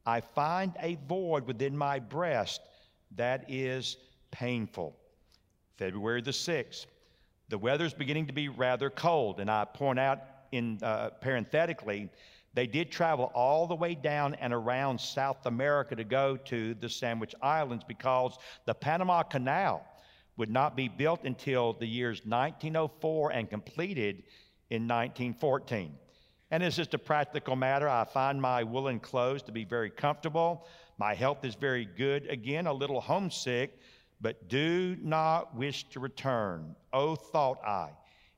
I 0.06 0.22
find 0.22 0.74
a 0.80 0.98
void 1.08 1.48
within 1.48 1.78
my 1.78 2.00
breast 2.00 2.62
that 3.16 3.46
is 3.50 3.98
painful. 4.32 4.96
February 5.78 6.22
the 6.22 6.32
6th. 6.32 6.86
The 7.50 7.58
weather's 7.58 7.94
beginning 7.94 8.28
to 8.28 8.34
be 8.34 8.50
rather 8.50 8.90
cold, 8.90 9.40
and 9.40 9.50
I 9.50 9.66
point 9.66 10.00
out 10.00 10.20
in 10.52 10.80
uh, 10.82 11.10
parenthetically 11.22 12.10
they 12.54 12.68
did 12.68 12.92
travel 12.92 13.32
all 13.34 13.66
the 13.66 13.76
way 13.76 13.96
down 13.96 14.36
and 14.36 14.54
around 14.54 15.02
South 15.02 15.46
America 15.46 15.96
to 15.96 16.04
go 16.04 16.38
to 16.38 16.76
the 16.76 16.88
Sandwich 16.88 17.34
Islands 17.42 17.84
because 17.88 18.38
the 18.66 18.76
Panama 18.76 19.24
Canal 19.24 19.84
would 20.38 20.52
not 20.52 20.76
be 20.76 20.88
built 20.88 21.24
until 21.24 21.74
the 21.74 21.88
years 21.88 22.22
1904 22.26 23.32
and 23.32 23.50
completed 23.50 24.24
in 24.70 24.84
1914. 24.88 25.96
And 26.52 26.62
it's 26.62 26.76
just 26.76 26.94
a 26.94 27.00
practical 27.00 27.56
matter. 27.56 27.90
I 27.90 28.04
find 28.04 28.40
my 28.40 28.64
woolen 28.64 29.00
clothes 29.00 29.42
to 29.44 29.52
be 29.52 29.64
very 29.64 29.90
comfortable. 29.90 30.68
My 31.00 31.16
health 31.16 31.44
is 31.44 31.56
very 31.56 31.86
good. 31.86 32.28
Again, 32.30 32.68
a 32.68 32.74
little 32.74 33.02
homesick, 33.02 33.80
but 34.24 34.48
do 34.48 34.98
not 35.04 35.56
wish 35.56 35.84
to 35.90 36.00
return. 36.00 36.76
Oh, 36.92 37.16
thought 37.16 37.64
I 37.64 37.92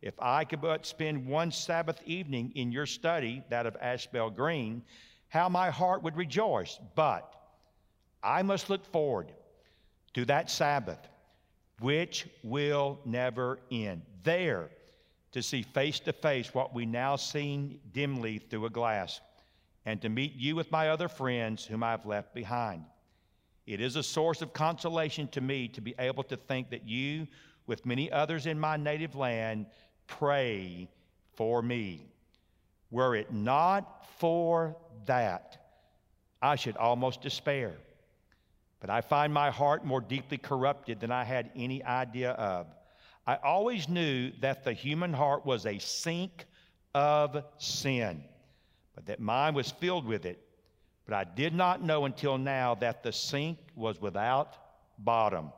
if 0.05 0.13
I 0.19 0.43
could 0.43 0.61
but 0.61 0.85
spend 0.85 1.25
one 1.25 1.51
Sabbath 1.51 1.99
evening 2.05 2.51
in 2.55 2.71
your 2.71 2.85
study, 2.85 3.43
that 3.49 3.65
of 3.65 3.75
Ashbel 3.81 4.29
Green, 4.29 4.83
how 5.29 5.49
my 5.49 5.71
heart 5.71 6.03
would 6.03 6.15
rejoice. 6.15 6.79
But 6.93 7.33
I 8.21 8.43
must 8.43 8.69
look 8.69 8.85
forward 8.85 9.31
to 10.13 10.23
that 10.25 10.51
Sabbath, 10.51 10.99
which 11.79 12.27
will 12.43 12.99
never 13.03 13.59
end. 13.71 14.03
There, 14.21 14.69
to 15.31 15.41
see 15.41 15.63
face 15.63 15.99
to 16.01 16.13
face 16.13 16.53
what 16.53 16.73
we 16.73 16.85
now 16.85 17.15
see 17.15 17.79
dimly 17.91 18.37
through 18.37 18.67
a 18.67 18.69
glass, 18.69 19.21
and 19.87 19.99
to 20.03 20.09
meet 20.09 20.35
you 20.35 20.55
with 20.55 20.71
my 20.71 20.89
other 20.89 21.07
friends 21.07 21.65
whom 21.65 21.81
I 21.81 21.91
have 21.91 22.05
left 22.05 22.33
behind. 22.35 22.83
It 23.65 23.81
is 23.81 23.95
a 23.95 24.03
source 24.03 24.41
of 24.41 24.53
consolation 24.53 25.27
to 25.29 25.41
me 25.41 25.67
to 25.69 25.81
be 25.81 25.95
able 25.97 26.23
to 26.23 26.37
think 26.37 26.69
that 26.69 26.87
you, 26.87 27.27
with 27.65 27.85
many 27.85 28.11
others 28.11 28.45
in 28.45 28.59
my 28.59 28.77
native 28.77 29.15
land, 29.15 29.65
pray 30.07 30.87
for 31.33 31.61
me. 31.61 32.05
Were 32.91 33.15
it 33.15 33.33
not 33.33 34.05
for 34.19 34.77
that, 35.05 35.57
I 36.41 36.55
should 36.55 36.77
almost 36.77 37.21
despair. 37.21 37.73
But 38.79 38.89
I 38.89 39.01
find 39.01 39.33
my 39.33 39.49
heart 39.49 39.83
more 39.83 40.01
deeply 40.01 40.37
corrupted 40.37 40.99
than 40.99 41.11
I 41.11 41.23
had 41.23 41.49
any 41.55 41.83
idea 41.83 42.31
of. 42.31 42.67
I 43.25 43.37
always 43.37 43.89
knew 43.89 44.31
that 44.41 44.63
the 44.63 44.73
human 44.73 45.11
heart 45.11 45.45
was 45.45 45.65
a 45.65 45.79
sink 45.79 46.45
of 46.93 47.43
sin, 47.57 48.23
but 48.93 49.07
that 49.07 49.19
mine 49.19 49.55
was 49.55 49.71
filled 49.71 50.05
with 50.05 50.25
it. 50.25 50.44
But 51.05 51.15
I 51.15 51.23
did 51.23 51.53
not 51.53 51.83
know 51.83 52.05
until 52.05 52.37
now 52.37 52.75
that 52.75 53.03
the 53.03 53.11
sink 53.11 53.59
was 53.75 54.01
without 54.01 54.57
bottom. 54.97 55.51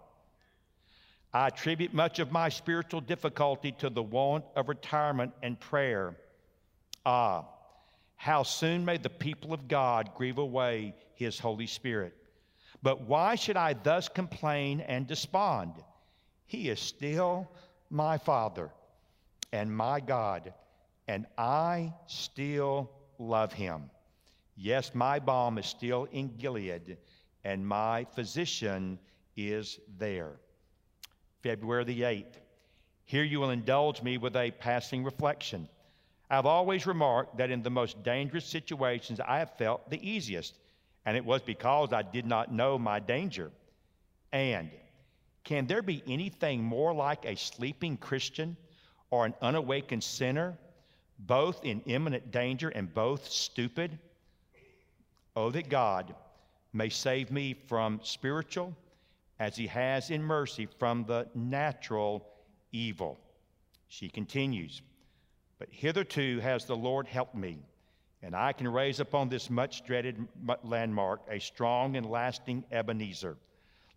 I 1.33 1.47
attribute 1.47 1.93
much 1.93 2.19
of 2.19 2.31
my 2.31 2.49
spiritual 2.49 3.01
difficulty 3.01 3.71
to 3.73 3.89
the 3.89 4.03
want 4.03 4.45
of 4.55 4.69
retirement 4.69 5.33
and 5.43 5.59
prayer. 5.59 6.15
Ah, 7.05 7.45
how 8.15 8.43
soon 8.43 8.83
may 8.83 8.97
the 8.97 9.09
people 9.09 9.53
of 9.53 9.67
God 9.67 10.11
grieve 10.15 10.39
away 10.39 10.95
his 11.13 11.39
Holy 11.39 11.67
Spirit. 11.67 12.13
But 12.83 13.01
why 13.01 13.35
should 13.35 13.57
I 13.57 13.73
thus 13.73 14.07
complain 14.09 14.81
and 14.81 15.07
despond? 15.07 15.73
He 16.45 16.69
is 16.69 16.79
still 16.79 17.49
my 17.89 18.17
Father 18.17 18.71
and 19.51 19.75
my 19.75 19.99
God, 19.99 20.53
and 21.07 21.25
I 21.37 21.93
still 22.07 22.91
love 23.17 23.53
him. 23.53 23.89
Yes, 24.57 24.93
my 24.93 25.19
balm 25.19 25.57
is 25.57 25.67
still 25.67 26.07
in 26.11 26.35
Gilead, 26.37 26.97
and 27.43 27.65
my 27.65 28.05
physician 28.15 28.99
is 29.35 29.79
there. 29.97 30.33
February 31.43 31.83
the 31.85 32.01
8th. 32.01 32.33
Here 33.05 33.23
you 33.23 33.39
will 33.39 33.51
indulge 33.51 34.01
me 34.01 34.17
with 34.17 34.35
a 34.35 34.51
passing 34.51 35.03
reflection. 35.03 35.69
I've 36.29 36.45
always 36.45 36.85
remarked 36.85 37.37
that 37.37 37.51
in 37.51 37.63
the 37.63 37.69
most 37.69 38.03
dangerous 38.03 38.45
situations, 38.45 39.21
I 39.21 39.39
have 39.39 39.57
felt 39.57 39.89
the 39.89 40.09
easiest 40.09 40.57
and 41.07 41.15
it 41.15 41.23
was 41.23 41.41
because 41.41 41.93
I 41.93 42.01
did 42.01 42.25
not 42.25 42.51
know 42.51 42.77
my 42.77 42.99
danger. 42.99 43.49
And 44.33 44.69
can 45.45 45.65
there 45.65 45.81
be 45.81 46.03
anything 46.05 46.61
more 46.61 46.93
like 46.93 47.23
a 47.23 47.37
sleeping 47.37 47.95
Christian 47.95 48.57
or 49.09 49.25
an 49.25 49.33
unawakened 49.41 50.03
sinner, 50.03 50.57
both 51.17 51.63
in 51.63 51.79
imminent 51.85 52.31
danger 52.31 52.67
and 52.67 52.93
both 52.93 53.29
stupid? 53.29 53.97
Oh, 55.37 55.51
that 55.51 55.69
God 55.69 56.15
may 56.73 56.89
save 56.89 57.29
me 57.29 57.53
from 57.53 57.99
spiritual 58.01 58.75
as 59.39 59.55
he 59.55 59.67
has 59.67 60.09
in 60.09 60.23
mercy 60.23 60.67
from 60.79 61.03
the 61.03 61.27
natural 61.35 62.27
evil. 62.71 63.19
She 63.87 64.09
continues, 64.09 64.81
But 65.59 65.69
hitherto 65.69 66.39
has 66.39 66.65
the 66.65 66.75
Lord 66.75 67.05
helped 67.05 67.35
me 67.35 67.59
and 68.23 68.35
I 68.35 68.51
can 68.51 68.67
raise 68.67 68.99
upon 68.99 69.29
this 69.29 69.51
much 69.51 69.85
dreaded 69.85 70.27
landmark 70.63 71.21
a 71.29 71.39
strong 71.39 71.97
and 71.97 72.07
lasting 72.07 72.63
Ebenezer. 72.71 73.37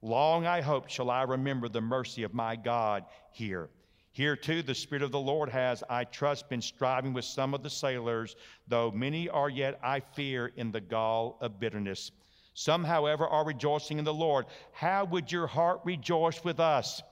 Long, 0.03 0.45
I 0.47 0.61
hope, 0.61 0.91
shall 0.91 1.09
I 1.09 1.23
remember 1.23 1.71
the 1.71 1.81
mercy 1.81 2.23
of 2.23 2.35
my 2.35 2.55
God 2.55 3.07
here. 3.33 3.71
Here, 4.13 4.35
too, 4.35 4.63
the 4.63 4.75
Spirit 4.75 5.03
of 5.03 5.13
the 5.13 5.21
Lord 5.21 5.49
has, 5.51 5.85
I 5.89 6.05
trust, 6.05 6.49
been 6.49 6.63
striving 6.63 7.13
with 7.13 7.25
some 7.25 7.55
of 7.55 7.63
the 7.63 7.71
sailors, 7.71 8.35
though 8.67 8.91
many 8.91 9.29
are 9.29 9.49
yet, 9.49 9.79
I 9.83 10.01
fear, 10.01 10.53
in 10.57 10.73
the 10.73 10.81
gall 10.81 11.39
of 11.41 11.61
bitterness. 11.61 12.11
Some, 12.55 12.83
however, 12.83 13.27
are 13.27 13.45
rejoicing 13.45 13.99
in 13.99 14.05
the 14.05 14.13
Lord. 14.13 14.47
How 14.73 15.05
would 15.05 15.31
your 15.31 15.47
heart 15.47 15.81
rejoice 15.85 16.43
with 16.43 16.59
us? 16.59 17.03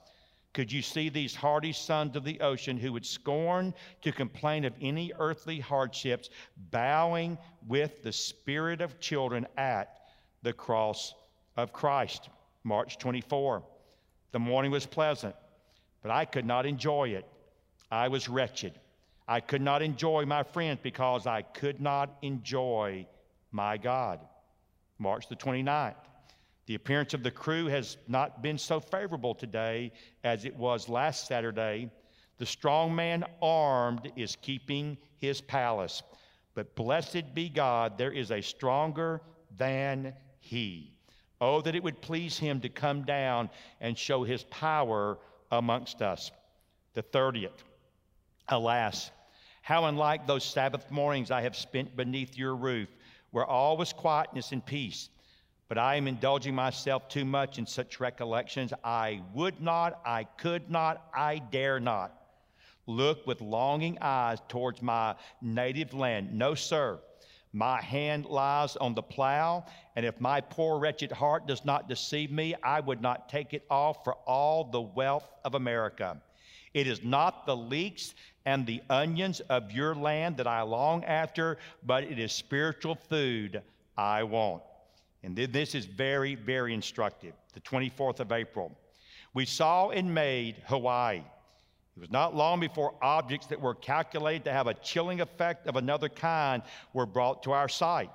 Could 0.54 0.72
you 0.72 0.82
see 0.82 1.08
these 1.08 1.36
hardy 1.36 1.72
sons 1.72 2.16
of 2.16 2.24
the 2.24 2.40
ocean 2.40 2.76
who 2.76 2.92
would 2.92 3.06
scorn 3.06 3.74
to 4.02 4.10
complain 4.10 4.64
of 4.64 4.74
any 4.80 5.12
earthly 5.18 5.60
hardships, 5.60 6.30
bowing 6.72 7.38
with 7.66 8.02
the 8.02 8.12
spirit 8.12 8.80
of 8.80 8.98
children 8.98 9.46
at 9.56 10.00
the 10.42 10.52
cross 10.52 11.14
of 11.56 11.72
Christ? 11.72 12.28
March 12.64 12.98
24. 12.98 13.62
The 14.32 14.38
morning 14.38 14.72
was 14.72 14.84
pleasant, 14.84 15.36
but 16.02 16.10
I 16.10 16.24
could 16.24 16.46
not 16.46 16.66
enjoy 16.66 17.10
it. 17.10 17.26
I 17.90 18.08
was 18.08 18.28
wretched. 18.28 18.78
I 19.26 19.40
could 19.40 19.62
not 19.62 19.82
enjoy 19.82 20.24
my 20.24 20.42
friends 20.42 20.80
because 20.82 21.26
I 21.26 21.42
could 21.42 21.80
not 21.80 22.16
enjoy 22.22 23.06
my 23.52 23.76
God. 23.76 24.20
March 24.98 25.28
the 25.28 25.36
29th. 25.36 25.94
The 26.66 26.74
appearance 26.74 27.14
of 27.14 27.22
the 27.22 27.30
crew 27.30 27.66
has 27.66 27.96
not 28.08 28.42
been 28.42 28.58
so 28.58 28.78
favorable 28.78 29.34
today 29.34 29.92
as 30.24 30.44
it 30.44 30.54
was 30.54 30.88
last 30.88 31.26
Saturday. 31.26 31.90
The 32.36 32.46
strong 32.46 32.94
man 32.94 33.24
armed 33.40 34.12
is 34.16 34.36
keeping 34.36 34.98
his 35.18 35.40
palace. 35.40 36.02
But 36.54 36.74
blessed 36.74 37.34
be 37.34 37.48
God, 37.48 37.96
there 37.96 38.12
is 38.12 38.30
a 38.30 38.40
stronger 38.40 39.22
than 39.56 40.12
he. 40.40 40.92
Oh, 41.40 41.60
that 41.62 41.74
it 41.74 41.82
would 41.82 42.00
please 42.00 42.38
him 42.38 42.60
to 42.60 42.68
come 42.68 43.04
down 43.04 43.48
and 43.80 43.96
show 43.96 44.24
his 44.24 44.42
power 44.44 45.18
amongst 45.50 46.02
us. 46.02 46.30
The 46.94 47.02
30th. 47.02 47.62
Alas, 48.48 49.10
how 49.62 49.84
unlike 49.84 50.26
those 50.26 50.44
Sabbath 50.44 50.90
mornings 50.90 51.30
I 51.30 51.42
have 51.42 51.54
spent 51.54 51.96
beneath 51.96 52.36
your 52.36 52.56
roof, 52.56 52.88
where 53.30 53.44
all 53.44 53.76
was 53.76 53.92
quietness 53.92 54.52
and 54.52 54.64
peace 54.64 55.10
but 55.68 55.76
I 55.76 55.96
am 55.96 56.08
indulging 56.08 56.54
myself 56.54 57.08
too 57.08 57.26
much 57.26 57.58
in 57.58 57.66
such 57.66 58.00
recollections. 58.00 58.72
I 58.82 59.20
would 59.34 59.60
not, 59.60 60.00
I 60.04 60.24
could 60.24 60.70
not, 60.70 61.06
I 61.14 61.38
dare 61.38 61.78
not 61.78 62.14
look 62.86 63.26
with 63.26 63.42
longing 63.42 63.98
eyes 64.00 64.38
towards 64.48 64.80
my 64.80 65.14
native 65.42 65.92
land. 65.92 66.32
No, 66.32 66.54
sir. 66.54 66.98
My 67.52 67.80
hand 67.80 68.26
lies 68.26 68.76
on 68.76 68.94
the 68.94 69.02
plow, 69.02 69.64
and 69.96 70.04
if 70.04 70.20
my 70.20 70.40
poor 70.40 70.78
wretched 70.78 71.10
heart 71.10 71.46
does 71.46 71.64
not 71.64 71.88
deceive 71.88 72.30
me, 72.30 72.54
I 72.62 72.80
would 72.80 73.00
not 73.00 73.28
take 73.28 73.54
it 73.54 73.64
off 73.70 74.04
for 74.04 74.14
all 74.26 74.64
the 74.64 74.80
wealth 74.80 75.28
of 75.44 75.54
America. 75.54 76.20
It 76.74 76.86
is 76.86 77.02
not 77.02 77.46
the 77.46 77.56
leeks 77.56 78.14
and 78.44 78.66
the 78.66 78.82
onions 78.90 79.40
of 79.40 79.72
your 79.72 79.94
land 79.94 80.36
that 80.36 80.46
I 80.46 80.62
long 80.62 81.04
after, 81.04 81.58
but 81.84 82.04
it 82.04 82.18
is 82.18 82.32
spiritual 82.32 82.94
food 82.94 83.62
I 83.96 84.22
want. 84.22 84.62
And 85.22 85.34
this 85.34 85.74
is 85.74 85.86
very, 85.86 86.34
very 86.34 86.74
instructive. 86.74 87.34
The 87.54 87.60
24th 87.60 88.20
of 88.20 88.30
April. 88.30 88.76
We 89.34 89.44
saw 89.44 89.90
and 89.90 90.14
made 90.14 90.62
Hawaii. 90.66 91.22
It 91.98 92.02
was 92.02 92.10
not 92.12 92.36
long 92.36 92.60
before 92.60 92.94
objects 93.02 93.48
that 93.48 93.60
were 93.60 93.74
calculated 93.74 94.44
to 94.44 94.52
have 94.52 94.68
a 94.68 94.74
chilling 94.74 95.20
effect 95.20 95.66
of 95.66 95.74
another 95.74 96.08
kind 96.08 96.62
were 96.92 97.06
brought 97.06 97.42
to 97.42 97.50
our 97.50 97.68
sight. 97.68 98.08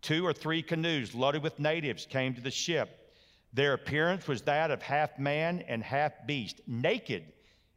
Two 0.00 0.26
or 0.26 0.32
three 0.32 0.62
canoes 0.62 1.14
loaded 1.14 1.42
with 1.42 1.58
natives 1.58 2.06
came 2.06 2.32
to 2.32 2.40
the 2.40 2.50
ship. 2.50 3.12
Their 3.52 3.74
appearance 3.74 4.26
was 4.26 4.40
that 4.42 4.70
of 4.70 4.80
half 4.80 5.18
man 5.18 5.62
and 5.68 5.82
half 5.82 6.12
beast, 6.26 6.62
naked, 6.66 7.22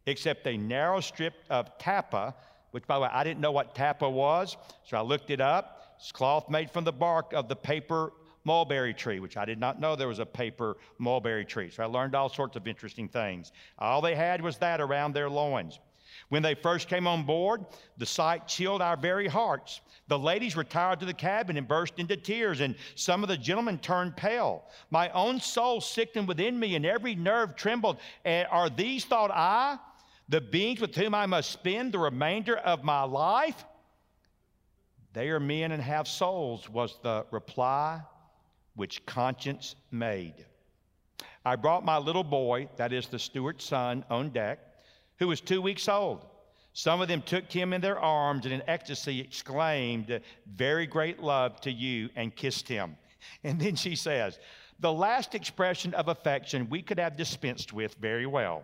except 0.06 0.48
a 0.48 0.56
narrow 0.56 1.02
strip 1.02 1.34
of 1.50 1.78
tapa, 1.78 2.34
which, 2.72 2.88
by 2.88 2.96
the 2.96 3.02
way, 3.02 3.10
I 3.12 3.26
didn't 3.26 3.42
know 3.42 3.52
what 3.52 3.76
tapa 3.76 4.10
was, 4.10 4.56
so 4.86 4.96
I 4.96 5.02
looked 5.02 5.32
it 5.32 5.42
up. 5.42 5.98
It's 5.98 6.14
cloth 6.14 6.50
made 6.50 6.72
from 6.72 6.86
the 6.86 6.94
bark 6.94 7.34
of 7.34 7.50
the 7.50 7.58
paper 7.58 8.14
mulberry 8.44 8.94
tree, 8.94 9.20
which 9.20 9.38
I 9.38 9.46
did 9.46 9.60
not 9.60 9.80
know 9.80 9.96
there 9.96 10.08
was 10.08 10.20
a 10.20 10.26
paper 10.26 10.78
mulberry 10.98 11.46
tree. 11.46 11.70
So 11.70 11.84
I 11.84 11.86
learned 11.86 12.16
all 12.16 12.30
sorts 12.30 12.56
of 12.56 12.68
interesting 12.68 13.08
things. 13.08 13.52
All 13.78 14.02
they 14.02 14.16
had 14.16 14.42
was 14.42 14.58
that 14.58 14.82
around 14.82 15.14
their 15.14 15.30
loins. 15.30 15.80
When 16.30 16.44
they 16.44 16.56
first 16.56 16.88
came 16.88 17.08
on 17.08 17.24
board, 17.24 17.66
the 17.98 18.06
sight 18.06 18.48
chilled 18.48 18.82
our 18.82 18.98
very 18.98 19.28
hearts. 19.28 19.82
The 20.08 20.20
ladies 20.20 20.56
retired 20.56 21.00
to 21.02 21.06
the 21.06 21.14
cabin 21.14 21.58
and 21.58 21.68
burst 21.68 21.94
into 21.98 22.18
tears, 22.18 22.62
and 22.62 22.76
some 22.96 23.24
of 23.24 23.30
the 23.30 23.38
gentlemen 23.38 23.78
turned 23.80 24.16
pale. 24.18 24.66
My 24.90 25.10
own 25.10 25.40
soul 25.40 25.82
sickened 25.82 26.28
within 26.28 26.60
me, 26.60 26.76
and 26.76 26.86
every 26.86 27.16
nerve 27.16 27.56
trembled. 27.56 27.98
And 28.26 28.48
are 28.52 28.70
these, 28.70 29.06
thought 29.06 29.32
I, 29.32 29.78
the 30.30 30.42
beings 30.42 30.82
with 30.82 30.96
whom 30.96 31.16
I 31.16 31.26
must 31.26 31.52
spend 31.52 31.94
the 31.94 32.00
remainder 32.00 32.58
of 32.58 32.84
my 32.84 33.04
life? 33.04 33.64
They 35.14 35.30
are 35.30 35.40
men 35.40 35.72
and 35.72 35.82
have 35.82 36.08
souls, 36.08 36.70
was 36.70 36.98
the 37.04 37.26
reply 37.32 38.02
which 38.76 39.06
conscience 39.06 39.76
made. 39.92 40.46
I 41.44 41.56
brought 41.56 41.84
my 41.84 41.98
little 41.98 42.24
boy, 42.24 42.70
that 42.78 42.94
is 42.94 43.08
the 43.08 43.20
steward's 43.20 43.66
son, 43.66 44.06
on 44.10 44.30
deck, 44.30 44.60
who 45.18 45.28
was 45.28 45.42
two 45.42 45.62
weeks 45.62 45.90
old. 45.90 46.26
Some 46.74 47.02
of 47.02 47.08
them 47.08 47.22
took 47.22 47.52
him 47.52 47.74
in 47.74 47.82
their 47.82 48.00
arms 48.00 48.46
and 48.46 48.54
in 48.54 48.64
ecstasy 48.68 49.20
exclaimed, 49.20 50.22
Very 50.48 50.88
great 50.88 51.20
love 51.20 51.60
to 51.62 51.72
you, 51.72 52.10
and 52.16 52.36
kissed 52.36 52.68
him. 52.68 52.98
And 53.44 53.62
then 53.62 53.76
she 53.76 53.96
says, 53.96 54.40
The 54.80 54.92
last 54.92 55.36
expression 55.36 55.94
of 55.94 56.08
affection 56.08 56.70
we 56.70 56.82
could 56.82 56.98
have 56.98 57.16
dispensed 57.16 57.72
with 57.72 57.94
very 57.96 58.26
well. 58.26 58.64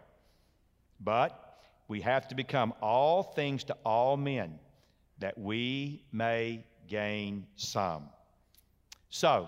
But 0.99 1.59
we 1.87 2.01
have 2.01 2.27
to 2.29 2.35
become 2.35 2.73
all 2.81 3.21
things 3.21 3.63
to 3.65 3.77
all 3.85 4.17
men 4.17 4.57
that 5.19 5.37
we 5.37 6.03
may 6.11 6.65
gain 6.87 7.45
some. 7.55 8.09
So, 9.09 9.47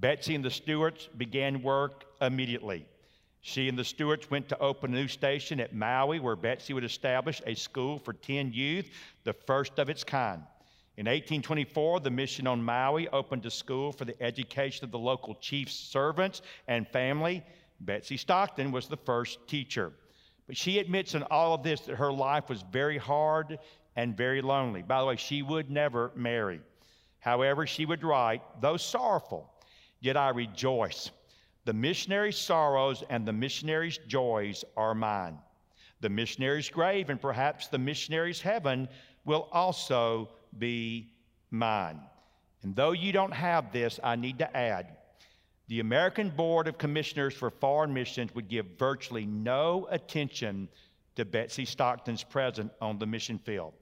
Betsy 0.00 0.34
and 0.34 0.44
the 0.44 0.50
Stewarts 0.50 1.08
began 1.18 1.62
work 1.62 2.06
immediately. 2.22 2.86
She 3.42 3.68
and 3.68 3.78
the 3.78 3.84
Stewarts 3.84 4.30
went 4.30 4.48
to 4.48 4.58
open 4.58 4.94
a 4.94 4.96
new 4.96 5.08
station 5.08 5.60
at 5.60 5.74
Maui, 5.74 6.20
where 6.20 6.36
Betsy 6.36 6.72
would 6.72 6.84
establish 6.84 7.42
a 7.46 7.54
school 7.54 7.98
for 7.98 8.14
10 8.14 8.52
youth, 8.52 8.90
the 9.24 9.34
first 9.34 9.78
of 9.78 9.90
its 9.90 10.02
kind. 10.02 10.42
In 10.96 11.06
1824, 11.06 12.00
the 12.00 12.10
mission 12.10 12.46
on 12.46 12.62
Maui 12.62 13.08
opened 13.08 13.44
a 13.44 13.50
school 13.50 13.92
for 13.92 14.06
the 14.06 14.20
education 14.22 14.84
of 14.84 14.90
the 14.90 14.98
local 14.98 15.34
chief's 15.34 15.74
servants 15.74 16.40
and 16.66 16.88
family. 16.88 17.42
Betsy 17.80 18.16
Stockton 18.16 18.72
was 18.72 18.88
the 18.88 18.96
first 18.96 19.46
teacher. 19.46 19.92
But 20.46 20.56
she 20.56 20.78
admits 20.78 21.14
in 21.14 21.22
all 21.24 21.54
of 21.54 21.62
this 21.62 21.80
that 21.82 21.96
her 21.96 22.12
life 22.12 22.48
was 22.48 22.62
very 22.72 22.98
hard 22.98 23.58
and 23.96 24.16
very 24.16 24.40
lonely. 24.40 24.82
By 24.82 25.00
the 25.00 25.06
way, 25.06 25.16
she 25.16 25.42
would 25.42 25.70
never 25.70 26.10
marry. 26.14 26.60
However, 27.18 27.66
she 27.66 27.84
would 27.86 28.02
write, 28.02 28.42
though 28.60 28.76
sorrowful, 28.76 29.49
yet 30.00 30.16
I 30.16 30.30
rejoice. 30.30 31.10
The 31.64 31.72
missionary's 31.72 32.38
sorrows 32.38 33.02
and 33.10 33.26
the 33.26 33.32
missionary's 33.32 33.98
joys 34.06 34.64
are 34.76 34.94
mine. 34.94 35.38
The 36.00 36.08
missionary's 36.08 36.68
grave 36.68 37.10
and 37.10 37.20
perhaps 37.20 37.68
the 37.68 37.78
missionary's 37.78 38.40
heaven 38.40 38.88
will 39.24 39.48
also 39.52 40.30
be 40.58 41.12
mine. 41.50 42.00
And 42.62 42.74
though 42.74 42.92
you 42.92 43.12
don't 43.12 43.32
have 43.32 43.72
this, 43.72 44.00
I 44.02 44.16
need 44.16 44.38
to 44.38 44.56
add 44.56 44.96
the 45.70 45.78
American 45.78 46.30
Board 46.30 46.66
of 46.66 46.78
Commissioners 46.78 47.32
for 47.32 47.48
Foreign 47.48 47.94
Missions 47.94 48.34
would 48.34 48.48
give 48.48 48.66
virtually 48.76 49.24
no 49.24 49.86
attention 49.92 50.68
to 51.14 51.24
Betsy 51.24 51.64
Stockton's 51.64 52.24
presence 52.24 52.72
on 52.80 52.98
the 52.98 53.06
mission 53.06 53.38
field. 53.38 53.72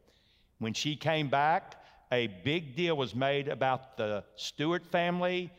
When 0.58 0.74
she 0.74 0.96
came 0.96 1.28
back, 1.28 1.82
a 2.12 2.26
big 2.26 2.76
deal 2.76 2.94
was 2.94 3.14
made 3.14 3.48
about 3.48 3.96
the 3.96 4.22
Stewart 4.36 4.84
family. 4.84 5.50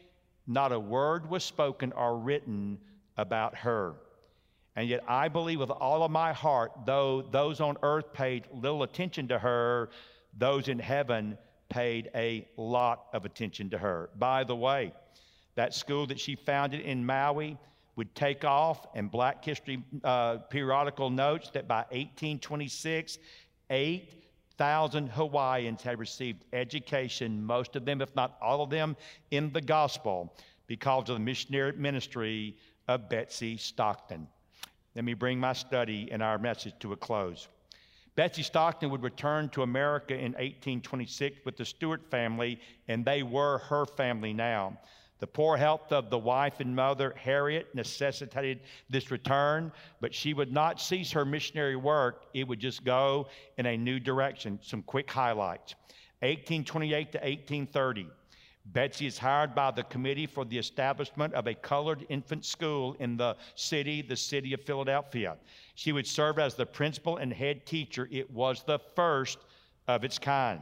Not 0.50 0.72
a 0.72 0.80
word 0.80 1.30
was 1.30 1.43
spoken 1.43 1.91
or 1.91 2.18
written 2.18 2.80
about 3.18 3.56
her. 3.58 3.93
And 4.76 4.89
yet, 4.89 5.02
I 5.08 5.28
believe 5.28 5.60
with 5.60 5.70
all 5.70 6.02
of 6.04 6.10
my 6.10 6.34
heart, 6.34 6.72
though 6.88 7.22
those 7.22 7.62
on 7.62 7.78
earth 7.84 8.12
paid 8.14 8.47
little 8.52 8.82
attention 8.82 9.28
to 9.28 9.38
her, 9.38 9.89
those 10.36 10.68
in 10.68 10.80
heaven 10.80 11.38
paid 11.70 12.10
a 12.16 12.47
lot 12.58 13.06
of 13.14 13.26
attention 13.26 13.70
to 13.70 13.78
her. 13.78 14.10
By 14.18 14.43
the 14.43 14.56
way, 14.56 14.91
that 15.54 15.76
school 15.76 16.08
that 16.08 16.20
she 16.20 16.34
founded 16.34 16.82
in 16.82 17.06
Maui 17.06 17.56
would 17.95 18.16
take 18.16 18.43
off, 18.43 18.88
and 18.95 19.12
Black 19.12 19.45
History 19.45 19.84
uh, 20.04 20.38
periodical 20.50 21.12
notes 21.12 21.52
that 21.52 21.68
by 21.68 21.82
1826, 21.91 23.20
8,000 24.60 25.07
Hawaiians 25.07 25.82
had 25.82 25.99
received 25.99 26.43
education, 26.51 27.41
most 27.41 27.78
of 27.78 27.86
them, 27.86 28.01
if 28.01 28.14
not 28.14 28.38
all 28.41 28.62
of 28.62 28.70
them, 28.70 28.97
in 29.32 29.53
the 29.53 29.62
gospel 29.62 30.36
because 30.68 31.07
of 31.07 31.16
the 31.16 31.24
missionary 31.24 31.72
ministry 31.78 32.57
of 32.89 33.07
Betsy 33.07 33.55
Stockton. 33.55 34.28
Let 34.95 35.05
me 35.05 35.14
bring 35.14 35.39
my 35.39 35.53
study 35.53 36.10
and 36.12 36.22
our 36.22 36.38
message 36.38 36.74
to 36.80 36.91
a 36.91 36.97
close. 36.97 37.47
Betsy 38.16 38.43
Stockton 38.43 38.89
would 38.89 39.01
return 39.01 39.47
to 39.49 39.62
America 39.62 40.14
in 40.14 40.34
1826 40.34 41.38
with 41.45 41.55
the 41.55 41.64
Stewart 41.64 42.12
family, 42.12 42.60
and 42.89 43.05
they 43.05 43.24
were 43.24 43.60
her 43.60 43.86
family 43.86 44.34
now. 44.34 44.78
The 45.20 45.28
poor 45.28 45.57
health 45.57 45.91
of 45.91 46.09
the 46.09 46.17
wife 46.17 46.61
and 46.61 46.76
mother, 46.76 47.13
Harriet, 47.17 47.76
necessitated 47.76 48.61
this 48.89 49.11
return, 49.11 49.72
but 49.99 50.13
she 50.13 50.34
would 50.34 50.51
not 50.51 50.80
cease 50.80 51.11
her 51.11 51.26
missionary 51.26 51.76
work. 51.76 52.26
It 52.34 52.47
would 52.47 52.59
just 52.59 52.86
go 52.86 53.28
in 53.57 53.65
a 53.65 53.78
new 53.78 53.99
direction. 53.99 54.59
Some 54.61 54.82
quick 54.82 55.11
highlights 55.11 55.76
1828 56.22 57.11
to 57.11 57.17
1830. 57.17 58.07
Betsy 58.65 59.07
is 59.07 59.17
hired 59.17 59.55
by 59.55 59.72
the 59.72 59.84
Committee 59.84 60.28
for 60.28 60.45
the 60.45 60.57
Establishment 60.57 61.34
of 61.34 61.47
a 61.47 61.53
Colored 61.53 62.05
Infant 62.09 62.45
School 62.45 62.95
in 62.99 63.17
the 63.17 63.36
city, 63.55 64.01
the 64.01 64.15
city 64.15 64.53
of 64.53 64.61
Philadelphia. 64.61 65.38
She 65.76 65.91
would 65.91 66.05
serve 66.05 66.39
as 66.39 66.55
the 66.55 66.65
principal 66.65 67.17
and 67.17 67.34
head 67.34 67.65
teacher. 67.65 68.07
It 68.11 68.30
was 68.32 68.63
the 68.63 68.80
first 68.95 69.39
of 69.88 70.03
its 70.03 70.20
kind. 70.20 70.61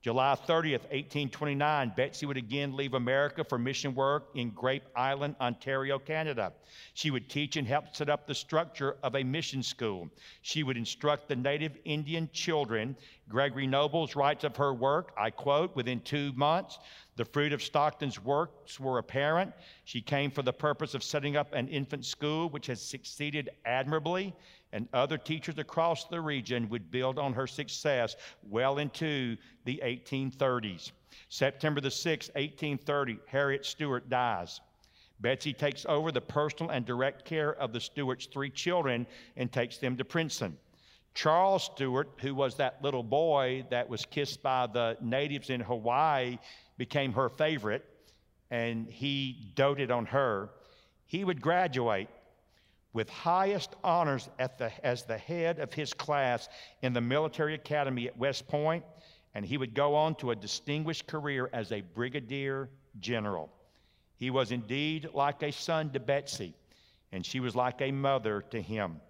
July 0.00 0.36
30th, 0.46 0.84
1829, 0.92 1.92
Betsy 1.96 2.24
would 2.24 2.36
again 2.36 2.76
leave 2.76 2.94
America 2.94 3.42
for 3.42 3.58
mission 3.58 3.96
work 3.96 4.28
in 4.34 4.50
Grape 4.50 4.84
Island, 4.94 5.34
Ontario, 5.40 5.98
Canada. 5.98 6.52
She 6.94 7.10
would 7.10 7.28
teach 7.28 7.56
and 7.56 7.66
help 7.66 7.96
set 7.96 8.08
up 8.08 8.26
the 8.26 8.34
structure 8.34 8.96
of 9.02 9.16
a 9.16 9.24
mission 9.24 9.60
school. 9.60 10.08
She 10.42 10.62
would 10.62 10.76
instruct 10.76 11.28
the 11.28 11.34
native 11.34 11.76
Indian 11.84 12.30
children. 12.32 12.96
Gregory 13.28 13.66
Nobles 13.66 14.14
writes 14.14 14.44
of 14.44 14.56
her 14.56 14.72
work, 14.72 15.12
I 15.18 15.30
quote, 15.30 15.74
within 15.74 16.00
two 16.00 16.32
months, 16.34 16.78
the 17.16 17.24
fruit 17.24 17.52
of 17.52 17.60
Stockton's 17.60 18.22
works 18.22 18.78
were 18.78 18.98
apparent. 18.98 19.52
She 19.84 20.00
came 20.00 20.30
for 20.30 20.42
the 20.42 20.52
purpose 20.52 20.94
of 20.94 21.02
setting 21.02 21.36
up 21.36 21.52
an 21.52 21.66
infant 21.66 22.04
school, 22.04 22.48
which 22.50 22.68
has 22.68 22.80
succeeded 22.80 23.50
admirably, 23.64 24.32
and 24.72 24.88
other 24.92 25.18
teachers 25.18 25.58
across 25.58 26.04
the 26.04 26.20
region 26.20 26.68
would 26.68 26.90
build 26.90 27.18
on 27.18 27.32
her 27.32 27.46
success 27.46 28.16
well 28.42 28.78
into 28.78 29.36
the 29.64 29.80
1830s. 29.84 30.92
September 31.28 31.80
the 31.80 31.88
6th, 31.88 32.34
1830, 32.34 33.18
Harriet 33.26 33.64
Stewart 33.64 34.08
dies. 34.08 34.60
Betsy 35.20 35.52
takes 35.52 35.84
over 35.88 36.12
the 36.12 36.20
personal 36.20 36.70
and 36.70 36.86
direct 36.86 37.24
care 37.24 37.54
of 37.54 37.72
the 37.72 37.80
Stewart's 37.80 38.26
three 38.26 38.50
children 38.50 39.06
and 39.36 39.50
takes 39.50 39.78
them 39.78 39.96
to 39.96 40.04
Princeton. 40.04 40.56
Charles 41.14 41.64
Stewart, 41.64 42.10
who 42.20 42.34
was 42.34 42.54
that 42.56 42.82
little 42.82 43.02
boy 43.02 43.66
that 43.70 43.88
was 43.88 44.04
kissed 44.04 44.42
by 44.42 44.68
the 44.68 44.96
natives 45.00 45.50
in 45.50 45.60
Hawaii, 45.60 46.38
became 46.76 47.12
her 47.14 47.28
favorite 47.28 47.84
and 48.50 48.88
he 48.88 49.50
doted 49.54 49.90
on 49.90 50.06
her. 50.06 50.50
He 51.06 51.24
would 51.24 51.40
graduate 51.40 52.08
with 52.98 53.08
highest 53.10 53.76
honors 53.84 54.28
the, 54.58 54.72
as 54.84 55.04
the 55.04 55.16
head 55.16 55.60
of 55.60 55.72
his 55.72 55.94
class 55.94 56.48
in 56.82 56.92
the 56.92 57.00
military 57.00 57.54
academy 57.54 58.08
at 58.08 58.18
West 58.18 58.48
Point, 58.48 58.84
and 59.36 59.46
he 59.46 59.56
would 59.56 59.72
go 59.72 59.94
on 59.94 60.16
to 60.16 60.32
a 60.32 60.34
distinguished 60.34 61.06
career 61.06 61.48
as 61.52 61.70
a 61.70 61.80
brigadier 61.80 62.68
general. 62.98 63.52
He 64.16 64.30
was 64.30 64.50
indeed 64.50 65.10
like 65.14 65.44
a 65.44 65.52
son 65.52 65.90
to 65.90 66.00
Betsy, 66.00 66.54
and 67.12 67.24
she 67.24 67.38
was 67.38 67.54
like 67.54 67.80
a 67.80 67.92
mother 67.92 68.42
to 68.50 68.60
him. 68.60 69.00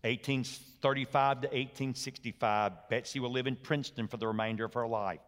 1835 0.00 1.42
to 1.42 1.48
1865, 1.48 2.72
Betsy 2.88 3.20
will 3.20 3.30
live 3.30 3.46
in 3.46 3.56
Princeton 3.56 4.08
for 4.08 4.16
the 4.16 4.26
remainder 4.26 4.64
of 4.64 4.72
her 4.72 4.86
life. 4.86 5.20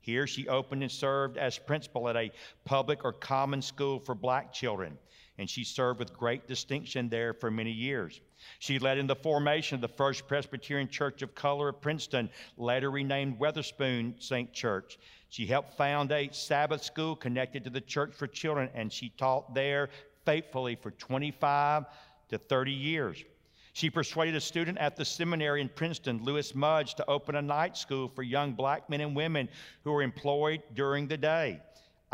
Here, 0.00 0.26
she 0.26 0.48
opened 0.48 0.80
and 0.80 0.90
served 0.90 1.36
as 1.36 1.58
principal 1.58 2.08
at 2.08 2.16
a 2.16 2.32
public 2.64 3.04
or 3.04 3.12
common 3.12 3.60
school 3.60 3.98
for 3.98 4.14
black 4.14 4.54
children, 4.54 4.96
and 5.38 5.50
she 5.50 5.64
served 5.64 5.98
with 5.98 6.16
great 6.16 6.46
distinction 6.46 7.08
there 7.08 7.34
for 7.34 7.50
many 7.50 7.72
years. 7.72 8.20
She 8.58 8.78
led 8.78 8.98
in 8.98 9.06
the 9.06 9.16
formation 9.16 9.74
of 9.74 9.80
the 9.80 9.88
First 9.88 10.28
Presbyterian 10.28 10.88
Church 10.88 11.22
of 11.22 11.34
Color 11.34 11.70
of 11.70 11.80
Princeton, 11.80 12.30
later 12.56 12.90
renamed 12.90 13.38
Witherspoon 13.38 14.14
St. 14.18 14.52
Church. 14.52 14.98
She 15.30 15.46
helped 15.46 15.76
found 15.76 16.12
a 16.12 16.30
Sabbath 16.32 16.84
school 16.84 17.16
connected 17.16 17.64
to 17.64 17.70
the 17.70 17.80
Church 17.80 18.14
for 18.14 18.26
Children, 18.26 18.70
and 18.74 18.92
she 18.92 19.08
taught 19.10 19.54
there 19.54 19.88
faithfully 20.24 20.76
for 20.76 20.92
25 20.92 21.84
to 22.28 22.38
30 22.38 22.72
years. 22.72 23.24
She 23.72 23.90
persuaded 23.90 24.36
a 24.36 24.40
student 24.40 24.78
at 24.78 24.94
the 24.94 25.04
seminary 25.04 25.60
in 25.60 25.68
Princeton, 25.68 26.22
Lewis 26.22 26.54
Mudge, 26.54 26.94
to 26.94 27.10
open 27.10 27.34
a 27.34 27.42
night 27.42 27.76
school 27.76 28.08
for 28.08 28.22
young 28.22 28.52
black 28.52 28.88
men 28.88 29.00
and 29.00 29.16
women 29.16 29.48
who 29.82 29.90
were 29.90 30.02
employed 30.02 30.62
during 30.74 31.08
the 31.08 31.16
day. 31.16 31.60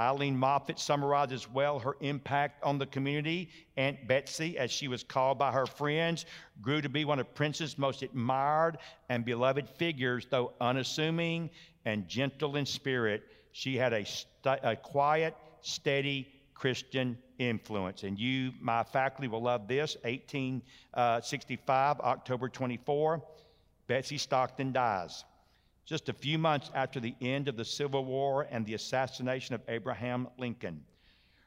Eileen 0.01 0.35
Moffett 0.35 0.79
summarizes 0.79 1.47
well 1.51 1.79
her 1.79 1.95
impact 2.01 2.65
on 2.65 2.79
the 2.79 2.87
community. 2.87 3.51
Aunt 3.77 4.09
Betsy, 4.09 4.57
as 4.57 4.71
she 4.71 4.89
was 4.89 5.05
called 5.05 5.39
by 5.39 5.53
her 5.53 5.67
friends, 5.67 6.25
grew 6.63 6.81
to 6.81 6.89
be 6.89 7.05
one 7.05 7.19
of 7.19 7.35
Prince's 7.35 7.77
most 7.77 8.03
admired 8.03 8.79
and 9.11 9.27
beloved 9.27 9.69
figures, 9.69 10.27
though 10.31 10.55
unassuming 10.59 11.51
and 11.85 12.09
gentle 12.09 12.57
in 12.57 12.65
spirit. 12.65 13.25
She 13.53 13.77
had 13.77 13.93
a, 13.93 14.07
st- 14.07 14.61
a 14.63 14.75
quiet, 14.75 15.37
steady 15.61 16.29
Christian 16.55 17.19
influence. 17.39 18.03
And 18.03 18.19
you, 18.19 18.53
my 18.59 18.83
faculty, 18.83 19.29
will 19.29 19.43
love 19.43 19.69
this. 19.69 19.97
1865, 20.03 22.01
uh, 22.01 22.03
October 22.03 22.49
24, 22.49 23.23
Betsy 23.87 24.17
Stockton 24.17 24.73
dies. 24.73 25.25
Just 25.91 26.09
a 26.09 26.13
few 26.13 26.39
months 26.39 26.71
after 26.73 27.01
the 27.01 27.17
end 27.21 27.49
of 27.49 27.57
the 27.57 27.65
Civil 27.65 28.05
War 28.05 28.47
and 28.49 28.65
the 28.65 28.75
assassination 28.75 29.57
of 29.57 29.63
Abraham 29.67 30.29
Lincoln. 30.39 30.85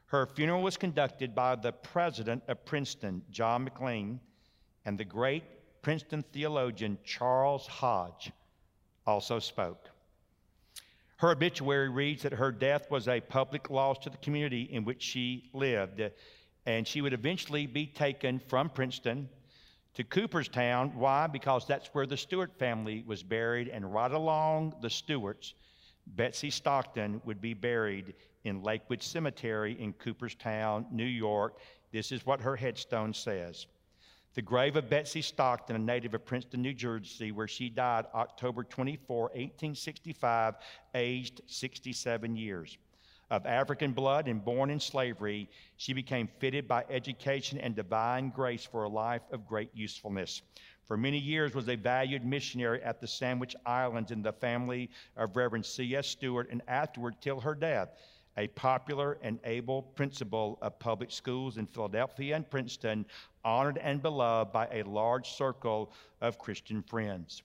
Her 0.04 0.26
funeral 0.26 0.60
was 0.60 0.76
conducted 0.76 1.34
by 1.34 1.56
the 1.56 1.72
president 1.72 2.42
of 2.46 2.62
Princeton, 2.66 3.22
John 3.30 3.64
Maclean, 3.64 4.20
and 4.84 4.98
the 4.98 5.04
great 5.06 5.44
Princeton 5.80 6.22
theologian 6.30 6.98
Charles 7.04 7.66
Hodge 7.66 8.32
also 9.06 9.38
spoke. 9.38 9.88
Her 11.16 11.30
obituary 11.30 11.88
reads 11.88 12.22
that 12.24 12.32
her 12.32 12.52
death 12.52 12.90
was 12.90 13.08
a 13.08 13.22
public 13.22 13.70
loss 13.70 13.96
to 14.00 14.10
the 14.10 14.18
community 14.18 14.64
in 14.64 14.84
which 14.84 15.00
she 15.00 15.48
lived, 15.54 16.02
and 16.66 16.86
she 16.86 17.00
would 17.00 17.14
eventually 17.14 17.66
be 17.66 17.86
taken 17.86 18.38
from 18.40 18.68
Princeton 18.68 19.30
to 19.94 20.04
Cooperstown. 20.04 20.92
Why? 20.94 21.26
Because 21.26 21.66
that's 21.66 21.88
where 21.88 22.06
the 22.06 22.16
Stewart 22.16 22.58
family 22.58 23.04
was 23.06 23.22
buried, 23.22 23.68
and 23.68 23.92
right 23.92 24.10
along 24.10 24.74
the 24.82 24.90
Stewarts, 24.90 25.54
Betsy 26.06 26.50
Stockton 26.50 27.20
would 27.24 27.40
be 27.40 27.54
buried 27.54 28.14
in 28.44 28.62
Lakewood 28.62 29.02
Cemetery 29.02 29.80
in 29.80 29.92
Cooperstown, 29.94 30.86
New 30.90 31.04
York. 31.04 31.58
This 31.92 32.12
is 32.12 32.26
what 32.26 32.40
her 32.40 32.56
headstone 32.56 33.14
says. 33.14 33.66
The 34.34 34.42
grave 34.42 34.74
of 34.74 34.90
Betsy 34.90 35.22
Stockton, 35.22 35.76
a 35.76 35.78
native 35.78 36.12
of 36.12 36.26
Princeton, 36.26 36.60
New 36.60 36.74
Jersey, 36.74 37.30
where 37.30 37.46
she 37.46 37.68
died 37.68 38.06
October 38.14 38.64
24, 38.64 39.22
1865, 39.22 40.54
aged 40.94 41.40
67 41.46 42.36
years. 42.36 42.76
Of 43.30 43.46
African 43.46 43.92
blood 43.92 44.28
and 44.28 44.44
born 44.44 44.70
in 44.70 44.78
slavery, 44.78 45.48
she 45.76 45.92
became 45.92 46.28
fitted 46.38 46.68
by 46.68 46.84
education 46.90 47.58
and 47.58 47.74
divine 47.74 48.30
grace 48.30 48.64
for 48.64 48.84
a 48.84 48.88
life 48.88 49.22
of 49.32 49.46
great 49.46 49.70
usefulness. 49.74 50.42
For 50.84 50.96
many 50.96 51.18
years 51.18 51.54
was 51.54 51.68
a 51.68 51.76
valued 51.76 52.24
missionary 52.24 52.82
at 52.82 53.00
the 53.00 53.06
Sandwich 53.06 53.56
Islands 53.64 54.10
in 54.10 54.22
the 54.22 54.32
family 54.32 54.90
of 55.16 55.36
Reverend 55.36 55.64
C.S. 55.64 56.06
Stewart, 56.06 56.50
and 56.50 56.60
afterward 56.68 57.14
till 57.20 57.40
her 57.40 57.54
death 57.54 57.88
a 58.36 58.48
popular 58.48 59.18
and 59.22 59.38
able 59.44 59.82
principal 59.82 60.58
of 60.60 60.78
public 60.78 61.10
schools 61.10 61.56
in 61.56 61.66
Philadelphia 61.66 62.36
and 62.36 62.50
Princeton, 62.50 63.06
honored 63.44 63.78
and 63.78 64.02
beloved 64.02 64.52
by 64.52 64.66
a 64.72 64.82
large 64.82 65.30
circle 65.30 65.92
of 66.20 66.38
Christian 66.38 66.82
friends. 66.82 67.42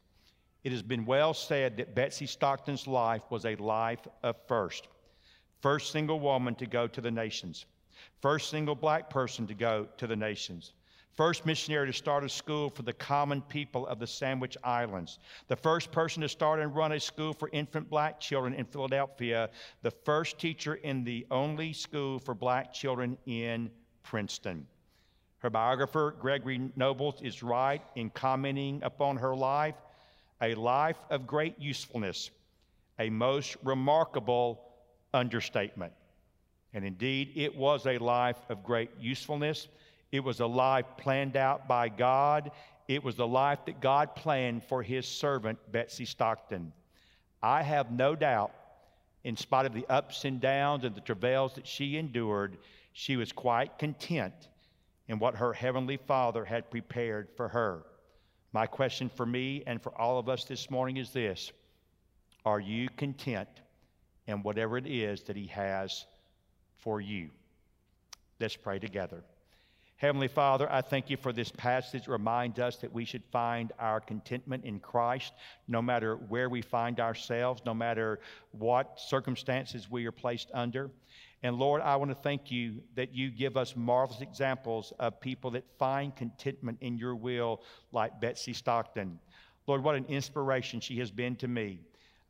It 0.63 0.71
has 0.71 0.81
been 0.81 1.05
well 1.05 1.33
said 1.33 1.77
that 1.77 1.95
Betsy 1.95 2.25
Stockton's 2.25 2.87
life 2.87 3.21
was 3.29 3.45
a 3.45 3.55
life 3.55 4.07
of 4.23 4.35
first. 4.47 4.87
First 5.61 5.91
single 5.91 6.19
woman 6.19 6.55
to 6.55 6.65
go 6.65 6.87
to 6.87 7.01
the 7.01 7.11
nations, 7.11 7.65
first 8.21 8.49
single 8.49 8.75
black 8.75 9.09
person 9.09 9.45
to 9.47 9.53
go 9.53 9.87
to 9.97 10.07
the 10.07 10.15
nations, 10.15 10.73
first 11.15 11.45
missionary 11.45 11.87
to 11.87 11.91
start 11.91 12.23
a 12.23 12.29
school 12.29 12.69
for 12.69 12.83
the 12.83 12.93
common 12.93 13.41
people 13.41 13.85
of 13.87 13.99
the 13.99 14.07
Sandwich 14.07 14.55
Islands, 14.63 15.19
the 15.49 15.57
first 15.57 15.91
person 15.91 16.21
to 16.21 16.29
start 16.29 16.61
and 16.61 16.73
run 16.73 16.93
a 16.93 16.99
school 16.99 17.33
for 17.33 17.49
infant 17.51 17.89
black 17.89 18.21
children 18.21 18.53
in 18.53 18.63
Philadelphia, 18.63 19.49
the 19.81 19.91
first 19.91 20.39
teacher 20.39 20.75
in 20.75 21.03
the 21.03 21.27
only 21.29 21.73
school 21.73 22.19
for 22.19 22.33
black 22.33 22.71
children 22.71 23.17
in 23.25 23.69
Princeton. 24.03 24.65
Her 25.39 25.49
biographer, 25.49 26.15
Gregory 26.19 26.71
Nobles, 26.77 27.21
is 27.21 27.43
right 27.43 27.81
in 27.95 28.09
commenting 28.11 28.81
upon 28.83 29.17
her 29.17 29.35
life. 29.35 29.75
A 30.41 30.55
life 30.55 30.97
of 31.09 31.27
great 31.27 31.59
usefulness, 31.59 32.31
a 32.97 33.09
most 33.09 33.57
remarkable 33.63 34.68
understatement. 35.13 35.93
And 36.73 36.85
indeed, 36.85 37.31
it 37.35 37.55
was 37.55 37.85
a 37.87 37.97
life 37.97 38.37
of 38.49 38.63
great 38.63 38.91
usefulness 38.99 39.67
it 40.11 40.23
was 40.23 40.39
a 40.39 40.47
life 40.47 40.85
planned 40.97 41.37
out 41.37 41.67
by 41.67 41.89
God. 41.89 42.51
It 42.87 43.03
was 43.03 43.15
the 43.15 43.27
life 43.27 43.59
that 43.65 43.79
God 43.79 44.15
planned 44.15 44.63
for 44.63 44.81
his 44.81 45.07
servant, 45.07 45.59
Betsy 45.71 46.05
Stockton. 46.05 46.73
I 47.43 47.61
have 47.61 47.91
no 47.91 48.15
doubt, 48.15 48.51
in 49.23 49.37
spite 49.37 49.65
of 49.65 49.73
the 49.73 49.85
ups 49.87 50.25
and 50.25 50.41
downs 50.41 50.83
and 50.83 50.95
the 50.95 51.01
travails 51.01 51.53
that 51.55 51.67
she 51.67 51.97
endured, 51.97 52.57
she 52.93 53.17
was 53.17 53.31
quite 53.31 53.77
content 53.77 54.49
in 55.07 55.19
what 55.19 55.35
her 55.35 55.53
heavenly 55.53 55.97
Father 55.97 56.43
had 56.43 56.71
prepared 56.71 57.29
for 57.37 57.47
her. 57.49 57.83
My 58.51 58.65
question 58.65 59.09
for 59.09 59.25
me 59.25 59.63
and 59.67 59.81
for 59.81 59.95
all 59.99 60.17
of 60.17 60.27
us 60.27 60.45
this 60.45 60.71
morning 60.71 60.97
is 60.97 61.11
this 61.11 61.51
Are 62.45 62.59
you 62.59 62.89
content 62.97 63.49
in 64.29 64.43
whatever 64.43 64.77
it 64.77 64.85
is 64.85 65.23
that 65.23 65.35
He 65.35 65.47
has 65.47 66.05
for 66.77 67.01
you? 67.01 67.29
Let's 68.39 68.55
pray 68.55 68.79
together. 68.79 69.23
Heavenly 69.97 70.29
Father, 70.29 70.71
I 70.71 70.81
thank 70.81 71.09
you 71.09 71.17
for 71.17 71.33
this 71.33 71.51
passage. 71.51 72.07
Remind 72.07 72.57
us 72.61 72.77
that 72.77 72.93
we 72.93 73.03
should 73.03 73.23
find 73.33 73.73
our 73.79 73.99
contentment 73.99 74.63
in 74.63 74.79
Christ 74.79 75.33
no 75.67 75.81
matter 75.81 76.15
where 76.15 76.47
we 76.47 76.61
find 76.61 77.01
ourselves, 77.01 77.61
no 77.65 77.73
matter 77.73 78.21
what 78.51 78.97
circumstances 78.97 79.91
we 79.91 80.05
are 80.05 80.13
placed 80.13 80.51
under. 80.53 80.89
And 81.43 81.57
Lord, 81.57 81.81
I 81.81 81.97
want 81.97 82.11
to 82.11 82.15
thank 82.15 82.49
you 82.49 82.81
that 82.95 83.13
you 83.13 83.29
give 83.29 83.57
us 83.57 83.75
marvelous 83.75 84.21
examples 84.21 84.93
of 84.99 85.19
people 85.19 85.51
that 85.51 85.65
find 85.77 86.15
contentment 86.15 86.77
in 86.79 86.97
your 86.97 87.15
will, 87.15 87.61
like 87.91 88.21
Betsy 88.21 88.53
Stockton. 88.53 89.19
Lord, 89.67 89.83
what 89.83 89.95
an 89.95 90.05
inspiration 90.05 90.79
she 90.79 90.99
has 90.99 91.11
been 91.11 91.35
to 91.37 91.47
me. 91.49 91.81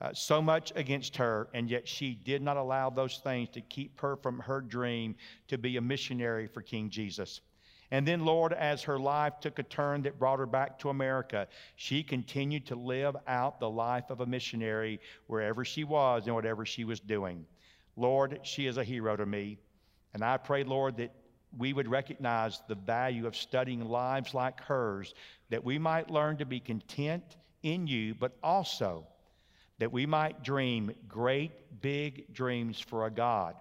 Uh, 0.01 0.13
so 0.13 0.41
much 0.41 0.71
against 0.75 1.17
her, 1.17 1.49
and 1.53 1.69
yet 1.69 1.85
she 1.85 2.15
did 2.15 2.41
not 2.41 2.55
allow 2.55 2.89
those 2.89 3.17
things 3.17 3.49
to 3.49 3.59
keep 3.59 3.99
her 3.99 4.15
from 4.15 4.39
her 4.39 4.61
dream 4.61 5.13
to 5.47 5.57
be 5.57 5.75
a 5.75 5.81
missionary 5.81 6.47
for 6.47 6.61
King 6.61 6.89
Jesus. 6.89 7.41
And 7.91 8.07
then, 8.07 8.23
Lord, 8.23 8.53
as 8.53 8.83
her 8.83 8.99
life 8.99 9.39
took 9.41 9.59
a 9.59 9.63
turn 9.63 10.03
that 10.03 10.19
brought 10.19 10.39
her 10.39 10.45
back 10.45 10.77
to 10.79 10.89
America, 10.89 11.47
she 11.75 12.03
continued 12.03 12.65
to 12.67 12.75
live 12.75 13.17
out 13.27 13.59
the 13.59 13.69
life 13.69 14.09
of 14.09 14.21
a 14.21 14.25
missionary 14.25 14.99
wherever 15.27 15.65
she 15.65 15.83
was 15.83 16.27
and 16.27 16.35
whatever 16.35 16.65
she 16.65 16.83
was 16.83 16.99
doing. 16.99 17.45
Lord, 17.95 18.39
she 18.43 18.67
is 18.67 18.77
a 18.77 18.83
hero 18.83 19.17
to 19.17 19.25
me. 19.25 19.57
And 20.13 20.23
I 20.23 20.37
pray, 20.37 20.63
Lord, 20.63 20.97
that 20.97 21.11
we 21.57 21.73
would 21.73 21.87
recognize 21.87 22.61
the 22.67 22.75
value 22.75 23.25
of 23.25 23.35
studying 23.35 23.83
lives 23.83 24.33
like 24.33 24.61
hers, 24.61 25.13
that 25.49 25.63
we 25.63 25.79
might 25.79 26.11
learn 26.11 26.37
to 26.37 26.45
be 26.45 26.59
content 26.59 27.37
in 27.63 27.87
you, 27.87 28.13
but 28.13 28.37
also 28.43 29.07
that 29.79 29.91
we 29.91 30.05
might 30.05 30.43
dream 30.43 30.91
great, 31.07 31.51
big 31.81 32.33
dreams 32.33 32.79
for 32.79 33.05
a 33.05 33.11
God 33.11 33.55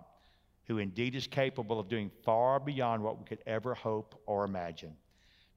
who 0.67 0.79
indeed 0.79 1.15
is 1.15 1.27
capable 1.27 1.81
of 1.81 1.89
doing 1.89 2.11
far 2.25 2.61
beyond 2.61 3.03
what 3.03 3.19
we 3.19 3.25
could 3.25 3.43
ever 3.47 3.75
hope 3.75 4.21
or 4.27 4.45
imagine. 4.45 4.95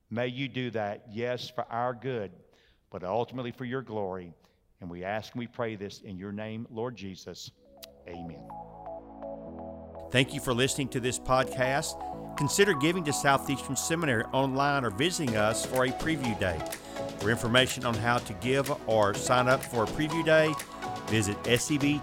May 0.10 0.28
you 0.28 0.48
do 0.48 0.72
that, 0.72 1.06
yes, 1.10 1.50
for 1.50 1.66
our 1.70 1.94
good, 1.94 2.32
but 2.90 3.04
ultimately 3.04 3.52
for 3.52 3.66
your 3.66 3.82
glory. 3.82 4.34
And 4.80 4.90
we 4.90 5.04
ask 5.04 5.34
and 5.34 5.40
we 5.40 5.48
pray 5.48 5.76
this 5.76 6.00
in 6.02 6.18
your 6.18 6.32
name, 6.32 6.66
Lord 6.72 6.96
Jesus. 6.96 7.52
Amen. 8.08 8.48
Thank 10.12 10.34
you 10.34 10.40
for 10.42 10.54
listening 10.54 10.90
to 10.90 11.00
this 11.00 11.20
podcast. 11.20 11.96
Consider 12.38 12.74
giving 12.74 13.04
to 13.06 13.14
Southeastern 13.14 13.76
Seminary 13.76 14.24
online 14.26 14.84
or 14.84 14.90
visiting 14.90 15.36
us 15.36 15.66
for 15.66 15.86
a 15.86 15.90
preview 15.90 16.38
day. 16.40 16.60
For 17.22 17.30
information 17.30 17.86
on 17.86 17.94
how 17.94 18.18
to 18.18 18.34
give 18.34 18.74
or 18.90 19.14
sign 19.14 19.48
up 19.48 19.62
for 19.64 19.84
a 19.84 19.88
preview 19.88 20.26
day, 20.26 20.52
visit 21.06 21.38
sebts.edu. 21.44 22.02